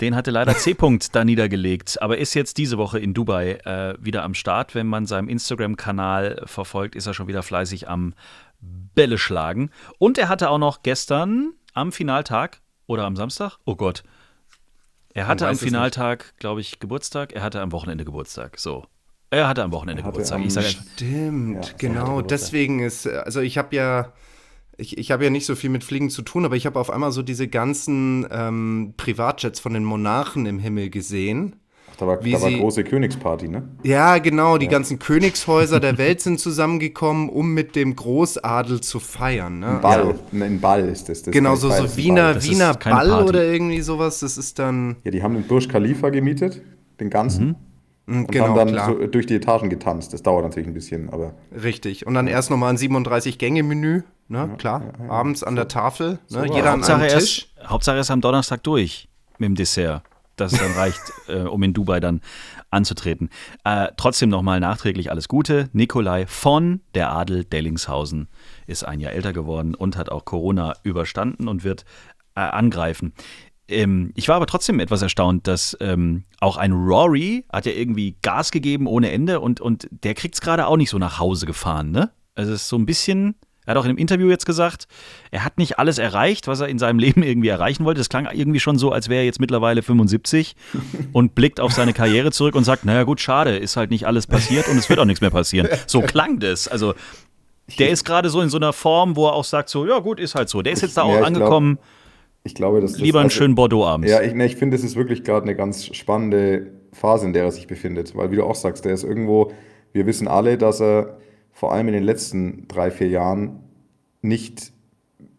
Den 0.00 0.16
hatte 0.16 0.30
leider 0.30 0.56
C-Punkt 0.56 1.14
da 1.14 1.24
niedergelegt, 1.24 2.00
aber 2.00 2.18
ist 2.18 2.34
jetzt 2.34 2.58
diese 2.58 2.78
Woche 2.78 2.98
in 2.98 3.14
Dubai 3.14 3.52
äh, 3.64 3.94
wieder 4.00 4.22
am 4.22 4.34
Start. 4.34 4.74
Wenn 4.74 4.86
man 4.86 5.06
seinem 5.06 5.28
Instagram-Kanal 5.28 6.42
verfolgt, 6.46 6.96
ist 6.96 7.06
er 7.06 7.14
schon 7.14 7.28
wieder 7.28 7.42
fleißig 7.42 7.88
am 7.88 8.14
Bälle 8.60 9.18
schlagen. 9.18 9.70
Und 9.98 10.18
er 10.18 10.28
hatte 10.28 10.50
auch 10.50 10.58
noch 10.58 10.82
gestern 10.82 11.52
am 11.74 11.92
Finaltag 11.92 12.60
oder 12.86 13.04
am 13.04 13.16
Samstag, 13.16 13.58
oh 13.64 13.76
Gott, 13.76 14.02
er 15.14 15.26
hatte 15.26 15.46
am 15.46 15.56
Finaltag, 15.56 16.34
glaube 16.38 16.60
ich, 16.60 16.78
Geburtstag. 16.78 17.32
Er 17.32 17.42
hatte 17.42 17.60
am 17.60 17.72
Wochenende 17.72 18.04
Geburtstag. 18.04 18.58
So. 18.58 18.86
Er 19.32 19.48
hatte 19.48 19.62
am 19.64 19.72
Wochenende 19.72 20.02
hatte 20.02 20.12
Geburtstag. 20.12 20.38
am 20.38 20.44
Ich 20.46 20.52
sage 20.52 20.66
einfach, 20.66 20.82
Stimmt, 20.94 21.64
Ja, 21.66 21.72
genau. 21.78 22.20
Deswegen 22.20 22.80
ist, 22.80 23.06
also 23.08 23.40
ich 23.40 23.56
habe 23.56 23.74
ja, 23.74 24.12
ich, 24.76 24.98
ich 24.98 25.10
habe 25.10 25.24
ja 25.24 25.30
nicht 25.30 25.46
so 25.46 25.54
viel 25.54 25.70
mit 25.70 25.84
Fliegen 25.84 26.10
zu 26.10 26.20
tun, 26.22 26.44
aber 26.44 26.54
ich 26.56 26.66
habe 26.66 26.78
auf 26.78 26.90
einmal 26.90 27.12
so 27.12 27.22
diese 27.22 27.48
ganzen 27.48 28.26
ähm, 28.30 28.92
Privatjets 28.98 29.58
von 29.58 29.72
den 29.72 29.84
Monarchen 29.84 30.44
im 30.44 30.58
Himmel 30.58 30.90
gesehen. 30.90 31.56
Ach, 31.90 31.96
da 31.96 32.06
war, 32.06 32.24
Wie 32.24 32.32
da 32.32 32.42
war 32.42 32.50
sie- 32.50 32.58
große 32.58 32.84
Königsparty, 32.84 33.48
ne? 33.48 33.62
Ja, 33.82 34.18
genau, 34.18 34.58
die 34.58 34.68
ganzen 34.68 34.98
Königshäuser 34.98 35.80
der 35.80 35.96
Welt 35.98 36.20
sind 36.20 36.38
zusammengekommen, 36.38 37.30
um 37.30 37.54
mit 37.54 37.74
dem 37.74 37.96
Großadel 37.96 38.82
zu 38.82 39.00
feiern. 39.00 39.60
Ne? 39.60 39.78
Ball. 39.80 40.14
Ne, 40.30 40.44
Ein 40.44 40.60
Ball 40.60 40.86
ist 40.88 41.08
das. 41.08 41.22
das 41.22 41.32
Genau, 41.32 41.54
so, 41.56 41.70
so 41.70 41.96
Wiener, 41.96 42.34
Ball. 42.34 42.42
Wiener 42.44 42.74
Ball 42.74 43.08
Party. 43.08 43.28
oder 43.30 43.44
irgendwie 43.44 43.80
sowas, 43.80 44.20
das 44.20 44.36
ist 44.36 44.58
dann, 44.58 44.96
Ja, 45.04 45.10
die 45.10 45.22
haben 45.22 45.32
den 45.34 45.44
Burj 45.44 45.68
Khalifa 45.68 46.10
gemietet, 46.10 46.60
den 47.00 47.08
ganzen. 47.08 47.48
mh, 47.48 47.54
Und 48.12 48.30
genau, 48.30 48.48
haben 48.48 48.56
dann 48.56 48.68
klar, 48.68 48.86
so 48.88 49.06
durch 49.06 49.26
die 49.26 49.36
Etagen 49.36 49.70
getanzt. 49.70 50.12
Das 50.12 50.22
dauert 50.22 50.44
natürlich 50.44 50.68
ein 50.68 50.74
bisschen, 50.74 51.08
aber 51.08 51.32
richtig. 51.50 52.06
Und 52.06 52.14
dann 52.14 52.26
erst 52.26 52.50
nochmal 52.50 52.70
ein 52.70 52.76
37-Gänge-Menü, 52.76 54.02
ne, 54.28 54.50
klar, 54.58 54.82
abends 55.08 55.42
an 55.42 55.56
der 55.56 55.68
Tafel, 55.68 56.18
ne, 56.30 56.46
jeder 56.52 56.72
an 56.72 56.80
Hauptsache, 56.80 56.96
einem 56.96 57.08
er 57.08 57.18
Tisch. 57.18 57.48
ist, 57.56 57.68
Hauptsache 57.68 57.98
ist 57.98 58.10
am 58.10 58.20
Donnerstag 58.20 58.62
durch 58.64 59.08
mit 59.38 59.48
dem 59.48 59.54
Dessert. 59.54 60.02
Dass 60.36 60.52
es 60.54 60.58
dann 60.58 60.72
reicht, 60.72 61.00
äh, 61.28 61.42
um 61.42 61.62
in 61.62 61.74
Dubai 61.74 62.00
dann 62.00 62.22
anzutreten. 62.70 63.28
Äh, 63.64 63.88
trotzdem 63.98 64.30
nochmal 64.30 64.60
nachträglich 64.60 65.10
alles 65.10 65.28
Gute. 65.28 65.68
Nikolai 65.72 66.26
von 66.26 66.80
der 66.94 67.12
Adel 67.12 67.44
Dellingshausen 67.44 68.28
ist 68.66 68.82
ein 68.84 69.00
Jahr 69.00 69.12
älter 69.12 69.34
geworden 69.34 69.74
und 69.74 69.96
hat 69.96 70.10
auch 70.10 70.24
Corona 70.24 70.74
überstanden 70.82 71.48
und 71.48 71.64
wird 71.64 71.84
äh, 72.34 72.40
angreifen. 72.40 73.12
Ähm, 73.72 74.12
ich 74.14 74.28
war 74.28 74.36
aber 74.36 74.46
trotzdem 74.46 74.80
etwas 74.80 75.02
erstaunt, 75.02 75.46
dass 75.46 75.76
ähm, 75.80 76.24
auch 76.40 76.56
ein 76.56 76.72
Rory 76.72 77.44
hat 77.52 77.66
ja 77.66 77.72
irgendwie 77.72 78.16
Gas 78.22 78.50
gegeben 78.50 78.86
ohne 78.86 79.10
Ende 79.10 79.40
und, 79.40 79.60
und 79.60 79.88
der 79.90 80.14
kriegt 80.14 80.34
es 80.34 80.40
gerade 80.40 80.66
auch 80.66 80.76
nicht 80.76 80.90
so 80.90 80.98
nach 80.98 81.18
Hause 81.18 81.46
gefahren, 81.46 81.90
ne? 81.90 82.10
Also 82.34 82.52
es 82.52 82.62
ist 82.62 82.68
so 82.68 82.76
ein 82.76 82.86
bisschen, 82.86 83.34
er 83.66 83.72
hat 83.72 83.76
auch 83.78 83.84
in 83.84 83.90
einem 83.90 83.98
Interview 83.98 84.28
jetzt 84.30 84.46
gesagt, 84.46 84.88
er 85.30 85.44
hat 85.44 85.58
nicht 85.58 85.78
alles 85.78 85.98
erreicht, 85.98 86.46
was 86.46 86.60
er 86.60 86.68
in 86.68 86.78
seinem 86.78 86.98
Leben 87.00 87.22
irgendwie 87.22 87.48
erreichen 87.48 87.84
wollte. 87.84 87.98
Das 87.98 88.08
klang 88.08 88.26
irgendwie 88.32 88.60
schon 88.60 88.78
so, 88.78 88.90
als 88.90 89.08
wäre 89.08 89.20
er 89.20 89.26
jetzt 89.26 89.40
mittlerweile 89.40 89.82
75 89.82 90.56
und 91.12 91.34
blickt 91.34 91.60
auf 91.60 91.72
seine 91.72 91.92
Karriere 91.92 92.32
zurück 92.32 92.54
und 92.54 92.64
sagt, 92.64 92.84
naja 92.84 93.02
gut, 93.04 93.20
schade, 93.20 93.56
ist 93.56 93.76
halt 93.76 93.90
nicht 93.90 94.06
alles 94.06 94.26
passiert 94.26 94.68
und 94.68 94.78
es 94.78 94.88
wird 94.88 94.98
auch 94.98 95.04
nichts 95.04 95.20
mehr 95.20 95.30
passieren. 95.30 95.68
So 95.86 96.00
klang 96.00 96.38
das. 96.38 96.68
Also 96.68 96.94
der 97.78 97.90
ist 97.90 98.04
gerade 98.04 98.28
so 98.28 98.40
in 98.40 98.48
so 98.48 98.56
einer 98.56 98.72
Form, 98.72 99.16
wo 99.16 99.28
er 99.28 99.34
auch 99.34 99.44
sagt, 99.44 99.68
so, 99.68 99.86
ja 99.86 99.98
gut, 99.98 100.20
ist 100.20 100.34
halt 100.34 100.48
so. 100.48 100.62
Der 100.62 100.72
ist 100.72 100.82
jetzt 100.82 100.96
da 100.96 101.02
auch 101.02 101.14
ja, 101.14 101.22
angekommen. 101.22 101.76
Glaub, 101.76 101.86
ich 102.44 102.54
glaube, 102.54 102.80
dass 102.80 102.98
Lieber 102.98 103.20
einen 103.20 103.26
also, 103.26 103.36
schönen 103.36 103.54
Bordeaux 103.54 103.84
abends. 103.84 104.10
Ja, 104.10 104.20
ich, 104.22 104.34
ne, 104.34 104.46
ich 104.46 104.56
finde, 104.56 104.76
es 104.76 104.84
ist 104.84 104.96
wirklich 104.96 105.22
gerade 105.22 105.44
eine 105.44 105.54
ganz 105.54 105.94
spannende 105.94 106.72
Phase, 106.92 107.26
in 107.26 107.32
der 107.32 107.44
er 107.44 107.52
sich 107.52 107.66
befindet. 107.66 108.16
Weil, 108.16 108.30
wie 108.30 108.36
du 108.36 108.44
auch 108.44 108.54
sagst, 108.54 108.84
der 108.84 108.92
ist 108.92 109.04
irgendwo, 109.04 109.52
wir 109.92 110.06
wissen 110.06 110.28
alle, 110.28 110.58
dass 110.58 110.80
er 110.80 111.18
vor 111.52 111.72
allem 111.72 111.88
in 111.88 111.94
den 111.94 112.02
letzten 112.02 112.66
drei, 112.66 112.90
vier 112.90 113.08
Jahren 113.08 113.60
nicht 114.22 114.72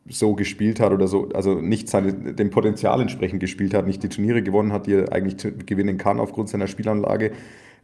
so 0.08 0.36
gespielt 0.36 0.80
hat 0.80 0.92
oder 0.92 1.08
so, 1.08 1.30
also 1.34 1.56
nicht 1.56 1.90
seine, 1.90 2.14
dem 2.14 2.50
Potenzial 2.50 3.02
entsprechend 3.02 3.40
gespielt 3.40 3.74
hat, 3.74 3.88
nicht 3.88 4.04
die 4.04 4.10
Turniere 4.10 4.44
gewonnen 4.44 4.74
hat, 4.74 4.88
die 4.88 4.94
er 4.94 5.14
eigentlich 5.14 5.38
gewinnen 5.66 5.98
kann 5.98 6.20
aufgrund 6.20 6.50
seiner 6.50 6.68
Spielanlage. 6.68 7.32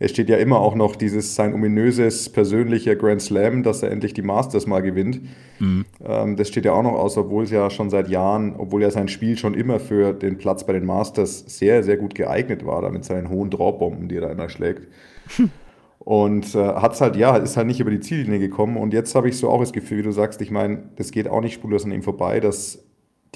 Es 0.01 0.12
steht 0.12 0.29
ja 0.29 0.38
immer 0.38 0.60
auch 0.60 0.75
noch 0.75 0.96
dieses 0.96 1.36
sein 1.36 1.53
ominöses 1.53 2.29
persönlicher 2.29 2.96
Grand 2.96 3.22
Slam, 3.22 3.63
dass 3.63 3.84
er 3.84 3.91
endlich 3.91 4.13
die 4.13 4.22
Masters 4.22 4.65
mal 4.65 4.82
gewinnt. 4.82 5.22
Mhm. 5.60 5.86
Ähm, 6.03 6.38
das 6.38 6.48
steht 6.48 6.63
ja 6.63 6.72
auch 6.72 6.84
noch 6.84 6.94
aus, 6.94 7.18
obwohl 7.18 7.44
es 7.44 7.51
ja 7.51 7.70
schon 7.70 7.89
seit 7.89 8.08
Jahren, 8.08 8.56
obwohl 8.58 8.82
ja 8.82 8.91
sein 8.91 9.10
Spiel 9.10 9.38
schon 9.38 9.53
immer 9.53 9.79
für 9.79 10.13
den 10.13 10.38
Platz 10.38 10.65
bei 10.65 10.72
den 10.72 10.86
Masters 10.86 11.44
sehr, 11.48 11.84
sehr 11.84 11.98
gut 11.98 12.15
geeignet 12.15 12.65
war, 12.65 12.82
da 12.82 12.89
mit 12.89 13.03
seinen 13.03 13.29
hohen 13.29 13.50
Drawbomben, 13.50 14.08
die 14.08 14.15
er 14.15 14.22
da 14.22 14.32
immer 14.32 14.48
schlägt. 14.48 14.88
Hm. 15.36 15.51
Und 16.00 16.56
äh, 16.56 16.60
hat 16.60 16.94
es 16.94 17.01
halt, 17.01 17.18
ja, 17.18 17.36
ist 17.36 17.58
halt 17.58 17.68
nicht 17.68 17.82
über 17.82 17.91
die 17.91 18.00
Ziellinie 18.00 18.39
gekommen. 18.39 18.77
Und 18.77 18.94
jetzt 18.94 19.13
habe 19.15 19.27
ich 19.27 19.38
so 19.38 19.50
auch 19.50 19.60
das 19.60 19.74
Gefühl, 19.74 19.98
wie 19.98 20.03
du 20.03 20.12
sagst, 20.13 20.39
ich 20.39 20.50
meine, 20.50 20.84
das 20.96 21.12
geht 21.12 21.27
auch 21.27 21.41
nicht 21.41 21.56
spurlos 21.56 21.84
an 21.84 21.91
ihm 21.91 22.03
vorbei, 22.03 22.39
dass 22.39 22.86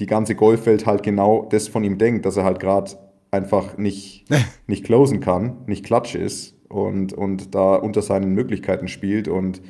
die 0.00 0.06
ganze 0.06 0.34
Golfwelt 0.34 0.86
halt 0.86 1.02
genau 1.02 1.46
das 1.50 1.68
von 1.68 1.84
ihm 1.84 1.98
denkt, 1.98 2.24
dass 2.24 2.38
er 2.38 2.44
halt 2.44 2.58
gerade 2.58 2.92
einfach 3.30 3.76
nicht, 3.76 4.24
nicht 4.66 4.82
closen 4.82 5.20
kann, 5.20 5.58
nicht 5.66 5.84
klatsch 5.84 6.14
ist 6.14 6.53
und, 6.74 7.12
und 7.12 7.54
da 7.54 7.76
unter 7.76 8.02
seinen 8.02 8.34
Möglichkeiten 8.34 8.88
spielt. 8.88 9.28
Und 9.28 9.62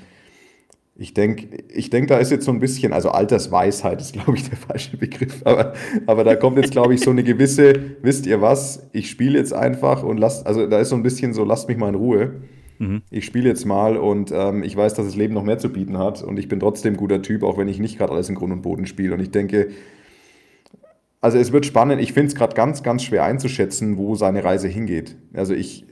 ich 0.97 1.13
denke, 1.13 1.65
ich 1.69 1.91
denk, 1.91 2.09
da 2.09 2.19
ist 2.19 2.31
jetzt 2.31 2.45
so 2.45 2.53
ein 2.53 2.61
bisschen, 2.61 2.93
also 2.93 3.11
Altersweisheit 3.11 4.01
ist, 4.01 4.13
glaube 4.15 4.37
ich, 4.37 4.49
der 4.49 4.57
falsche 4.57 4.97
Begriff, 4.97 5.43
aber, 5.45 5.75
aber 6.07 6.25
da 6.25 6.37
kommt 6.37 6.57
jetzt, 6.57 6.71
glaube 6.71 6.95
ich, 6.95 7.01
so 7.01 7.11
eine 7.11 7.25
gewisse, 7.25 7.75
wisst 8.03 8.27
ihr 8.27 8.41
was, 8.41 8.89
ich 8.93 9.11
spiele 9.11 9.39
jetzt 9.39 9.53
einfach 9.53 10.03
und 10.03 10.19
lasst, 10.19 10.47
also 10.47 10.67
da 10.67 10.79
ist 10.79 10.91
so 10.91 10.97
ein 10.97 11.03
bisschen 11.03 11.35
so, 11.35 11.45
lasst 11.45 11.69
mich 11.69 11.77
mal 11.77 11.89
in 11.89 11.97
Ruhe. 11.97 12.43
Mhm. 12.79 13.03
Ich 13.11 13.25
spiele 13.25 13.49
jetzt 13.49 13.67
mal 13.67 13.97
und 13.97 14.33
ähm, 14.33 14.63
ich 14.63 14.77
weiß, 14.77 14.95
dass 14.95 15.07
das 15.07 15.17
Leben 15.17 15.35
noch 15.35 15.45
mehr 15.45 15.59
zu 15.59 15.69
bieten 15.69 15.99
hat 15.99 16.23
und 16.23 16.39
ich 16.39 16.49
bin 16.49 16.61
trotzdem 16.61 16.97
guter 16.97 17.23
Typ, 17.23 17.43
auch 17.43 17.59
wenn 17.59 17.69
ich 17.69 17.79
nicht 17.79 17.99
gerade 17.99 18.13
alles 18.13 18.29
in 18.29 18.35
Grund 18.35 18.53
und 18.53 18.63
Boden 18.63 18.87
spiele. 18.87 19.15
Und 19.15 19.21
ich 19.21 19.31
denke, 19.31 19.69
also 21.21 21.39
es 21.39 21.53
wird 21.53 21.67
spannend. 21.67 22.03
Ich 22.03 22.13
finde 22.13 22.29
es 22.29 22.35
gerade 22.35 22.55
ganz, 22.55 22.83
ganz 22.83 23.03
schwer 23.03 23.25
einzuschätzen, 23.25 23.97
wo 23.97 24.15
seine 24.15 24.45
Reise 24.45 24.69
hingeht. 24.69 25.17
Also 25.33 25.55
ich, 25.55 25.87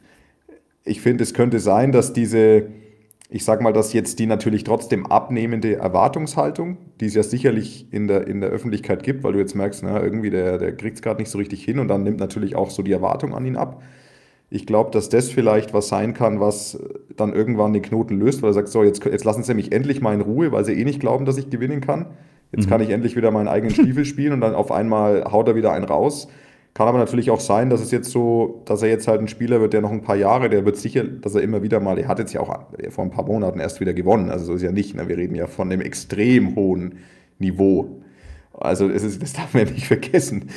ich 0.85 1.01
finde, 1.01 1.23
es 1.23 1.35
könnte 1.35 1.59
sein, 1.59 1.93
dass 1.93 2.13
diese, 2.13 2.65
ich 3.31 3.45
sage 3.45 3.63
mal, 3.63 3.73
dass 3.73 3.93
jetzt 3.93 4.19
die 4.19 4.27
natürlich 4.27 4.65
trotzdem 4.65 5.07
abnehmende 5.07 5.77
Erwartungshaltung, 5.77 6.79
die 7.01 7.07
es 7.07 7.15
ja 7.15 7.23
sicherlich 7.23 7.87
in 7.93 8.09
der, 8.09 8.27
in 8.27 8.41
der 8.41 8.51
Öffentlichkeit 8.51 9.03
gibt, 9.03 9.23
weil 9.23 9.33
du 9.33 9.39
jetzt 9.39 9.55
merkst, 9.55 9.83
na, 9.83 10.03
irgendwie 10.03 10.31
der, 10.31 10.59
der 10.59 10.77
kriegt 10.77 10.97
es 10.97 11.03
gerade 11.03 11.21
nicht 11.21 11.31
so 11.31 11.39
richtig 11.39 11.65
hin 11.65 11.79
und 11.79 11.89
dann 11.89 12.03
nimmt 12.03 12.19
natürlich 12.19 12.57
auch 12.57 12.71
so 12.71 12.83
die 12.83 12.93
Erwartung 12.93 13.35
an 13.35 13.45
ihn 13.45 13.57
ab. 13.57 13.83
Ich 14.51 14.67
glaube, 14.67 14.91
dass 14.91 15.09
das 15.09 15.31
vielleicht 15.31 15.73
was 15.73 15.89
sein 15.89 16.13
kann, 16.13 16.39
was 16.39 16.79
dann 17.17 17.33
irgendwann 17.33 17.73
den 17.73 17.81
Knoten 17.81 18.19
löst, 18.19 18.43
weil 18.43 18.51
er 18.51 18.55
sagt, 18.55 18.69
so, 18.69 18.83
jetzt, 18.83 19.03
jetzt 19.05 19.25
lassen 19.25 19.43
sie 19.45 19.55
mich 19.55 19.73
endlich 19.73 20.03
mal 20.03 20.15
in 20.15 20.21
Ruhe, 20.21 20.53
weil 20.53 20.65
sie 20.65 20.75
eh 20.75 20.85
nicht 20.85 21.01
glauben, 21.01 21.25
dass 21.25 21.39
ich 21.39 21.49
gewinnen 21.49 21.81
kann. 21.81 22.07
Jetzt 22.51 22.67
mhm. 22.67 22.71
kann 22.71 22.83
ich 22.83 22.91
endlich 22.91 23.17
wieder 23.17 23.31
meinen 23.31 23.49
eigenen 23.49 23.75
Stiefel 23.75 24.05
spielen 24.05 24.35
und 24.35 24.43
dann 24.43 24.55
auf 24.55 24.71
einmal 24.71 25.25
haut 25.25 25.49
er 25.49 25.55
wieder 25.55 25.73
einen 25.73 25.87
raus. 25.87 26.29
Kann 26.75 26.89
aber 26.89 26.99
natürlich 26.99 27.31
auch 27.31 27.41
sein, 27.41 27.69
dass 27.69 27.83
es 27.83 27.91
jetzt 27.91 28.11
so, 28.11 28.63
dass 28.65 28.83
er 28.83 28.89
jetzt 28.89 29.07
halt 29.07 29.21
ein 29.21 29.29
Spieler 29.29 29.61
wird, 29.61 29.75
der 29.75 29.83
noch 29.83 29.93
ein 29.93 30.03
paar 30.03 30.17
Jahre, 30.17 30.49
der 30.49 30.65
wird 30.65 30.79
sicher, 30.79 31.05
dass 31.05 31.35
er 31.35 31.43
immer 31.43 31.63
wieder 31.63 31.81
mal, 31.81 31.99
er 31.99 32.09
hat 32.09 32.19
jetzt 32.19 32.33
ja 32.33 32.41
auch 32.41 32.67
vor 32.89 33.05
ein 33.05 33.11
paar 33.11 33.27
Monaten 33.27 33.61
erst 33.61 33.81
wieder 33.81 33.93
gewonnen, 33.93 34.31
also 34.31 34.47
so 34.47 34.55
ist 34.55 34.63
ja 34.63 34.73
nicht, 34.73 34.95
ne? 34.95 35.07
wir 35.07 35.19
reden 35.19 35.35
ja 35.35 35.47
von 35.47 35.71
einem 35.71 35.83
extrem 35.83 36.57
hohen 36.57 36.95
Niveau. 37.39 38.03
Also 38.55 38.89
es 38.89 39.03
ist, 39.03 39.23
das 39.23 39.35
darf 39.35 39.53
man 39.53 39.67
ja 39.67 39.73
nicht 39.73 39.87
vergessen. 39.87 40.49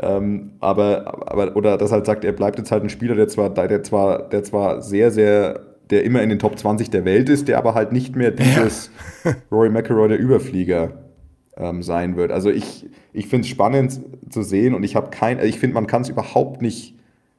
Ähm, 0.00 0.52
aber, 0.58 1.30
aber, 1.30 1.56
oder 1.56 1.78
dass 1.78 1.92
halt 1.92 2.06
sagt, 2.06 2.24
er 2.24 2.32
bleibt 2.32 2.58
jetzt 2.58 2.72
halt 2.72 2.82
ein 2.82 2.90
Spieler, 2.90 3.14
der 3.14 3.28
zwar, 3.28 3.50
der 3.50 3.82
zwar, 3.84 4.28
der 4.28 4.42
zwar 4.42 4.82
sehr, 4.82 5.12
sehr, 5.12 5.60
der 5.90 6.02
immer 6.02 6.20
in 6.22 6.30
den 6.30 6.40
Top 6.40 6.58
20 6.58 6.90
der 6.90 7.04
Welt 7.04 7.28
ist, 7.28 7.46
der 7.46 7.58
aber 7.58 7.74
halt 7.74 7.92
nicht 7.92 8.16
mehr 8.16 8.32
dieses 8.32 8.90
ja. 9.24 9.34
Rory 9.52 9.70
McIlroy, 9.70 10.08
der 10.08 10.18
Überflieger, 10.18 11.09
ähm, 11.56 11.82
sein 11.82 12.16
wird. 12.16 12.32
Also 12.32 12.50
ich, 12.50 12.86
ich 13.12 13.26
finde 13.26 13.46
es 13.46 13.48
spannend 13.48 14.00
zu 14.28 14.42
sehen 14.42 14.74
und 14.74 14.82
ich 14.82 14.96
habe 14.96 15.10
kein, 15.10 15.38
ich 15.40 15.58
finde, 15.58 15.74
man 15.74 15.86
kann 15.86 16.02
es 16.02 16.08
überhaupt 16.08 16.62
nicht 16.62 16.94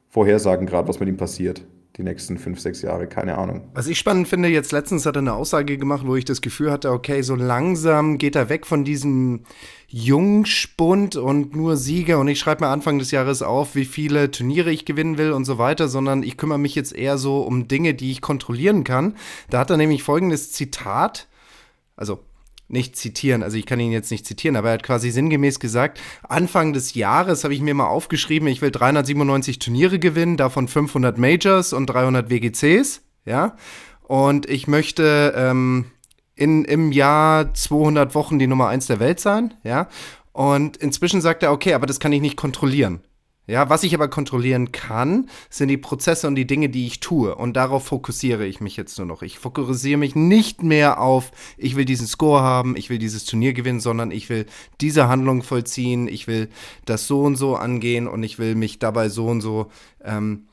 vorhersagen, 0.10 0.68
gerade 0.68 0.88
was 0.88 1.00
mit 1.00 1.10
ihm 1.10 1.18
passiert 1.18 1.64
die 1.98 2.04
nächsten 2.04 2.38
fünf, 2.38 2.60
sechs 2.60 2.82
Jahre, 2.82 3.08
keine 3.08 3.38
Ahnung. 3.38 3.70
Was 3.74 3.88
ich 3.88 4.00
spannend 4.00 4.28
finde, 4.28 4.48
jetzt 4.48 4.72
letztens 4.72 5.06
hat 5.06 5.18
er 5.18 5.20
eine 5.20 5.34
Aussage 5.34 5.78
gemacht, 5.78 6.06
wo 6.06 6.16
ich 6.16 6.24
das 6.24 6.42
Gefühl 6.42 6.72
hatte, 6.72 6.92
okay, 6.92 7.22
so 7.22 7.36
langsam 7.36 8.18
geht 8.18 8.36
er 8.36 8.48
weg 8.50 8.66
von 8.66 8.86
diesem 8.86 9.42
Jungspund 9.88 11.18
und 11.18 11.54
nur 11.56 11.76
Sieger 11.76 12.20
und 12.20 12.30
ich 12.30 12.40
schreibe 12.40 12.64
mir 12.64 12.72
Anfang 12.72 12.98
des 12.98 13.12
Jahres 13.12 13.42
auf, 13.42 13.76
wie 13.76 13.86
viele 13.86 14.32
Turniere 14.32 14.72
ich 14.72 14.86
gewinnen 14.86 15.18
will 15.18 15.34
und 15.34 15.44
so 15.44 15.58
weiter, 15.58 15.90
sondern 15.90 16.24
ich 16.24 16.38
kümmere 16.38 16.60
mich 16.60 16.76
jetzt 16.76 16.96
eher 16.96 17.18
so 17.18 17.42
um 17.42 17.68
Dinge, 17.68 17.94
die 17.94 18.12
ich 18.12 18.22
kontrollieren 18.22 18.86
kann. 18.86 19.16
Da 19.50 19.60
hat 19.60 19.70
er 19.70 19.78
nämlich 19.78 20.04
folgendes 20.04 20.54
Zitat, 20.54 21.28
also 21.98 22.20
nicht 22.72 22.96
zitieren, 22.96 23.44
also 23.44 23.58
ich 23.58 23.66
kann 23.66 23.80
ihn 23.80 23.92
jetzt 23.92 24.12
nicht 24.12 24.26
zitieren, 24.26 24.56
aber 24.56 24.70
er 24.70 24.74
hat 24.76 24.84
quasi 24.84 25.12
sinngemäß 25.12 25.60
gesagt, 25.60 26.00
Anfang 26.28 26.74
des 26.74 26.94
Jahres 26.94 27.44
habe 27.44 27.54
ich 27.54 27.62
mir 27.62 27.74
mal 27.74 27.88
aufgeschrieben, 27.88 28.48
ich 28.48 28.62
will 28.62 28.72
397 28.72 29.60
Turniere 29.60 30.00
gewinnen, 30.00 30.38
davon 30.38 30.68
500 30.68 31.18
Majors 31.18 31.74
und 31.74 31.88
300 31.88 32.30
WGCs, 32.30 33.02
ja, 33.26 33.56
und 34.04 34.50
ich 34.50 34.68
möchte 34.68 35.34
ähm, 35.36 35.86
in, 36.36 36.66
im 36.66 36.92
Jahr 36.92 37.54
200 37.54 38.16
Wochen 38.16 38.40
die 38.40 38.48
Nummer 38.48 38.68
1 38.68 38.88
der 38.88 39.00
Welt 39.00 39.20
sein, 39.20 39.54
ja, 39.64 39.88
und 40.34 40.78
inzwischen 40.78 41.22
sagt 41.22 41.44
er, 41.44 41.52
okay, 41.52 41.74
aber 41.74 41.86
das 41.86 42.00
kann 42.00 42.14
ich 42.14 42.22
nicht 42.22 42.38
kontrollieren. 42.38 43.02
Ja, 43.52 43.70
was 43.70 43.84
ich 43.84 43.94
aber 43.94 44.08
kontrollieren 44.08 44.72
kann, 44.72 45.30
sind 45.50 45.68
die 45.68 45.76
Prozesse 45.76 46.26
und 46.26 46.36
die 46.36 46.48
Dinge, 46.48 46.70
die 46.70 46.88
ich 46.88 47.02
tue. 47.02 47.36
Und 47.36 47.58
darauf 47.58 47.84
fokussiere 47.84 48.46
ich 48.46 48.62
mich 48.62 48.78
jetzt 48.78 48.98
nur 48.98 49.06
noch. 49.06 49.24
Ich 49.24 49.40
fokussiere 49.40 50.00
mich 50.00 50.16
nicht 50.16 50.64
mehr 50.64 51.02
auf, 51.02 51.32
ich 51.58 51.76
will 51.76 51.84
diesen 51.84 52.08
Score 52.08 52.42
haben, 52.42 52.78
ich 52.78 52.90
will 52.90 52.98
dieses 52.98 53.26
Turnier 53.26 53.52
gewinnen, 53.52 53.82
sondern 53.82 54.10
ich 54.10 54.30
will 54.30 54.46
diese 54.80 55.10
Handlung 55.10 55.44
vollziehen, 55.44 56.08
ich 56.08 56.28
will 56.28 56.48
das 56.86 57.08
so 57.08 57.24
und 57.24 57.36
so 57.36 57.58
angehen 57.58 58.08
und 58.08 58.24
ich 58.24 58.40
will 58.40 58.56
mich 58.56 58.80
dabei 58.80 59.10
so 59.10 59.28
und 59.28 59.42
so 59.42 59.68
ähm, 60.02 60.46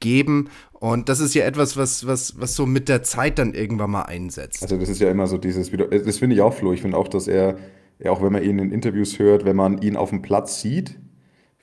geben. 0.00 0.48
Und 0.72 1.10
das 1.10 1.20
ist 1.20 1.34
ja 1.34 1.44
etwas, 1.44 1.76
was, 1.76 2.06
was, 2.06 2.40
was 2.40 2.54
so 2.54 2.64
mit 2.64 2.88
der 2.88 3.02
Zeit 3.02 3.38
dann 3.38 3.52
irgendwann 3.52 3.90
mal 3.90 4.04
einsetzt. 4.04 4.62
Also 4.62 4.78
das 4.78 4.88
ist 4.88 5.02
ja 5.02 5.10
immer 5.10 5.26
so 5.26 5.36
dieses, 5.36 5.70
das 5.70 6.16
finde 6.16 6.36
ich 6.36 6.40
auch, 6.40 6.54
Flo. 6.54 6.72
Ich 6.72 6.80
finde 6.80 6.96
auch, 6.96 7.08
dass 7.08 7.28
er, 7.28 7.58
auch 8.06 8.22
wenn 8.22 8.32
man 8.32 8.42
ihn 8.42 8.58
in 8.58 8.70
Interviews 8.70 9.18
hört, 9.18 9.44
wenn 9.44 9.56
man 9.56 9.82
ihn 9.82 9.98
auf 9.98 10.08
dem 10.08 10.22
Platz 10.22 10.62
sieht, 10.62 10.98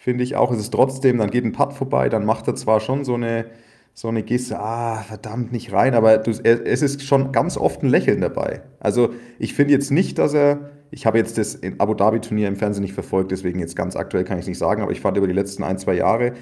finde 0.03 0.25
ich 0.25 0.35
auch. 0.35 0.51
Es 0.51 0.59
ist 0.59 0.71
trotzdem, 0.71 1.17
dann 1.17 1.31
geht 1.31 1.45
ein 1.45 1.53
Putt 1.53 1.71
vorbei, 1.71 2.09
dann 2.09 2.25
macht 2.25 2.45
er 2.47 2.55
zwar 2.55 2.81
schon 2.81 3.05
so 3.05 3.13
eine, 3.13 3.45
so 3.93 4.09
eine 4.09 4.21
Geste, 4.21 4.59
ah, 4.59 4.97
verdammt, 4.97 5.53
nicht 5.53 5.71
rein, 5.71 5.93
aber 5.93 6.17
du, 6.17 6.31
es 6.31 6.81
ist 6.81 7.03
schon 7.03 7.31
ganz 7.31 7.55
oft 7.55 7.83
ein 7.83 7.89
Lächeln 7.89 8.19
dabei. 8.19 8.63
Also 8.81 9.11
ich 9.39 9.53
finde 9.53 9.73
jetzt 9.73 9.91
nicht, 9.91 10.19
dass 10.19 10.33
er, 10.33 10.71
ich 10.91 11.05
habe 11.05 11.19
jetzt 11.19 11.37
das 11.37 11.61
Abu 11.77 11.93
Dhabi-Turnier 11.93 12.49
im 12.49 12.57
Fernsehen 12.57 12.83
nicht 12.83 12.93
verfolgt, 12.93 13.31
deswegen 13.31 13.59
jetzt 13.59 13.77
ganz 13.77 13.95
aktuell 13.95 14.25
kann 14.25 14.37
ich 14.37 14.43
es 14.43 14.47
nicht 14.49 14.57
sagen, 14.57 14.81
aber 14.81 14.91
ich 14.91 14.99
fand 14.99 15.15
über 15.15 15.27
die 15.27 15.33
letzten 15.33 15.63
ein, 15.63 15.77
zwei 15.77 15.93
Jahre, 15.93 16.33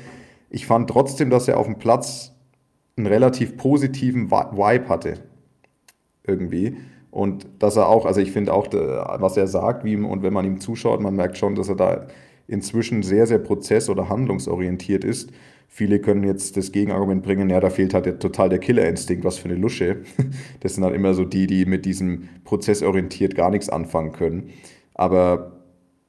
ich 0.50 0.66
fand 0.66 0.90
trotzdem, 0.90 1.30
dass 1.30 1.48
er 1.48 1.60
auf 1.60 1.68
dem 1.68 1.78
Platz 1.78 2.32
einen 2.98 3.06
relativ 3.06 3.58
positiven 3.58 4.32
Vibe 4.32 4.90
hatte. 4.90 5.14
Irgendwie. 6.26 6.78
Und 7.12 7.48
dass 7.60 7.76
er 7.76 7.90
auch, 7.90 8.08
also 8.08 8.22
ich 8.22 8.32
finde 8.32 8.54
auch, 8.54 8.68
was 8.72 9.38
er 9.38 9.46
sagt, 9.46 9.84
wie, 9.84 9.98
und 9.98 10.24
wenn 10.24 10.34
man 10.34 10.46
ihm 10.46 10.60
zuschaut, 10.60 11.00
man 11.00 11.16
merkt 11.16 11.38
schon, 11.38 11.54
dass 11.54 11.70
er 11.70 11.76
da 11.76 12.08
inzwischen 12.52 13.02
sehr, 13.02 13.26
sehr 13.26 13.40
prozess- 13.40 13.90
oder 13.90 14.10
handlungsorientiert 14.10 15.04
ist. 15.04 15.32
Viele 15.68 16.00
können 16.00 16.26
jetzt 16.26 16.58
das 16.58 16.74
Gegenargument 16.74 17.24
bringen, 17.24 17.50
ja, 17.50 17.62
da 17.62 17.70
fehlt 17.70 17.94
halt 17.94 18.20
total 18.20 18.50
der 18.50 18.60
Killerinstinkt, 18.60 19.24
was 19.24 19.38
für 19.38 19.48
eine 19.50 19.58
Lusche. 19.58 20.02
Das 20.60 20.76
sind 20.76 20.84
halt 20.84 20.94
immer 20.94 21.14
so 21.14 21.24
die, 21.24 21.48
die 21.48 21.66
mit 21.66 21.86
diesem 21.86 22.28
prozessorientiert 22.44 23.36
gar 23.36 23.50
nichts 23.50 23.70
anfangen 23.70 24.12
können. 24.12 24.50
Aber 24.94 25.64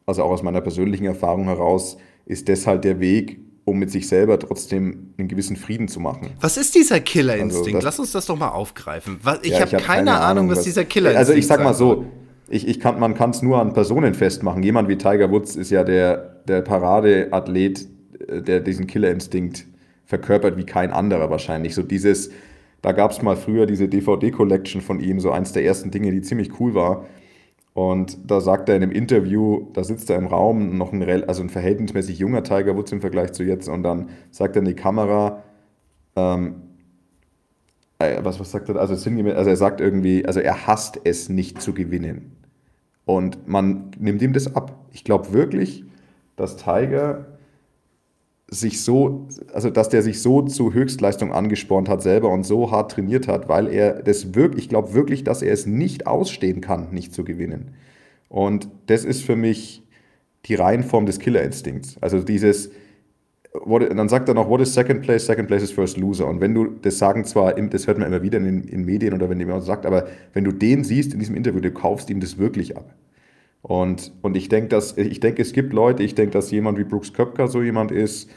also 0.04 0.24
auch 0.24 0.30
aus 0.30 0.42
meiner 0.42 0.60
persönlichen 0.60 1.06
Erfahrung 1.06 1.44
heraus 1.44 1.96
ist 2.26 2.48
das 2.48 2.66
halt 2.66 2.84
der 2.84 2.98
Weg, 2.98 3.38
um 3.64 3.78
mit 3.78 3.92
sich 3.92 4.08
selber 4.08 4.38
trotzdem 4.38 5.14
einen 5.16 5.28
gewissen 5.28 5.56
Frieden 5.56 5.86
zu 5.86 6.00
machen. 6.00 6.30
Was 6.40 6.56
ist 6.56 6.74
dieser 6.74 6.98
Killerinstinkt? 6.98 7.76
Also 7.76 7.86
Lass 7.86 7.98
uns 8.00 8.10
das 8.10 8.26
doch 8.26 8.36
mal 8.36 8.48
aufgreifen. 8.48 9.20
Ich 9.42 9.52
ja, 9.52 9.60
habe 9.60 9.70
hab 9.70 9.70
keine, 9.70 9.84
keine, 9.84 10.20
Ahnung, 10.20 10.48
was, 10.48 10.58
was 10.58 10.64
dieser 10.64 10.84
Killerinstinkt 10.84 11.22
ist. 11.22 11.28
Also 11.28 11.38
ich 11.38 11.46
sag 11.46 11.62
mal 11.62 11.74
so, 11.74 12.04
ich, 12.48 12.68
ich 12.68 12.80
kann, 12.80 13.00
man 13.00 13.14
kann 13.14 13.30
es 13.30 13.40
nur 13.40 13.60
an 13.60 13.72
Personen 13.72 14.14
festmachen. 14.14 14.62
Jemand 14.62 14.88
wie 14.88 14.98
Tiger 14.98 15.30
Woods 15.30 15.56
ist 15.56 15.70
ja 15.70 15.84
der, 15.84 16.31
der 16.46 16.62
Paradeathlet, 16.62 17.88
äh, 18.28 18.42
der 18.42 18.60
diesen 18.60 18.86
Killerinstinkt 18.86 19.66
verkörpert 20.04 20.56
wie 20.56 20.66
kein 20.66 20.92
anderer 20.92 21.30
wahrscheinlich. 21.30 21.74
So 21.74 21.82
dieses, 21.82 22.30
da 22.82 22.92
gab 22.92 23.12
es 23.12 23.22
mal 23.22 23.36
früher 23.36 23.66
diese 23.66 23.88
DVD-Collection 23.88 24.82
von 24.82 25.00
ihm, 25.00 25.20
so 25.20 25.30
eins 25.30 25.52
der 25.52 25.64
ersten 25.64 25.90
Dinge, 25.90 26.10
die 26.10 26.22
ziemlich 26.22 26.60
cool 26.60 26.74
war. 26.74 27.06
Und 27.74 28.18
da 28.30 28.40
sagt 28.40 28.68
er 28.68 28.76
in 28.76 28.82
einem 28.82 28.92
Interview, 28.92 29.68
da 29.72 29.82
sitzt 29.82 30.10
er 30.10 30.16
im 30.16 30.26
Raum, 30.26 30.76
noch 30.76 30.92
ein, 30.92 31.02
also 31.26 31.42
ein 31.42 31.48
verhältnismäßig 31.48 32.18
junger 32.18 32.42
Tiger 32.42 32.76
Woods 32.76 32.92
im 32.92 33.00
Vergleich 33.00 33.32
zu 33.32 33.44
jetzt, 33.44 33.68
und 33.68 33.82
dann 33.82 34.10
sagt 34.30 34.56
er 34.56 34.60
in 34.60 34.66
die 34.66 34.74
Kamera, 34.74 35.42
ähm, 36.16 36.56
äh, 37.98 38.22
was, 38.22 38.38
was 38.40 38.50
sagt 38.50 38.68
er? 38.68 38.76
Also, 38.76 38.94
also 38.94 39.50
er 39.50 39.56
sagt 39.56 39.80
irgendwie, 39.80 40.26
also 40.26 40.40
er 40.40 40.66
hasst 40.66 41.00
es 41.04 41.28
nicht 41.28 41.62
zu 41.62 41.72
gewinnen. 41.72 42.32
Und 43.04 43.48
man 43.48 43.90
nimmt 43.98 44.20
ihm 44.22 44.32
das 44.32 44.54
ab. 44.54 44.86
Ich 44.92 45.04
glaube 45.04 45.32
wirklich, 45.32 45.84
dass 46.36 46.56
Tiger 46.56 47.26
sich 48.48 48.82
so, 48.82 49.28
also 49.54 49.70
dass 49.70 49.88
der 49.88 50.02
sich 50.02 50.20
so 50.20 50.42
zu 50.42 50.74
Höchstleistung 50.74 51.32
angespornt 51.32 51.88
hat 51.88 52.02
selber 52.02 52.28
und 52.28 52.44
so 52.44 52.70
hart 52.70 52.92
trainiert 52.92 53.26
hat, 53.26 53.48
weil 53.48 53.66
er 53.68 54.02
das 54.02 54.34
wirklich, 54.34 54.64
ich 54.64 54.68
glaube 54.68 54.92
wirklich, 54.92 55.24
dass 55.24 55.40
er 55.40 55.52
es 55.52 55.66
nicht 55.66 56.06
ausstehen 56.06 56.60
kann, 56.60 56.90
nicht 56.90 57.14
zu 57.14 57.24
gewinnen. 57.24 57.74
Und 58.28 58.68
das 58.86 59.04
ist 59.04 59.22
für 59.22 59.36
mich 59.36 59.82
die 60.46 60.54
Reihenform 60.54 61.06
des 61.06 61.18
Killerinstinkts. 61.18 61.96
Also 62.02 62.20
dieses, 62.20 62.70
what, 63.64 63.82
dann 63.82 64.08
sagt 64.08 64.28
er 64.28 64.34
noch, 64.34 64.48
what 64.48 64.60
is 64.60 64.74
second 64.74 65.02
place? 65.02 65.24
Second 65.24 65.48
place 65.48 65.62
is 65.62 65.70
first 65.70 65.96
loser. 65.96 66.26
Und 66.26 66.40
wenn 66.40 66.54
du, 66.54 66.66
das 66.66 66.98
sagen 66.98 67.24
zwar, 67.24 67.54
das 67.54 67.86
hört 67.86 67.98
man 67.98 68.08
immer 68.08 68.22
wieder 68.22 68.38
in, 68.38 68.64
in 68.64 68.84
Medien 68.84 69.14
oder 69.14 69.30
wenn 69.30 69.38
jemand 69.38 69.64
sagt, 69.64 69.86
aber 69.86 70.08
wenn 70.32 70.44
du 70.44 70.52
den 70.52 70.84
siehst 70.84 71.12
in 71.12 71.20
diesem 71.20 71.36
Interview, 71.36 71.60
du 71.60 71.70
kaufst 71.70 72.10
ihm 72.10 72.20
das 72.20 72.38
wirklich 72.38 72.76
ab. 72.76 72.94
Und, 73.62 74.12
und 74.22 74.36
ich 74.36 74.48
denke, 74.48 74.68
dass, 74.68 74.96
ich 74.98 75.20
denke, 75.20 75.40
es 75.40 75.52
gibt 75.52 75.72
Leute, 75.72 76.02
ich 76.02 76.14
denke, 76.14 76.32
dass 76.32 76.50
jemand 76.50 76.78
wie 76.78 76.84
Brooks 76.84 77.12
Köpker 77.12 77.46
so 77.46 77.62
jemand 77.62 77.92
ist, 77.92 78.28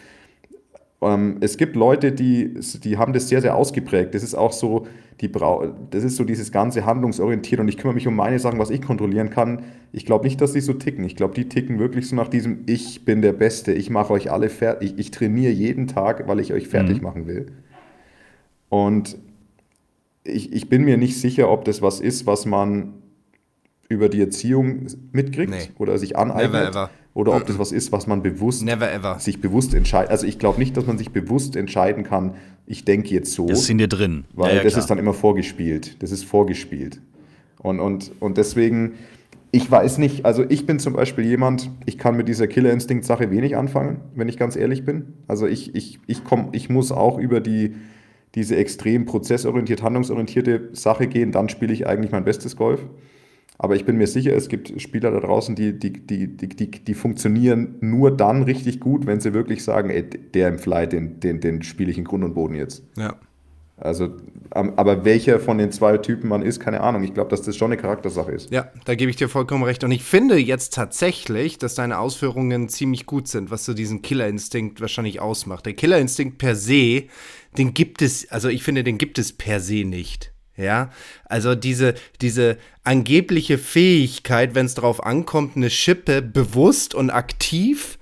ähm, 1.01 1.37
es 1.41 1.57
gibt 1.57 1.75
Leute, 1.75 2.11
die, 2.11 2.53
die 2.83 2.97
haben 2.97 3.13
das 3.13 3.27
sehr, 3.27 3.41
sehr 3.41 3.55
ausgeprägt. 3.55 4.15
Das 4.15 4.23
ist 4.23 4.35
auch 4.35 4.53
so, 4.53 4.87
die 5.21 5.31
das 5.31 6.03
ist 6.03 6.17
so 6.17 6.23
dieses 6.25 6.51
ganze 6.51 6.85
handlungsorientiert 6.85 7.61
und 7.61 7.67
ich 7.67 7.77
kümmere 7.77 7.95
mich 7.95 8.07
um 8.07 8.15
meine 8.15 8.39
Sachen, 8.39 8.59
was 8.59 8.69
ich 8.69 8.81
kontrollieren 8.81 9.29
kann. 9.29 9.63
Ich 9.93 10.05
glaube 10.05 10.25
nicht, 10.25 10.41
dass 10.41 10.53
die 10.53 10.61
so 10.61 10.73
ticken. 10.73 11.05
Ich 11.05 11.15
glaube, 11.15 11.33
die 11.33 11.47
ticken 11.47 11.79
wirklich 11.79 12.09
so 12.09 12.15
nach 12.15 12.27
diesem 12.27 12.63
Ich 12.65 13.05
bin 13.05 13.21
der 13.21 13.33
Beste, 13.33 13.71
ich 13.71 13.89
mache 13.89 14.11
euch 14.13 14.31
alle 14.31 14.49
fertig, 14.49 14.91
ich, 14.91 14.99
ich, 14.99 15.11
trainiere 15.11 15.53
jeden 15.53 15.87
Tag, 15.87 16.27
weil 16.27 16.39
ich 16.39 16.53
euch 16.53 16.67
fertig 16.67 16.97
mhm. 16.97 17.03
machen 17.03 17.27
will. 17.27 17.47
Und 18.69 19.17
ich, 20.23 20.51
ich 20.51 20.69
bin 20.69 20.83
mir 20.83 20.97
nicht 20.97 21.19
sicher, 21.19 21.49
ob 21.49 21.65
das 21.65 21.81
was 21.81 22.01
ist, 22.01 22.25
was 22.25 22.45
man 22.45 22.93
über 23.89 24.09
die 24.09 24.21
Erziehung 24.21 24.87
mitkriegt 25.11 25.51
nee. 25.51 25.69
oder 25.77 25.97
sich 25.97 26.17
aneignet. 26.17 26.53
Never 26.53 26.67
ever 26.69 26.89
oder 27.15 27.33
ob 27.33 27.47
das 27.47 27.57
was 27.57 27.71
ist, 27.71 27.93
was 27.93 28.07
man 28.07 28.21
bewusst 28.21 28.63
Never 28.63 28.91
ever. 28.91 29.19
sich 29.19 29.39
bewusst 29.39 29.73
entscheidet. 29.73 30.11
Also 30.11 30.27
ich 30.27 30.37
glaube 30.37 30.59
nicht, 30.59 30.75
dass 30.75 30.85
man 30.85 30.97
sich 30.97 31.11
bewusst 31.11 31.55
entscheiden 31.55 32.03
kann, 32.03 32.35
ich 32.67 32.83
denke 32.83 33.09
jetzt 33.09 33.31
so. 33.31 33.47
Das 33.47 33.65
sind 33.65 33.77
dir 33.77 33.87
drin. 33.87 34.25
Weil 34.33 34.49
ja, 34.49 34.57
ja, 34.57 34.63
das 34.63 34.73
klar. 34.73 34.81
ist 34.81 34.89
dann 34.89 34.97
immer 34.99 35.13
vorgespielt. 35.13 36.03
Das 36.03 36.11
ist 36.11 36.25
vorgespielt. 36.25 36.99
Und, 37.59 37.79
und, 37.79 38.11
und 38.19 38.37
deswegen, 38.37 38.95
ich 39.51 39.71
weiß 39.71 39.97
nicht, 39.97 40.25
also 40.25 40.43
ich 40.47 40.65
bin 40.65 40.77
zum 40.77 40.91
Beispiel 40.91 41.23
jemand, 41.23 41.71
ich 41.85 41.97
kann 41.97 42.17
mit 42.17 42.27
dieser 42.27 42.47
Killerinstinkt-Sache 42.47 43.31
wenig 43.31 43.55
anfangen, 43.55 44.01
wenn 44.13 44.27
ich 44.27 44.37
ganz 44.37 44.57
ehrlich 44.57 44.83
bin. 44.83 45.13
Also 45.27 45.47
ich, 45.47 45.73
ich, 45.73 45.99
ich, 46.07 46.25
komm, 46.25 46.49
ich 46.51 46.69
muss 46.69 46.91
auch 46.91 47.17
über 47.17 47.39
die, 47.39 47.75
diese 48.35 48.57
extrem 48.57 49.05
prozessorientiert, 49.05 49.81
handlungsorientierte 49.81 50.71
Sache 50.73 51.07
gehen, 51.07 51.31
dann 51.31 51.47
spiele 51.47 51.71
ich 51.71 51.87
eigentlich 51.87 52.11
mein 52.11 52.25
bestes 52.25 52.57
Golf. 52.57 52.81
Aber 53.57 53.75
ich 53.75 53.85
bin 53.85 53.97
mir 53.97 54.07
sicher, 54.07 54.33
es 54.33 54.49
gibt 54.49 54.81
Spieler 54.81 55.11
da 55.11 55.19
draußen, 55.19 55.55
die, 55.55 55.77
die, 55.79 55.93
die, 55.93 56.35
die, 56.35 56.71
die, 56.71 56.93
funktionieren 56.93 57.75
nur 57.79 58.15
dann 58.15 58.43
richtig 58.43 58.79
gut, 58.79 59.05
wenn 59.05 59.21
sie 59.21 59.33
wirklich 59.33 59.63
sagen, 59.63 59.89
ey, 59.89 60.03
der 60.03 60.49
im 60.49 60.59
Fly, 60.59 60.87
den, 60.87 61.19
den, 61.21 61.39
den 61.39 61.63
spiele 61.63 61.89
ich 61.89 61.97
in 61.97 62.03
Grund 62.03 62.23
und 62.23 62.33
Boden 62.33 62.55
jetzt. 62.55 62.83
Ja. 62.97 63.15
Also, 63.77 64.09
aber 64.51 65.03
welcher 65.03 65.39
von 65.41 65.57
den 65.57 65.71
zwei 65.71 65.97
Typen 65.97 66.29
man 66.29 66.41
ist, 66.41 66.61
keine 66.61 66.79
Ahnung. 66.79 67.03
Ich 67.03 67.13
glaube, 67.13 67.29
dass 67.29 67.41
das 67.41 67.57
schon 67.57 67.73
eine 67.73 67.81
Charaktersache 67.81 68.31
ist. 68.31 68.49
Ja, 68.49 68.71
da 68.85 68.95
gebe 68.95 69.09
ich 69.09 69.17
dir 69.17 69.27
vollkommen 69.27 69.65
recht. 69.65 69.83
Und 69.83 69.91
ich 69.91 70.03
finde 70.03 70.37
jetzt 70.37 70.73
tatsächlich, 70.73 71.57
dass 71.57 71.75
deine 71.75 71.99
Ausführungen 71.99 72.69
ziemlich 72.69 73.05
gut 73.05 73.27
sind, 73.27 73.51
was 73.51 73.65
so 73.65 73.73
diesen 73.73 74.01
Killerinstinkt 74.01 74.79
wahrscheinlich 74.79 75.19
ausmacht. 75.19 75.65
Der 75.65 75.73
Killerinstinkt 75.73 76.37
per 76.37 76.55
se, 76.55 77.03
den 77.57 77.73
gibt 77.73 78.01
es, 78.01 78.31
also 78.31 78.47
ich 78.47 78.63
finde, 78.63 78.85
den 78.85 78.97
gibt 78.97 79.19
es 79.19 79.33
per 79.33 79.59
se 79.59 79.83
nicht. 79.83 80.31
Ja, 80.57 80.89
also 81.25 81.53
diese, 81.53 81.95
diese 82.21 82.57
angebliche 82.83 83.57
Fähigkeit, 83.57 84.55
wenn 84.55 84.65
es 84.65 84.75
darauf 84.75 85.03
ankommt, 85.03 85.57
eine 85.57 85.69
Schippe 85.69 86.21
bewusst 86.21 86.95
und 86.95 87.09
aktiv, 87.09 87.97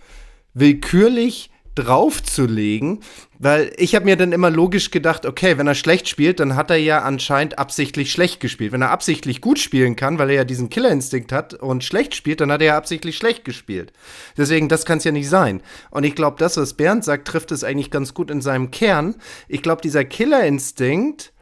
willkürlich 0.53 1.49
draufzulegen, 1.75 2.99
weil 3.39 3.73
ich 3.77 3.95
habe 3.95 4.05
mir 4.05 4.15
dann 4.15 4.31
immer 4.31 4.51
logisch 4.51 4.91
gedacht, 4.91 5.25
okay, 5.25 5.57
wenn 5.57 5.67
er 5.67 5.75
schlecht 5.75 6.07
spielt, 6.07 6.39
dann 6.39 6.55
hat 6.55 6.69
er 6.69 6.77
ja 6.77 7.01
anscheinend 7.01 7.57
absichtlich 7.57 8.11
schlecht 8.11 8.39
gespielt. 8.39 8.71
Wenn 8.71 8.83
er 8.83 8.91
absichtlich 8.91 9.41
gut 9.41 9.57
spielen 9.57 9.95
kann, 9.95 10.19
weil 10.19 10.29
er 10.29 10.35
ja 10.35 10.43
diesen 10.43 10.69
Killerinstinkt 10.69 11.31
hat 11.31 11.55
und 11.55 11.83
schlecht 11.83 12.13
spielt, 12.15 12.41
dann 12.41 12.51
hat 12.51 12.61
er 12.61 12.67
ja 12.67 12.77
absichtlich 12.77 13.17
schlecht 13.17 13.43
gespielt. 13.43 13.91
Deswegen, 14.37 14.69
das 14.69 14.85
kann 14.85 14.99
es 14.99 15.03
ja 15.03 15.11
nicht 15.11 15.29
sein. 15.29 15.61
Und 15.89 16.03
ich 16.03 16.15
glaube, 16.15 16.37
das, 16.37 16.57
was 16.57 16.75
Bernd 16.75 17.03
sagt, 17.03 17.27
trifft 17.27 17.51
es 17.51 17.63
eigentlich 17.63 17.91
ganz 17.91 18.13
gut 18.13 18.29
in 18.29 18.41
seinem 18.41 18.69
Kern. 18.69 19.15
Ich 19.47 19.63
glaube, 19.63 19.81
dieser 19.81 20.05
Killerinstinkt 20.05 21.32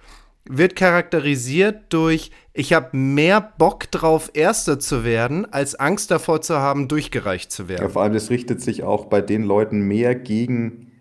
wird 0.45 0.75
charakterisiert 0.75 1.93
durch, 1.93 2.31
ich 2.53 2.73
habe 2.73 2.97
mehr 2.97 3.41
Bock 3.57 3.89
drauf, 3.91 4.31
Erster 4.33 4.79
zu 4.79 5.03
werden, 5.03 5.45
als 5.51 5.75
Angst 5.75 6.11
davor 6.11 6.41
zu 6.41 6.55
haben, 6.55 6.87
durchgereicht 6.87 7.51
zu 7.51 7.69
werden. 7.69 7.83
Ja, 7.83 7.89
vor 7.89 8.01
allem, 8.01 8.13
das 8.13 8.29
richtet 8.29 8.61
sich 8.61 8.83
auch 8.83 9.05
bei 9.05 9.21
den 9.21 9.43
Leuten 9.43 9.81
mehr 9.81 10.15
gegen 10.15 10.91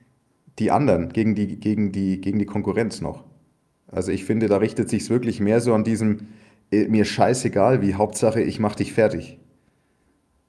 die 0.58 0.70
anderen, 0.70 1.08
gegen 1.10 1.34
die, 1.34 1.58
gegen 1.58 1.90
die, 1.92 2.20
gegen 2.20 2.38
die 2.38 2.46
Konkurrenz 2.46 3.00
noch. 3.00 3.24
Also 3.88 4.12
ich 4.12 4.24
finde, 4.24 4.46
da 4.46 4.58
richtet 4.58 4.88
sich 4.88 5.02
es 5.02 5.10
wirklich 5.10 5.40
mehr 5.40 5.60
so 5.60 5.74
an 5.74 5.84
diesem, 5.84 6.28
äh, 6.70 6.86
mir 6.86 7.04
scheißegal, 7.04 7.82
wie 7.82 7.94
Hauptsache, 7.94 8.42
ich 8.42 8.60
mach 8.60 8.74
dich 8.74 8.92
fertig. 8.92 9.38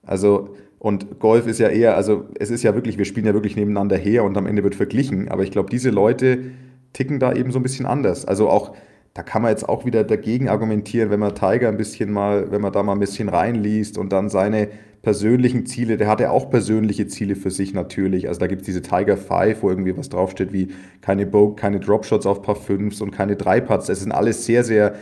Also, 0.03 0.55
und 0.79 1.19
Golf 1.19 1.47
ist 1.47 1.59
ja 1.59 1.69
eher, 1.69 1.95
also 1.95 2.25
es 2.39 2.49
ist 2.49 2.63
ja 2.63 2.75
wirklich, 2.75 2.97
wir 2.97 3.05
spielen 3.05 3.25
ja 3.25 3.33
wirklich 3.33 3.55
nebeneinander 3.55 3.97
her 3.97 4.23
und 4.23 4.37
am 4.37 4.47
Ende 4.47 4.63
wird 4.63 4.75
verglichen, 4.75 5.29
aber 5.29 5.43
ich 5.43 5.51
glaube, 5.51 5.69
diese 5.69 5.89
Leute 5.89 6.51
ticken 6.93 7.19
da 7.19 7.33
eben 7.33 7.51
so 7.51 7.59
ein 7.59 7.63
bisschen 7.63 7.85
anders. 7.85 8.25
Also 8.25 8.49
auch, 8.49 8.75
da 9.13 9.23
kann 9.23 9.41
man 9.41 9.51
jetzt 9.51 9.67
auch 9.67 9.85
wieder 9.85 10.03
dagegen 10.03 10.49
argumentieren, 10.49 11.09
wenn 11.09 11.19
man 11.19 11.35
Tiger 11.35 11.69
ein 11.69 11.77
bisschen 11.77 12.11
mal, 12.11 12.51
wenn 12.51 12.61
man 12.61 12.71
da 12.71 12.83
mal 12.83 12.93
ein 12.93 12.99
bisschen 12.99 13.29
reinliest 13.29 13.97
und 13.97 14.11
dann 14.11 14.29
seine 14.29 14.69
persönlichen 15.01 15.65
Ziele, 15.65 15.97
der 15.97 16.07
hat 16.07 16.19
ja 16.19 16.29
auch 16.29 16.49
persönliche 16.49 17.07
Ziele 17.07 17.35
für 17.35 17.49
sich 17.49 17.73
natürlich. 17.73 18.27
Also 18.27 18.39
da 18.39 18.47
gibt 18.47 18.61
es 18.61 18.65
diese 18.67 18.81
Tiger 18.81 19.17
5, 19.17 19.63
wo 19.63 19.69
irgendwie 19.69 19.97
was 19.97 20.09
draufsteht 20.09 20.53
wie 20.53 20.69
keine 21.01 21.25
Bogue, 21.25 21.55
keine 21.55 21.79
Dropshots 21.79 22.25
auf 22.25 22.41
Paar 22.41 22.55
5 22.55 23.01
und 23.01 23.11
keine 23.11 23.35
Dreipads. 23.35 23.87
Das 23.87 23.99
sind 23.99 24.11
alles 24.11 24.45
sehr, 24.45 24.63
sehr 24.63 24.95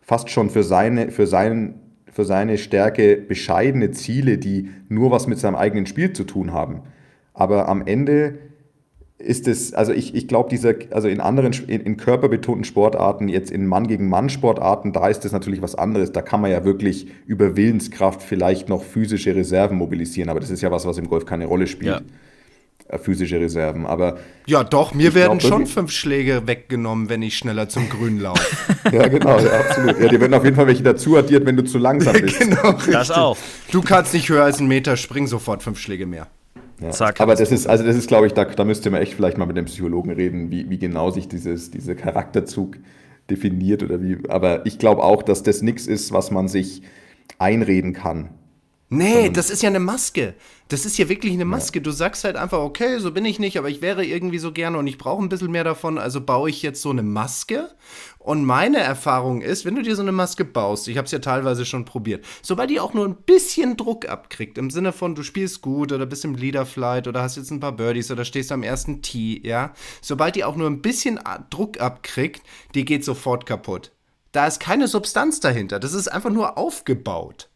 fast 0.00 0.30
schon 0.30 0.50
für 0.50 0.62
seine, 0.62 1.10
für 1.10 1.26
seinen 1.26 1.80
für 2.14 2.24
seine 2.24 2.58
Stärke 2.58 3.16
bescheidene 3.16 3.90
Ziele, 3.90 4.38
die 4.38 4.70
nur 4.88 5.10
was 5.10 5.26
mit 5.26 5.40
seinem 5.40 5.56
eigenen 5.56 5.84
Spiel 5.84 6.12
zu 6.12 6.22
tun 6.22 6.52
haben. 6.52 6.82
Aber 7.32 7.68
am 7.68 7.84
Ende 7.84 8.38
ist 9.18 9.46
es, 9.46 9.72
also 9.72 9.92
ich, 9.92 10.14
ich 10.14 10.26
glaube, 10.26 10.50
dieser, 10.50 10.74
also 10.90 11.08
in 11.08 11.20
anderen, 11.20 11.52
in, 11.68 11.80
in, 11.80 11.96
körperbetonten 11.96 12.64
Sportarten, 12.64 13.28
jetzt 13.28 13.50
in 13.50 13.66
Mann 13.66 13.86
gegen 13.86 14.08
Mann 14.08 14.28
Sportarten, 14.28 14.92
da 14.92 15.08
ist 15.08 15.24
das 15.24 15.30
natürlich 15.30 15.62
was 15.62 15.76
anderes. 15.76 16.10
Da 16.10 16.20
kann 16.20 16.40
man 16.40 16.50
ja 16.50 16.64
wirklich 16.64 17.06
über 17.26 17.56
Willenskraft 17.56 18.22
vielleicht 18.22 18.68
noch 18.68 18.82
physische 18.82 19.34
Reserven 19.34 19.78
mobilisieren, 19.78 20.30
aber 20.30 20.40
das 20.40 20.50
ist 20.50 20.62
ja 20.62 20.70
was, 20.70 20.84
was 20.84 20.98
im 20.98 21.08
Golf 21.08 21.26
keine 21.26 21.46
Rolle 21.46 21.66
spielt. 21.68 22.02
Ja. 22.90 22.98
Physische 22.98 23.40
Reserven, 23.40 23.86
aber. 23.86 24.18
Ja, 24.46 24.62
doch, 24.62 24.92
mir 24.92 25.14
werden 25.14 25.38
glaub, 25.38 25.52
schon 25.52 25.66
fünf 25.66 25.90
Schläge 25.90 26.46
weggenommen, 26.46 27.08
wenn 27.08 27.22
ich 27.22 27.38
schneller 27.38 27.68
zum 27.68 27.88
Grün 27.88 28.20
laufe. 28.20 28.74
ja, 28.92 29.08
genau, 29.08 29.38
ja, 29.38 29.60
absolut. 29.60 29.98
Ja, 29.98 30.08
dir 30.08 30.20
werden 30.20 30.34
auf 30.34 30.44
jeden 30.44 30.54
Fall 30.54 30.66
welche 30.66 30.82
dazu 30.82 31.16
addiert, 31.16 31.46
wenn 31.46 31.56
du 31.56 31.64
zu 31.64 31.78
langsam 31.78 32.12
bist. 32.20 32.40
genau, 32.40 32.70
richtig. 32.70 32.92
Das 32.92 33.10
auch. 33.10 33.38
Du 33.72 33.80
kannst 33.80 34.12
nicht 34.12 34.28
höher 34.28 34.44
als 34.44 34.58
einen 34.58 34.68
Meter 34.68 34.98
springen, 34.98 35.28
sofort 35.28 35.62
fünf 35.62 35.78
Schläge 35.78 36.04
mehr. 36.04 36.28
Ja. 36.80 36.90
Zack, 36.90 37.20
aber 37.20 37.34
das 37.34 37.52
ist, 37.52 37.66
also 37.66 37.84
das 37.84 37.96
ist, 37.96 38.08
glaube 38.08 38.26
ich, 38.26 38.32
da, 38.32 38.44
da 38.44 38.64
müsste 38.64 38.90
man 38.90 39.00
echt 39.00 39.14
vielleicht 39.14 39.38
mal 39.38 39.46
mit 39.46 39.56
dem 39.56 39.66
Psychologen 39.66 40.10
reden, 40.10 40.50
wie, 40.50 40.68
wie 40.68 40.78
genau 40.78 41.10
sich 41.10 41.28
dieses, 41.28 41.70
dieser 41.70 41.94
Charakterzug 41.94 42.78
definiert 43.30 43.82
oder 43.82 44.02
wie. 44.02 44.18
Aber 44.28 44.66
ich 44.66 44.78
glaube 44.78 45.02
auch, 45.02 45.22
dass 45.22 45.42
das 45.42 45.62
nichts 45.62 45.86
ist, 45.86 46.12
was 46.12 46.30
man 46.30 46.48
sich 46.48 46.82
einreden 47.38 47.92
kann. 47.92 48.30
Nee, 48.90 49.30
das 49.30 49.50
ist 49.50 49.62
ja 49.62 49.70
eine 49.70 49.80
Maske. 49.80 50.34
Das 50.68 50.84
ist 50.84 50.98
ja 50.98 51.08
wirklich 51.08 51.32
eine 51.32 51.44
Maske. 51.44 51.78
Ja. 51.78 51.82
Du 51.82 51.90
sagst 51.90 52.24
halt 52.24 52.36
einfach, 52.36 52.58
okay, 52.58 52.98
so 52.98 53.10
bin 53.10 53.24
ich 53.24 53.38
nicht, 53.38 53.58
aber 53.58 53.68
ich 53.68 53.82
wäre 53.82 54.04
irgendwie 54.04 54.38
so 54.38 54.52
gerne 54.52 54.78
und 54.78 54.86
ich 54.86 54.98
brauche 54.98 55.22
ein 55.22 55.28
bisschen 55.28 55.50
mehr 55.50 55.64
davon, 55.64 55.98
also 55.98 56.20
baue 56.20 56.48
ich 56.50 56.62
jetzt 56.62 56.80
so 56.80 56.90
eine 56.90 57.02
Maske. 57.02 57.70
Und 58.18 58.44
meine 58.44 58.78
Erfahrung 58.78 59.42
ist, 59.42 59.64
wenn 59.64 59.74
du 59.74 59.82
dir 59.82 59.96
so 59.96 60.02
eine 60.02 60.12
Maske 60.12 60.44
baust, 60.44 60.88
ich 60.88 60.96
habe 60.96 61.06
es 61.06 61.12
ja 61.12 61.18
teilweise 61.18 61.64
schon 61.64 61.84
probiert, 61.84 62.24
sobald 62.42 62.70
die 62.70 62.80
auch 62.80 62.94
nur 62.94 63.06
ein 63.06 63.16
bisschen 63.16 63.76
Druck 63.76 64.08
abkriegt, 64.08 64.58
im 64.58 64.70
Sinne 64.70 64.92
von, 64.92 65.14
du 65.14 65.22
spielst 65.22 65.60
gut 65.60 65.92
oder 65.92 66.06
bist 66.06 66.24
im 66.24 66.34
Leaderflight 66.34 67.08
oder 67.08 67.22
hast 67.22 67.36
jetzt 67.36 67.50
ein 67.50 67.60
paar 67.60 67.72
Birdies 67.76 68.10
oder 68.10 68.24
stehst 68.24 68.52
am 68.52 68.62
ersten 68.62 69.02
Tee, 69.02 69.40
ja, 69.44 69.74
sobald 70.00 70.36
die 70.36 70.44
auch 70.44 70.56
nur 70.56 70.68
ein 70.68 70.82
bisschen 70.82 71.20
Druck 71.50 71.80
abkriegt, 71.80 72.42
die 72.74 72.84
geht 72.84 73.04
sofort 73.04 73.44
kaputt. 73.44 73.92
Da 74.32 74.46
ist 74.46 74.58
keine 74.58 74.88
Substanz 74.88 75.38
dahinter. 75.40 75.78
Das 75.78 75.92
ist 75.92 76.08
einfach 76.08 76.30
nur 76.30 76.58
aufgebaut. 76.58 77.48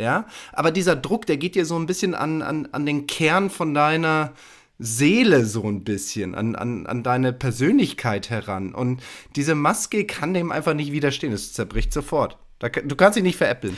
Ja, 0.00 0.24
aber 0.54 0.70
dieser 0.70 0.96
Druck, 0.96 1.26
der 1.26 1.36
geht 1.36 1.54
dir 1.54 1.66
so 1.66 1.78
ein 1.78 1.84
bisschen 1.84 2.14
an, 2.14 2.40
an, 2.40 2.68
an 2.72 2.86
den 2.86 3.06
Kern 3.06 3.50
von 3.50 3.74
deiner 3.74 4.32
Seele 4.78 5.44
so 5.44 5.68
ein 5.68 5.84
bisschen, 5.84 6.34
an, 6.34 6.54
an, 6.54 6.86
an 6.86 7.02
deine 7.02 7.34
Persönlichkeit 7.34 8.30
heran. 8.30 8.74
Und 8.74 9.02
diese 9.36 9.54
Maske 9.54 10.06
kann 10.06 10.32
dem 10.32 10.52
einfach 10.52 10.72
nicht 10.72 10.90
widerstehen. 10.90 11.34
Es 11.34 11.52
zerbricht 11.52 11.92
sofort. 11.92 12.38
du 12.60 12.96
kannst 12.96 13.16
sie 13.16 13.22
nicht 13.22 13.36
veräppeln. 13.36 13.76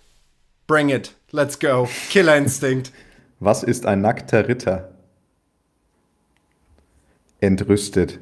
Bring 0.67 0.89
it. 0.89 1.13
Let's 1.31 1.57
go. 1.57 1.87
Killer 2.09 2.35
Instinct. 2.37 2.91
Was 3.39 3.63
ist 3.63 3.85
ein 3.85 4.01
nackter 4.01 4.47
Ritter? 4.47 4.89
Entrüstet. 7.41 8.19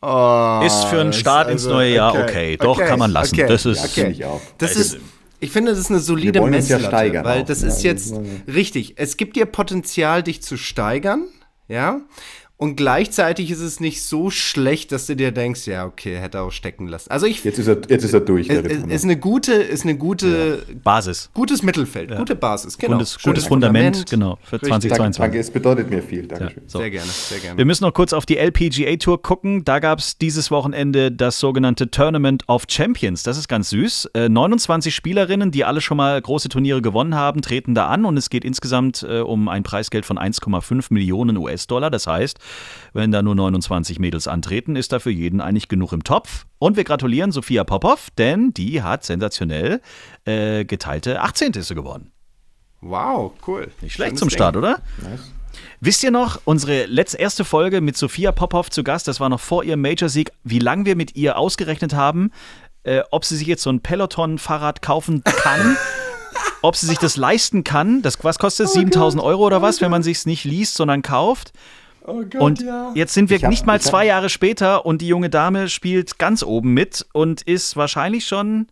Oh, 0.00 0.60
Ist 0.64 0.84
für 0.84 1.00
einen 1.00 1.12
Start 1.12 1.50
ins 1.50 1.66
neue 1.66 1.94
Jahr 1.94 2.14
okay. 2.14 2.56
Doch, 2.56 2.78
kann 2.78 2.98
man 3.00 3.10
lassen. 3.10 3.36
Das 3.36 3.66
ist- 3.66 3.96
Ja, 3.96 4.02
okay. 4.04 4.10
ich 4.12 4.24
auch. 4.24 4.40
Das 4.58 4.76
ist, 4.76 4.98
ich 5.40 5.50
finde, 5.50 5.72
das 5.72 5.80
ist 5.80 5.90
eine 5.90 5.98
solide 5.98 6.40
uns 6.40 6.68
ja 6.68 6.76
Messlatte, 6.76 6.96
steigern 6.96 7.24
weil 7.24 7.42
auch. 7.42 7.46
das 7.46 7.62
Ja, 7.62 7.68
ist 7.68 7.82
jetzt 7.82 8.12
das- 8.12 8.20
richtig. 8.54 8.94
Es 8.96 9.16
gibt 9.16 9.34
dir 9.34 9.46
Potenzial, 9.46 10.22
dich 10.22 10.40
zu 10.40 10.56
steigern, 10.56 11.24
ja. 11.66 12.00
Und 12.60 12.74
gleichzeitig 12.74 13.52
ist 13.52 13.60
es 13.60 13.78
nicht 13.78 14.02
so 14.02 14.30
schlecht, 14.30 14.90
dass 14.90 15.06
du 15.06 15.14
dir 15.14 15.30
denkst, 15.30 15.68
ja, 15.68 15.86
okay, 15.86 16.16
hätte 16.16 16.40
auch 16.40 16.50
stecken 16.50 16.88
lassen. 16.88 17.08
Also 17.08 17.26
ich, 17.26 17.44
Jetzt 17.44 17.60
ist 17.60 17.68
er, 17.68 17.76
jetzt 17.88 18.02
ist 18.02 18.12
er 18.12 18.18
durch. 18.18 18.48
Der 18.48 18.58
es, 18.58 18.64
Ritter, 18.64 18.86
ne? 18.88 18.94
ist 18.94 19.04
eine 19.04 19.16
gute, 19.16 19.52
ist 19.52 19.84
eine 19.84 19.96
gute, 19.96 20.64
Basis. 20.82 21.30
gutes 21.34 21.62
Mittelfeld, 21.62 22.16
gute 22.16 22.34
Basis, 22.34 22.76
genau. 22.76 22.96
Gutes, 22.96 23.22
gutes 23.22 23.46
Fundament, 23.46 24.10
genau, 24.10 24.40
für 24.42 24.56
Richtig. 24.56 24.70
Danke, 24.70 24.88
2022. 24.88 25.20
danke, 25.22 25.38
es 25.38 25.50
bedeutet 25.52 25.88
mir 25.88 26.02
viel. 26.02 26.26
Dankeschön. 26.26 26.64
So. 26.66 26.80
Sehr 26.80 26.90
gerne, 26.90 27.06
sehr 27.06 27.38
gerne. 27.38 27.58
Wir 27.58 27.64
müssen 27.64 27.84
noch 27.84 27.94
kurz 27.94 28.12
auf 28.12 28.26
die 28.26 28.38
LPGA 28.38 28.96
Tour 28.96 29.22
gucken. 29.22 29.64
Da 29.64 29.78
gab 29.78 30.00
es 30.00 30.18
dieses 30.18 30.50
Wochenende 30.50 31.12
das 31.12 31.38
sogenannte 31.38 31.92
Tournament 31.92 32.42
of 32.48 32.64
Champions. 32.68 33.22
Das 33.22 33.38
ist 33.38 33.46
ganz 33.46 33.70
süß. 33.70 34.10
Äh, 34.14 34.28
29 34.28 34.92
Spielerinnen, 34.92 35.52
die 35.52 35.64
alle 35.64 35.80
schon 35.80 35.96
mal 35.96 36.20
große 36.20 36.48
Turniere 36.48 36.82
gewonnen 36.82 37.14
haben, 37.14 37.40
treten 37.40 37.76
da 37.76 37.86
an 37.86 38.04
und 38.04 38.16
es 38.16 38.30
geht 38.30 38.44
insgesamt 38.44 39.06
äh, 39.08 39.20
um 39.20 39.48
ein 39.48 39.62
Preisgeld 39.62 40.04
von 40.04 40.18
1,5 40.18 40.86
Millionen 40.90 41.36
US-Dollar. 41.36 41.92
Das 41.92 42.08
heißt, 42.08 42.40
wenn 42.92 43.10
da 43.12 43.22
nur 43.22 43.34
29 43.34 43.98
Mädels 43.98 44.28
antreten, 44.28 44.76
ist 44.76 44.92
da 44.92 44.98
für 44.98 45.10
jeden 45.10 45.40
eigentlich 45.40 45.68
genug 45.68 45.92
im 45.92 46.04
Topf. 46.04 46.46
Und 46.58 46.76
wir 46.76 46.84
gratulieren 46.84 47.32
Sophia 47.32 47.64
Popov, 47.64 48.08
denn 48.16 48.52
die 48.54 48.82
hat 48.82 49.04
sensationell 49.04 49.80
äh, 50.24 50.64
geteilte 50.64 51.20
18. 51.20 51.52
ist 51.52 51.68
sie 51.68 51.74
geworden. 51.74 52.12
Wow, 52.80 53.32
cool. 53.46 53.70
Nicht 53.80 53.94
schlecht 53.94 54.10
Schönes 54.10 54.20
zum 54.20 54.28
Ding. 54.28 54.36
Start, 54.36 54.56
oder? 54.56 54.80
Wisst 55.80 56.02
ihr 56.02 56.10
noch, 56.10 56.40
unsere 56.44 56.86
letzte 56.86 57.18
erste 57.18 57.44
Folge 57.44 57.80
mit 57.80 57.96
Sophia 57.96 58.32
Popov 58.32 58.70
zu 58.70 58.84
Gast, 58.84 59.08
das 59.08 59.20
war 59.20 59.28
noch 59.28 59.40
vor 59.40 59.64
ihrem 59.64 59.80
Major-Sieg, 59.80 60.32
wie 60.44 60.58
lange 60.58 60.84
wir 60.86 60.96
mit 60.96 61.16
ihr 61.16 61.38
ausgerechnet 61.38 61.94
haben, 61.94 62.30
äh, 62.84 63.02
ob 63.10 63.24
sie 63.24 63.36
sich 63.36 63.46
jetzt 63.46 63.62
so 63.62 63.70
ein 63.70 63.80
Peloton-Fahrrad 63.80 64.82
kaufen 64.82 65.22
kann, 65.24 65.76
ob 66.62 66.76
sie 66.76 66.86
sich 66.86 66.98
das 66.98 67.16
leisten 67.16 67.64
kann. 67.64 68.02
Das, 68.02 68.22
was 68.24 68.38
kostet 68.38 68.66
Oh 68.66 68.70
es? 68.70 68.74
7000 68.74 69.22
Euro 69.22 69.46
oder 69.46 69.62
was, 69.62 69.80
wenn 69.80 69.90
man 69.90 70.02
sich 70.02 70.18
es 70.18 70.26
nicht 70.26 70.44
liest, 70.44 70.74
sondern 70.74 71.02
kauft? 71.02 71.52
Oh 72.08 72.22
Gott, 72.28 72.40
Und 72.40 72.62
ja. 72.62 72.90
jetzt 72.94 73.14
sind 73.14 73.30
wir 73.30 73.38
hab- 73.38 73.50
nicht 73.50 73.66
mal 73.66 73.80
zwei 73.80 74.06
Jahre 74.06 74.28
später 74.28 74.86
und 74.86 75.02
die 75.02 75.08
junge 75.08 75.28
Dame 75.30 75.68
spielt 75.68 76.18
ganz 76.18 76.42
oben 76.42 76.72
mit 76.74 77.06
und 77.12 77.42
ist 77.42 77.76
wahrscheinlich 77.76 78.26
schon. 78.26 78.66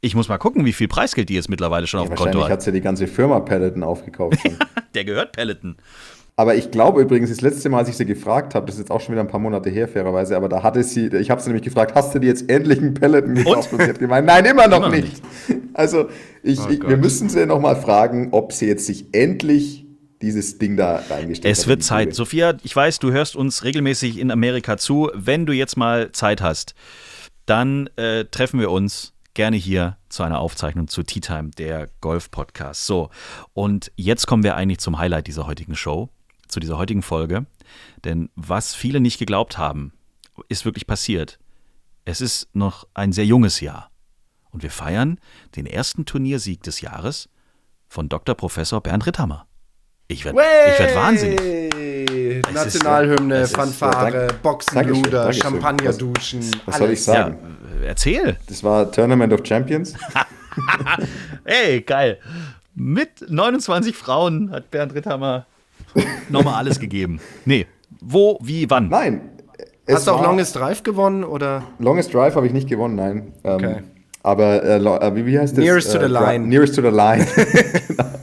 Ich 0.00 0.16
muss 0.16 0.28
mal 0.28 0.38
gucken, 0.38 0.64
wie 0.64 0.72
viel 0.72 0.88
Preisgeld 0.88 1.28
die 1.28 1.34
jetzt 1.34 1.48
mittlerweile 1.48 1.86
schon 1.86 2.00
auf 2.00 2.08
dem 2.08 2.16
Konto 2.16 2.24
Wahrscheinlich 2.24 2.44
hat. 2.46 2.50
hat 2.52 2.62
sie 2.62 2.72
die 2.72 2.80
ganze 2.80 3.06
Firma 3.06 3.38
Peloton 3.40 3.84
aufgekauft. 3.84 4.38
Der 4.94 5.04
gehört 5.04 5.30
Peloton. 5.32 5.76
Aber 6.34 6.54
ich 6.56 6.70
glaube 6.70 7.02
übrigens, 7.02 7.28
das 7.30 7.40
letzte 7.42 7.68
Mal, 7.68 7.78
als 7.80 7.90
ich 7.90 7.96
sie 7.96 8.06
gefragt 8.06 8.54
habe, 8.54 8.64
das 8.66 8.76
ist 8.76 8.80
jetzt 8.80 8.90
auch 8.90 9.00
schon 9.00 9.12
wieder 9.12 9.20
ein 9.20 9.28
paar 9.28 9.38
Monate 9.38 9.68
her, 9.70 9.86
fairerweise, 9.86 10.34
aber 10.34 10.48
da 10.48 10.62
hatte 10.62 10.82
sie, 10.82 11.06
ich 11.08 11.30
habe 11.30 11.40
sie 11.42 11.48
nämlich 11.50 11.62
gefragt, 11.62 11.94
hast 11.94 12.14
du 12.14 12.18
dir 12.18 12.26
jetzt 12.28 12.48
endlich 12.50 12.78
einen 12.78 12.94
Peloton 12.94 13.34
gekauft? 13.34 13.72
Und, 13.72 13.82
sie 13.82 13.88
hat 13.90 13.98
gemeint, 13.98 14.26
nein, 14.26 14.44
immer 14.46 14.66
noch 14.66 14.78
Immer 14.78 14.88
noch 14.88 14.94
nicht. 14.96 15.22
Also 15.74 16.08
ich, 16.42 16.58
Oh 16.58 16.68
ich, 16.70 16.82
wir 16.88 16.96
müssen 16.96 17.28
sie 17.28 17.46
nochmal 17.46 17.76
fragen, 17.76 18.28
ob 18.32 18.52
sie 18.52 18.66
jetzt 18.66 18.86
sich 18.86 19.06
endlich 19.12 19.81
dieses 20.22 20.58
Ding 20.58 20.76
da 20.76 21.02
reingestellt. 21.10 21.52
Es 21.52 21.66
wird 21.66 21.82
Zeit. 21.82 22.10
Tube. 22.10 22.14
Sophia, 22.14 22.54
ich 22.62 22.74
weiß, 22.74 22.98
du 23.00 23.12
hörst 23.12 23.36
uns 23.36 23.64
regelmäßig 23.64 24.18
in 24.18 24.30
Amerika 24.30 24.78
zu. 24.78 25.10
Wenn 25.14 25.46
du 25.46 25.52
jetzt 25.52 25.76
mal 25.76 26.12
Zeit 26.12 26.40
hast, 26.40 26.74
dann 27.46 27.88
äh, 27.96 28.24
treffen 28.26 28.60
wir 28.60 28.70
uns 28.70 29.12
gerne 29.34 29.56
hier 29.56 29.96
zu 30.08 30.22
einer 30.22 30.40
Aufzeichnung 30.40 30.88
zu 30.88 31.02
Tea 31.02 31.20
Time, 31.20 31.50
der 31.50 31.88
Golf-Podcast. 32.00 32.86
So, 32.86 33.10
und 33.52 33.90
jetzt 33.96 34.26
kommen 34.26 34.42
wir 34.42 34.56
eigentlich 34.56 34.78
zum 34.78 34.98
Highlight 34.98 35.26
dieser 35.26 35.46
heutigen 35.46 35.74
Show, 35.74 36.10
zu 36.48 36.60
dieser 36.60 36.78
heutigen 36.78 37.02
Folge. 37.02 37.46
Denn 38.04 38.30
was 38.34 38.74
viele 38.74 39.00
nicht 39.00 39.18
geglaubt 39.18 39.58
haben, 39.58 39.92
ist 40.48 40.64
wirklich 40.64 40.86
passiert. 40.86 41.38
Es 42.04 42.20
ist 42.20 42.48
noch 42.54 42.86
ein 42.94 43.12
sehr 43.12 43.26
junges 43.26 43.60
Jahr. 43.60 43.90
Und 44.50 44.62
wir 44.62 44.70
feiern 44.70 45.18
den 45.56 45.66
ersten 45.66 46.04
Turniersieg 46.04 46.62
des 46.62 46.80
Jahres 46.82 47.28
von 47.88 48.08
Dr. 48.08 48.34
Professor 48.34 48.80
Bernd 48.82 49.06
Ritthammer. 49.06 49.46
Ich 50.12 50.24
werde 50.24 50.38
werd 50.38 50.96
wahnsinnig. 50.96 51.40
Ist- 51.40 52.52
Nationalhymne, 52.54 53.40
ist- 53.42 53.56
Fanfare, 53.56 54.12
ja, 54.12 54.26
dank- 54.26 54.42
Boxenluder, 54.42 54.92
Dankeschön, 54.92 55.10
Dankeschön. 55.12 55.42
Champagner 55.42 55.92
duschen. 55.92 56.40
Was 56.66 56.78
soll 56.78 56.90
ich. 56.90 57.06
Ja, 57.06 57.12
sagen? 57.14 57.36
äh, 57.82 57.86
erzähl. 57.86 58.36
Das 58.48 58.62
war 58.62 58.90
Tournament 58.90 59.32
of 59.32 59.40
Champions. 59.44 59.94
Ey, 61.44 61.80
geil. 61.80 62.18
Mit 62.74 63.28
29 63.28 63.96
Frauen 63.96 64.50
hat 64.50 64.70
Bernd 64.70 64.94
Ritthammer 64.94 65.46
nochmal 66.28 66.54
alles 66.54 66.78
gegeben. 66.80 67.20
Nee, 67.44 67.66
wo, 68.00 68.38
wie, 68.42 68.68
wann? 68.70 68.88
Nein. 68.88 69.30
es 69.86 69.96
Hast 69.96 70.06
du 70.06 70.12
auch 70.12 70.22
Longest 70.22 70.56
Drive 70.56 70.82
gewonnen 70.82 71.24
oder? 71.24 71.62
Longest 71.78 72.12
Drive 72.14 72.34
habe 72.34 72.46
ich 72.46 72.52
nicht 72.52 72.68
gewonnen, 72.68 72.96
nein. 72.96 73.32
Ähm, 73.44 73.52
Okay. 73.54 73.76
Aber 74.24 74.62
äh, 74.62 74.76
äh, 74.76 75.16
wie, 75.16 75.26
wie 75.26 75.36
heißt 75.38 75.56
das? 75.58 75.64
Nearest 75.64 75.92
to 75.92 75.98
Äh, 75.98 76.06
the 76.06 76.12
line. 76.12 76.46
Nearest 76.46 76.76
to 76.76 76.82
the 76.82 76.88
line. 76.96 77.26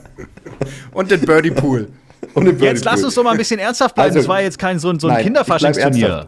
Und 0.94 1.12
den 1.12 1.22
Birdie 1.22 1.52
Pool. 1.52 1.88
Und 2.34 2.48
im 2.48 2.60
Jetzt 2.60 2.84
lass 2.86 2.96
Birdie 2.96 3.06
uns 3.06 3.16
doch 3.16 3.24
mal 3.24 3.32
ein 3.32 3.38
bisschen 3.38 3.60
ernsthaft 3.60 3.96
bleiben. 3.96 4.08
Also- 4.10 4.20
das 4.20 4.28
war 4.28 4.42
jetzt 4.42 4.60
kein 4.60 4.80
so, 4.80 4.90
ein- 4.90 5.00
so 5.00 5.08
ein 5.08 5.24
Kinderfaschingsturnier. 5.24 6.28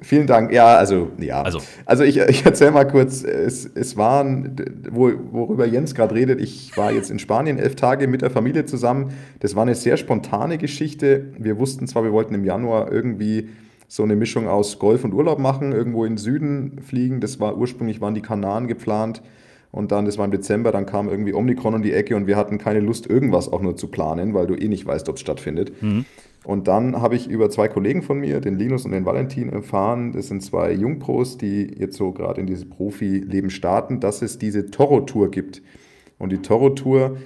Vielen 0.00 0.28
Dank. 0.28 0.52
Ja, 0.52 0.76
also, 0.76 1.10
ja. 1.18 1.42
Also. 1.42 1.58
Also, 1.84 2.04
ich, 2.04 2.18
ich 2.18 2.46
erzähle 2.46 2.70
mal 2.70 2.84
kurz. 2.86 3.24
Es, 3.24 3.68
es 3.74 3.96
waren, 3.96 4.54
wo, 4.92 5.10
worüber 5.32 5.66
Jens 5.66 5.92
gerade 5.92 6.14
redet, 6.14 6.40
ich 6.40 6.76
war 6.76 6.92
jetzt 6.92 7.10
in 7.10 7.18
Spanien 7.18 7.58
elf 7.58 7.74
Tage 7.74 8.06
mit 8.06 8.22
der 8.22 8.30
Familie 8.30 8.64
zusammen. 8.64 9.12
Das 9.40 9.56
war 9.56 9.62
eine 9.62 9.74
sehr 9.74 9.96
spontane 9.96 10.56
Geschichte. 10.56 11.32
Wir 11.36 11.58
wussten 11.58 11.88
zwar, 11.88 12.04
wir 12.04 12.12
wollten 12.12 12.32
im 12.34 12.44
Januar 12.44 12.92
irgendwie 12.92 13.48
so 13.88 14.04
eine 14.04 14.14
Mischung 14.14 14.46
aus 14.46 14.78
Golf 14.78 15.02
und 15.02 15.14
Urlaub 15.14 15.40
machen, 15.40 15.72
irgendwo 15.72 16.04
in 16.04 16.12
den 16.12 16.18
Süden 16.18 16.78
fliegen. 16.86 17.20
Das 17.20 17.40
war 17.40 17.56
ursprünglich, 17.56 18.00
waren 18.00 18.14
die 18.14 18.22
Kanaren 18.22 18.68
geplant. 18.68 19.20
Und 19.70 19.92
dann, 19.92 20.06
das 20.06 20.16
war 20.18 20.24
im 20.24 20.30
Dezember, 20.30 20.72
dann 20.72 20.86
kam 20.86 21.08
irgendwie 21.08 21.34
Omikron 21.34 21.74
um 21.74 21.82
die 21.82 21.92
Ecke 21.92 22.16
und 22.16 22.26
wir 22.26 22.36
hatten 22.36 22.58
keine 22.58 22.80
Lust, 22.80 23.06
irgendwas 23.08 23.52
auch 23.52 23.60
nur 23.60 23.76
zu 23.76 23.88
planen, 23.88 24.32
weil 24.34 24.46
du 24.46 24.54
eh 24.54 24.68
nicht 24.68 24.86
weißt, 24.86 25.08
ob 25.08 25.16
es 25.16 25.20
stattfindet. 25.20 25.72
Und 26.44 26.68
dann 26.68 27.02
habe 27.02 27.16
ich 27.16 27.28
über 27.28 27.50
zwei 27.50 27.68
Kollegen 27.68 28.02
von 28.02 28.18
mir, 28.18 28.40
den 28.40 28.58
Linus 28.58 28.86
und 28.86 28.92
den 28.92 29.04
Valentin, 29.04 29.50
erfahren, 29.50 30.12
das 30.12 30.28
sind 30.28 30.42
zwei 30.42 30.72
Jungpros, 30.72 31.36
die 31.36 31.74
jetzt 31.78 31.96
so 31.96 32.12
gerade 32.12 32.40
in 32.40 32.46
dieses 32.46 32.68
Profileben 32.68 33.50
starten, 33.50 34.00
dass 34.00 34.22
es 34.22 34.38
diese 34.38 34.70
Toro-Tour 34.70 35.30
gibt. 35.30 35.62
Und 36.18 36.32
die 36.32 36.38
Toro-Tour 36.38 37.18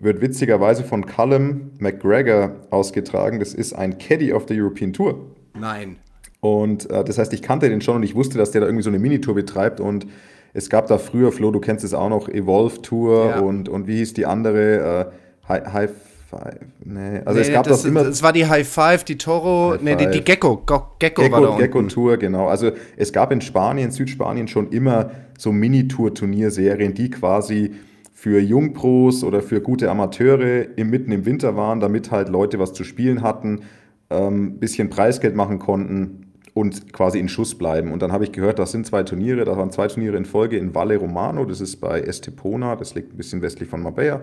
wird 0.00 0.20
witzigerweise 0.20 0.84
von 0.84 1.06
Callum 1.06 1.72
McGregor 1.78 2.56
ausgetragen. 2.70 3.38
Das 3.38 3.54
ist 3.54 3.72
ein 3.72 3.98
Caddy 3.98 4.32
auf 4.32 4.46
der 4.46 4.56
European 4.56 4.92
Tour. 4.92 5.26
Nein. 5.58 5.96
Und 6.40 6.90
äh, 6.90 7.04
das 7.04 7.18
heißt, 7.18 7.32
ich 7.34 7.42
kannte 7.42 7.68
den 7.68 7.80
schon 7.80 7.96
und 7.96 8.02
ich 8.02 8.14
wusste, 8.14 8.36
dass 8.36 8.50
der 8.50 8.62
da 8.62 8.66
irgendwie 8.66 8.82
so 8.82 8.90
eine 8.90 8.98
Minitour 8.98 9.34
betreibt. 9.34 9.80
Und 9.80 10.06
es 10.54 10.68
gab 10.68 10.86
da 10.86 10.98
früher, 10.98 11.32
Flo, 11.32 11.50
du 11.50 11.60
kennst 11.60 11.84
es 11.84 11.94
auch 11.94 12.08
noch, 12.08 12.28
Evolve 12.28 12.82
Tour 12.82 13.26
Ja. 13.26 13.40
und, 13.40 13.68
und 13.68 13.86
wie 13.86 13.96
hieß 13.96 14.14
die 14.14 14.26
andere? 14.26 15.10
Äh, 15.46 15.48
High, 15.48 15.72
High 15.72 15.90
Five? 16.30 16.58
Nee. 16.84 17.20
Also 17.24 17.40
es 17.40 17.48
Nee, 17.48 17.54
gab 17.54 17.64
das, 17.64 17.82
das 17.82 17.84
immer. 17.84 18.02
Es 18.06 18.22
war 18.22 18.32
die 18.32 18.46
High 18.46 18.66
Five, 18.68 19.04
die 19.04 19.18
Toro, 19.18 19.72
High 19.72 19.82
nee, 19.82 19.96
die, 19.96 20.10
die. 20.10 20.20
Gecko. 20.22 20.62
Go, 20.64 20.82
Gecko, 20.98 21.22
war 21.30 21.40
da 21.40 21.56
Gecko. 21.56 21.58
Gecko 21.58 21.82
Tour, 21.82 22.16
genau. 22.16 22.48
Also 22.48 22.70
es 22.96 23.12
gab 23.12 23.32
in 23.32 23.40
Spanien, 23.40 23.90
Südspanien 23.90 24.48
schon 24.48 24.70
immer 24.70 25.10
so 25.38 25.52
Mini-Tour-Turnierserien, 25.52 26.94
die 26.94 27.10
quasi 27.10 27.72
für 28.14 28.40
Jungpros 28.40 29.24
oder 29.24 29.42
für 29.42 29.60
gute 29.60 29.90
Amateure 29.90 30.66
im, 30.76 30.90
mitten 30.90 31.12
im 31.12 31.26
Winter 31.26 31.56
waren, 31.56 31.80
damit 31.80 32.10
halt 32.10 32.28
Leute 32.28 32.58
was 32.58 32.72
zu 32.72 32.84
spielen 32.84 33.22
hatten, 33.22 33.62
ähm, 34.10 34.58
bisschen 34.58 34.90
Preisgeld 34.90 35.34
machen 35.34 35.58
konnten 35.58 36.21
und 36.54 36.92
quasi 36.92 37.18
in 37.18 37.28
Schuss 37.28 37.54
bleiben. 37.54 37.92
Und 37.92 38.02
dann 38.02 38.12
habe 38.12 38.24
ich 38.24 38.32
gehört, 38.32 38.58
das 38.58 38.72
sind 38.72 38.86
zwei 38.86 39.02
Turniere, 39.02 39.44
das 39.44 39.56
waren 39.56 39.70
zwei 39.70 39.88
Turniere 39.88 40.16
in 40.16 40.24
Folge 40.24 40.58
in 40.58 40.74
Valle 40.74 40.96
Romano, 40.96 41.44
das 41.44 41.60
ist 41.60 41.76
bei 41.76 42.00
Estepona, 42.00 42.76
das 42.76 42.94
liegt 42.94 43.14
ein 43.14 43.16
bisschen 43.16 43.42
westlich 43.42 43.68
von 43.68 43.82
Marbella. 43.82 44.20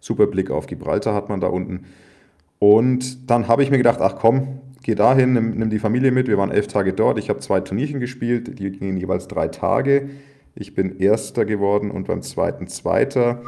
Super 0.00 0.26
Blick 0.26 0.50
auf 0.50 0.66
Gibraltar 0.66 1.14
hat 1.14 1.28
man 1.28 1.40
da 1.40 1.48
unten. 1.48 1.86
Und 2.58 3.28
dann 3.30 3.48
habe 3.48 3.62
ich 3.62 3.70
mir 3.70 3.78
gedacht, 3.78 4.00
ach 4.00 4.16
komm, 4.16 4.60
geh 4.82 4.94
dahin, 4.94 5.32
nimm, 5.32 5.50
nimm 5.50 5.70
die 5.70 5.78
Familie 5.78 6.12
mit. 6.12 6.28
Wir 6.28 6.38
waren 6.38 6.50
elf 6.50 6.68
Tage 6.68 6.92
dort. 6.92 7.18
Ich 7.18 7.28
habe 7.28 7.40
zwei 7.40 7.60
Turnierchen 7.60 7.98
gespielt, 7.98 8.58
die 8.58 8.70
gingen 8.70 8.96
jeweils 8.96 9.26
drei 9.26 9.48
Tage. 9.48 10.10
Ich 10.54 10.74
bin 10.74 10.98
Erster 10.98 11.44
geworden 11.44 11.90
und 11.90 12.06
beim 12.06 12.22
zweiten 12.22 12.68
Zweiter. 12.68 13.42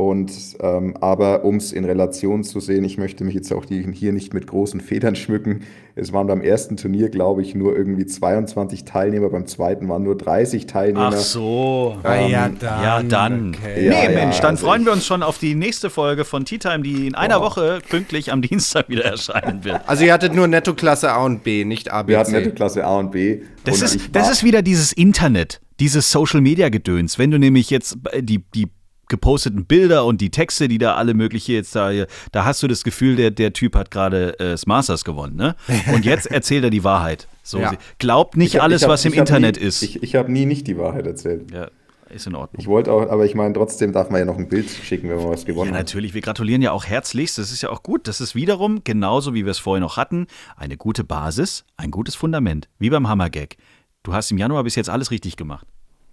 Und 0.00 0.32
ähm, 0.60 0.96
aber 1.02 1.44
um 1.44 1.56
es 1.56 1.72
in 1.72 1.84
Relation 1.84 2.42
zu 2.42 2.58
sehen, 2.58 2.84
ich 2.84 2.96
möchte 2.96 3.22
mich 3.22 3.34
jetzt 3.34 3.52
auch 3.52 3.66
hier 3.68 4.12
nicht 4.12 4.32
mit 4.32 4.46
großen 4.46 4.80
Federn 4.80 5.14
schmücken. 5.14 5.60
Es 5.94 6.10
waren 6.14 6.26
beim 6.26 6.40
ersten 6.40 6.78
Turnier, 6.78 7.10
glaube 7.10 7.42
ich, 7.42 7.54
nur 7.54 7.76
irgendwie 7.76 8.06
22 8.06 8.86
Teilnehmer, 8.86 9.28
beim 9.28 9.46
zweiten 9.46 9.90
waren 9.90 10.02
nur 10.02 10.16
30 10.16 10.64
Teilnehmer. 10.64 11.10
Ach 11.12 11.18
so. 11.18 11.98
Ah, 12.02 12.14
ja, 12.14 12.46
Ähm, 12.46 12.56
dann. 12.58 12.82
Ja, 12.82 13.02
dann. 13.02 13.48
Okay. 13.50 13.74
Nee, 13.76 13.86
Ja, 13.88 14.04
ja, 14.04 14.08
Mensch, 14.08 14.40
dann 14.40 14.52
also 14.52 14.68
freuen 14.68 14.86
wir 14.86 14.92
uns 14.92 15.04
schon 15.04 15.22
auf 15.22 15.36
die 15.36 15.54
nächste 15.54 15.90
Folge 15.90 16.24
von 16.24 16.46
Tea 16.46 16.56
Time, 16.56 16.80
die 16.80 17.06
in 17.06 17.14
einer 17.14 17.42
Woche 17.42 17.80
pünktlich 17.86 18.32
am 18.32 18.40
Dienstag 18.40 18.88
wieder 18.88 19.04
erscheinen 19.04 19.64
wird. 19.64 19.82
Also 19.86 20.04
ihr 20.04 20.14
hattet 20.14 20.34
nur 20.34 20.48
Netto-Klasse 20.48 21.12
A 21.12 21.26
und 21.26 21.44
B, 21.44 21.66
nicht 21.66 21.92
A, 21.92 22.04
B, 22.04 22.12
Wir 22.12 22.20
hatten 22.20 22.30
C. 22.30 22.38
nette 22.38 22.52
Klasse 22.52 22.86
A 22.86 22.98
und 22.98 23.10
B. 23.10 23.42
Das 23.64 23.82
und 23.82 23.84
ist, 23.84 24.16
das 24.16 24.30
ist 24.30 24.44
wieder 24.44 24.62
dieses 24.62 24.94
Internet, 24.94 25.60
dieses 25.78 26.10
Social 26.10 26.40
Media 26.40 26.70
Gedöns. 26.70 27.18
Wenn 27.18 27.30
du 27.30 27.38
nämlich 27.38 27.68
jetzt 27.68 27.98
äh, 28.12 28.22
die, 28.22 28.42
die 28.54 28.68
geposteten 29.10 29.66
Bilder 29.66 30.06
und 30.06 30.22
die 30.22 30.30
Texte, 30.30 30.68
die 30.68 30.78
da 30.78 30.94
alle 30.94 31.12
mögliche 31.12 31.52
jetzt 31.52 31.76
da, 31.76 31.90
da 32.32 32.44
hast 32.46 32.62
du 32.62 32.68
das 32.68 32.82
Gefühl, 32.84 33.16
der, 33.16 33.30
der 33.30 33.52
Typ 33.52 33.76
hat 33.76 33.90
gerade 33.90 34.38
äh, 34.40 34.52
das 34.52 34.66
Masters 34.66 35.04
gewonnen, 35.04 35.36
ne? 35.36 35.54
Und 35.92 36.06
jetzt 36.06 36.26
erzählt 36.30 36.64
er 36.64 36.70
die 36.70 36.82
Wahrheit. 36.84 37.28
So, 37.42 37.58
Ja. 37.58 37.72
Glaubt 37.98 38.38
nicht 38.38 38.54
ich 38.54 38.56
hab- 38.56 38.64
alles, 38.64 38.82
hab- 38.84 38.88
was 38.88 39.04
im 39.04 39.12
Internet 39.12 39.56
nie, 39.60 39.62
ist. 39.66 39.82
Ich, 39.82 40.02
ich 40.02 40.14
habe 40.14 40.32
nie 40.32 40.46
nicht 40.46 40.66
die 40.66 40.78
Wahrheit 40.78 41.06
erzählt. 41.06 41.50
ja, 41.50 41.68
ist 42.08 42.26
in 42.26 42.34
Ordnung. 42.34 42.60
Ich 42.60 42.66
wollte 42.66 42.92
auch, 42.92 43.08
aber 43.08 43.24
ich 43.24 43.34
meine, 43.34 43.54
trotzdem 43.54 43.92
darf 43.92 44.10
man 44.10 44.18
ja 44.20 44.24
noch 44.24 44.36
ein 44.36 44.48
Bild 44.48 44.68
schicken, 44.68 45.08
wenn 45.10 45.16
man 45.18 45.28
was 45.30 45.44
gewonnen 45.44 45.70
Ja, 45.70 45.76
hat. 45.78 45.82
natürlich. 45.86 46.12
Wir 46.14 46.22
gratulieren 46.22 46.60
ja 46.62 46.72
auch 46.72 46.84
herzlichst. 46.84 47.38
Das 47.38 47.52
ist 47.52 47.62
ja 47.62 47.70
auch 47.70 47.82
gut. 47.84 48.08
Das 48.08 48.20
ist 48.20 48.34
wiederum, 48.34 48.82
genauso 48.82 49.32
wie 49.34 49.44
wir 49.44 49.50
es 49.52 49.58
vorher 49.58 49.80
noch 49.80 49.96
hatten, 49.96 50.26
eine 50.56 50.76
gute 50.76 51.04
Basis, 51.04 51.64
ein 51.76 51.90
gutes 51.92 52.14
Fundament. 52.16 52.68
Wie 52.80 52.90
beim 52.90 53.08
Hammergag. 53.08 53.56
Du 54.02 54.12
hast 54.14 54.30
im 54.32 54.38
Januar 54.38 54.64
bis 54.64 54.74
jetzt 54.76 54.88
alles 54.90 55.10
richtig 55.10 55.36
gemacht. 55.36 55.66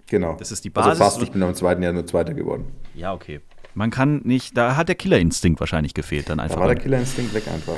Genau. 0.10 0.36
Das 0.38 0.52
ist 0.52 0.64
die 0.66 0.70
Basis. 0.70 0.92
Also 0.92 1.04
fast, 1.04 1.22
ich 1.22 1.32
bin 1.32 1.44
am 1.44 1.54
zweiten 1.56 1.84
Jahr 1.84 1.94
nur 1.94 2.06
Zweiter 2.06 2.34
geworden. 2.34 2.66
Ja, 2.96 3.14
okay. 3.14 3.42
Man 3.74 3.92
kann 3.92 4.22
nicht, 4.24 4.58
da 4.58 4.76
hat 4.76 4.88
der 4.88 4.96
Killerinstinkt 4.96 5.60
wahrscheinlich 5.60 5.94
gefehlt, 5.94 6.30
dann 6.30 6.40
Da 6.40 6.46
einfach. 6.46 6.60
war 6.60 6.68
der 6.68 6.78
Killerinstinkt 6.78 7.34
weg 7.34 7.44
einfach. 7.48 7.76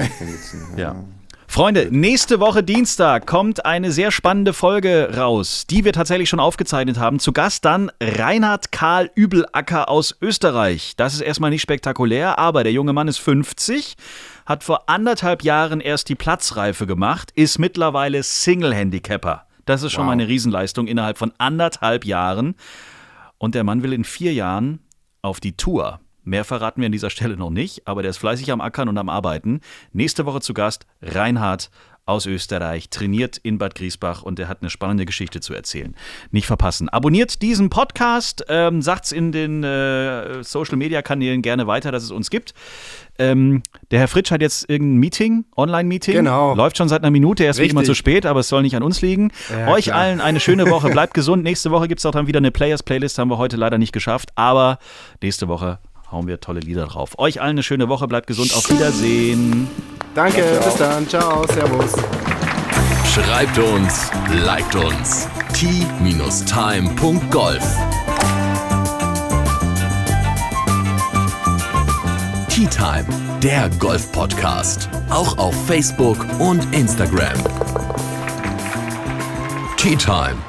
Ja. 0.77 0.95
Freunde, 1.51 1.87
nächste 1.89 2.39
Woche 2.39 2.61
Dienstag 2.63 3.25
kommt 3.25 3.65
eine 3.65 3.91
sehr 3.91 4.11
spannende 4.11 4.53
Folge 4.53 5.15
raus, 5.17 5.65
die 5.67 5.83
wir 5.83 5.91
tatsächlich 5.93 6.29
schon 6.29 6.39
aufgezeichnet 6.39 6.99
haben. 6.99 7.17
Zu 7.19 7.33
Gast 7.33 7.65
dann 7.65 7.91
Reinhard 7.99 8.71
Karl 8.71 9.09
Übelacker 9.15 9.89
aus 9.89 10.15
Österreich. 10.21 10.93
Das 10.95 11.15
ist 11.15 11.21
erstmal 11.21 11.49
nicht 11.49 11.63
spektakulär, 11.63 12.37
aber 12.37 12.63
der 12.63 12.71
junge 12.71 12.93
Mann 12.93 13.07
ist 13.07 13.17
50, 13.17 13.95
hat 14.45 14.63
vor 14.63 14.83
anderthalb 14.89 15.43
Jahren 15.43 15.81
erst 15.81 16.07
die 16.09 16.15
Platzreife 16.15 16.85
gemacht, 16.85 17.31
ist 17.33 17.57
mittlerweile 17.57 18.21
Single-Handicapper. 18.21 19.47
Das 19.69 19.83
ist 19.83 19.91
schon 19.91 20.07
mal 20.07 20.13
eine 20.13 20.27
Riesenleistung 20.27 20.87
innerhalb 20.87 21.19
von 21.19 21.31
anderthalb 21.37 22.03
Jahren. 22.03 22.55
Und 23.37 23.53
der 23.53 23.63
Mann 23.63 23.83
will 23.83 23.93
in 23.93 24.03
vier 24.03 24.33
Jahren 24.33 24.79
auf 25.21 25.39
die 25.39 25.57
Tour. 25.57 25.99
Mehr 26.29 26.45
verraten 26.45 26.79
wir 26.81 26.85
an 26.85 26.91
dieser 26.91 27.09
Stelle 27.09 27.37
noch 27.37 27.49
nicht, 27.49 27.87
aber 27.87 28.03
der 28.03 28.11
ist 28.11 28.17
fleißig 28.17 28.51
am 28.51 28.61
Ackern 28.61 28.87
und 28.87 28.99
am 28.99 29.09
Arbeiten. 29.09 29.61
Nächste 29.93 30.27
Woche 30.27 30.41
zu 30.41 30.53
Gast 30.53 30.85
Reinhard 31.01 31.71
aus 32.05 32.25
Österreich, 32.25 32.89
trainiert 32.89 33.37
in 33.37 33.57
Bad 33.59 33.75
Griesbach 33.75 34.23
und 34.23 34.39
er 34.39 34.47
hat 34.47 34.61
eine 34.61 34.69
spannende 34.69 35.05
Geschichte 35.05 35.41
zu 35.41 35.53
erzählen. 35.53 35.95
Nicht 36.31 36.47
verpassen. 36.47 36.89
Abonniert 36.89 37.41
diesen 37.41 37.69
Podcast, 37.69 38.45
ähm, 38.49 38.81
sagt's 38.81 39.11
in 39.11 39.31
den 39.31 39.63
äh, 39.63 40.43
Social 40.43 40.75
Media 40.75 41.01
Kanälen 41.01 41.41
gerne 41.41 41.67
weiter, 41.67 41.91
dass 41.91 42.03
es 42.03 42.11
uns 42.11 42.29
gibt. 42.29 42.53
Ähm, 43.19 43.61
der 43.91 43.99
Herr 43.99 44.07
Fritsch 44.07 44.31
hat 44.31 44.41
jetzt 44.41 44.69
irgendein 44.69 44.99
Meeting, 44.99 45.45
Online-Meeting. 45.55 46.15
Genau. 46.15 46.55
Läuft 46.55 46.77
schon 46.77 46.89
seit 46.89 47.01
einer 47.03 47.11
Minute, 47.11 47.43
er 47.43 47.51
ist 47.51 47.57
wie 47.57 47.63
Richtig. 47.63 47.75
immer 47.75 47.83
zu 47.83 47.93
spät, 47.93 48.25
aber 48.25 48.39
es 48.39 48.47
soll 48.47 48.63
nicht 48.63 48.75
an 48.75 48.83
uns 48.83 49.01
liegen. 49.01 49.31
Ja, 49.49 49.67
Euch 49.69 49.85
klar. 49.85 49.99
allen 49.99 50.21
eine 50.21 50.39
schöne 50.39 50.69
Woche, 50.69 50.89
bleibt 50.89 51.13
gesund. 51.13 51.43
Nächste 51.43 51.69
Woche 51.69 51.87
gibt 51.87 51.99
es 51.99 52.05
auch 52.05 52.11
dann 52.11 52.27
wieder 52.27 52.37
eine 52.37 52.51
Players-Playlist, 52.51 53.19
haben 53.19 53.29
wir 53.29 53.37
heute 53.37 53.57
leider 53.57 53.77
nicht 53.77 53.91
geschafft, 53.91 54.29
aber 54.35 54.79
nächste 55.21 55.47
Woche 55.47 55.79
hauen 56.11 56.27
wir 56.27 56.39
tolle 56.39 56.59
Lieder 56.59 56.85
drauf. 56.85 57.17
Euch 57.17 57.41
allen 57.41 57.51
eine 57.51 57.63
schöne 57.63 57.89
Woche, 57.89 58.07
bleibt 58.07 58.27
gesund, 58.27 58.53
auf 58.53 58.69
Wiedersehen. 58.69 59.67
Danke, 60.15 60.43
bis 60.63 60.75
dann. 60.75 61.07
Ciao, 61.07 61.45
servus. 61.47 61.93
Schreibt 63.13 63.57
uns, 63.57 64.11
liked 64.45 64.75
uns. 64.75 65.27
t-time.golf 65.53 66.39
Tea 72.49 72.67
Time, 72.67 73.05
der 73.41 73.69
Golf-Podcast. 73.79 74.89
Auch 75.09 75.37
auf 75.37 75.55
Facebook 75.65 76.17
und 76.39 76.75
Instagram. 76.75 77.37
Tea 79.77 79.95
Time. 79.95 80.48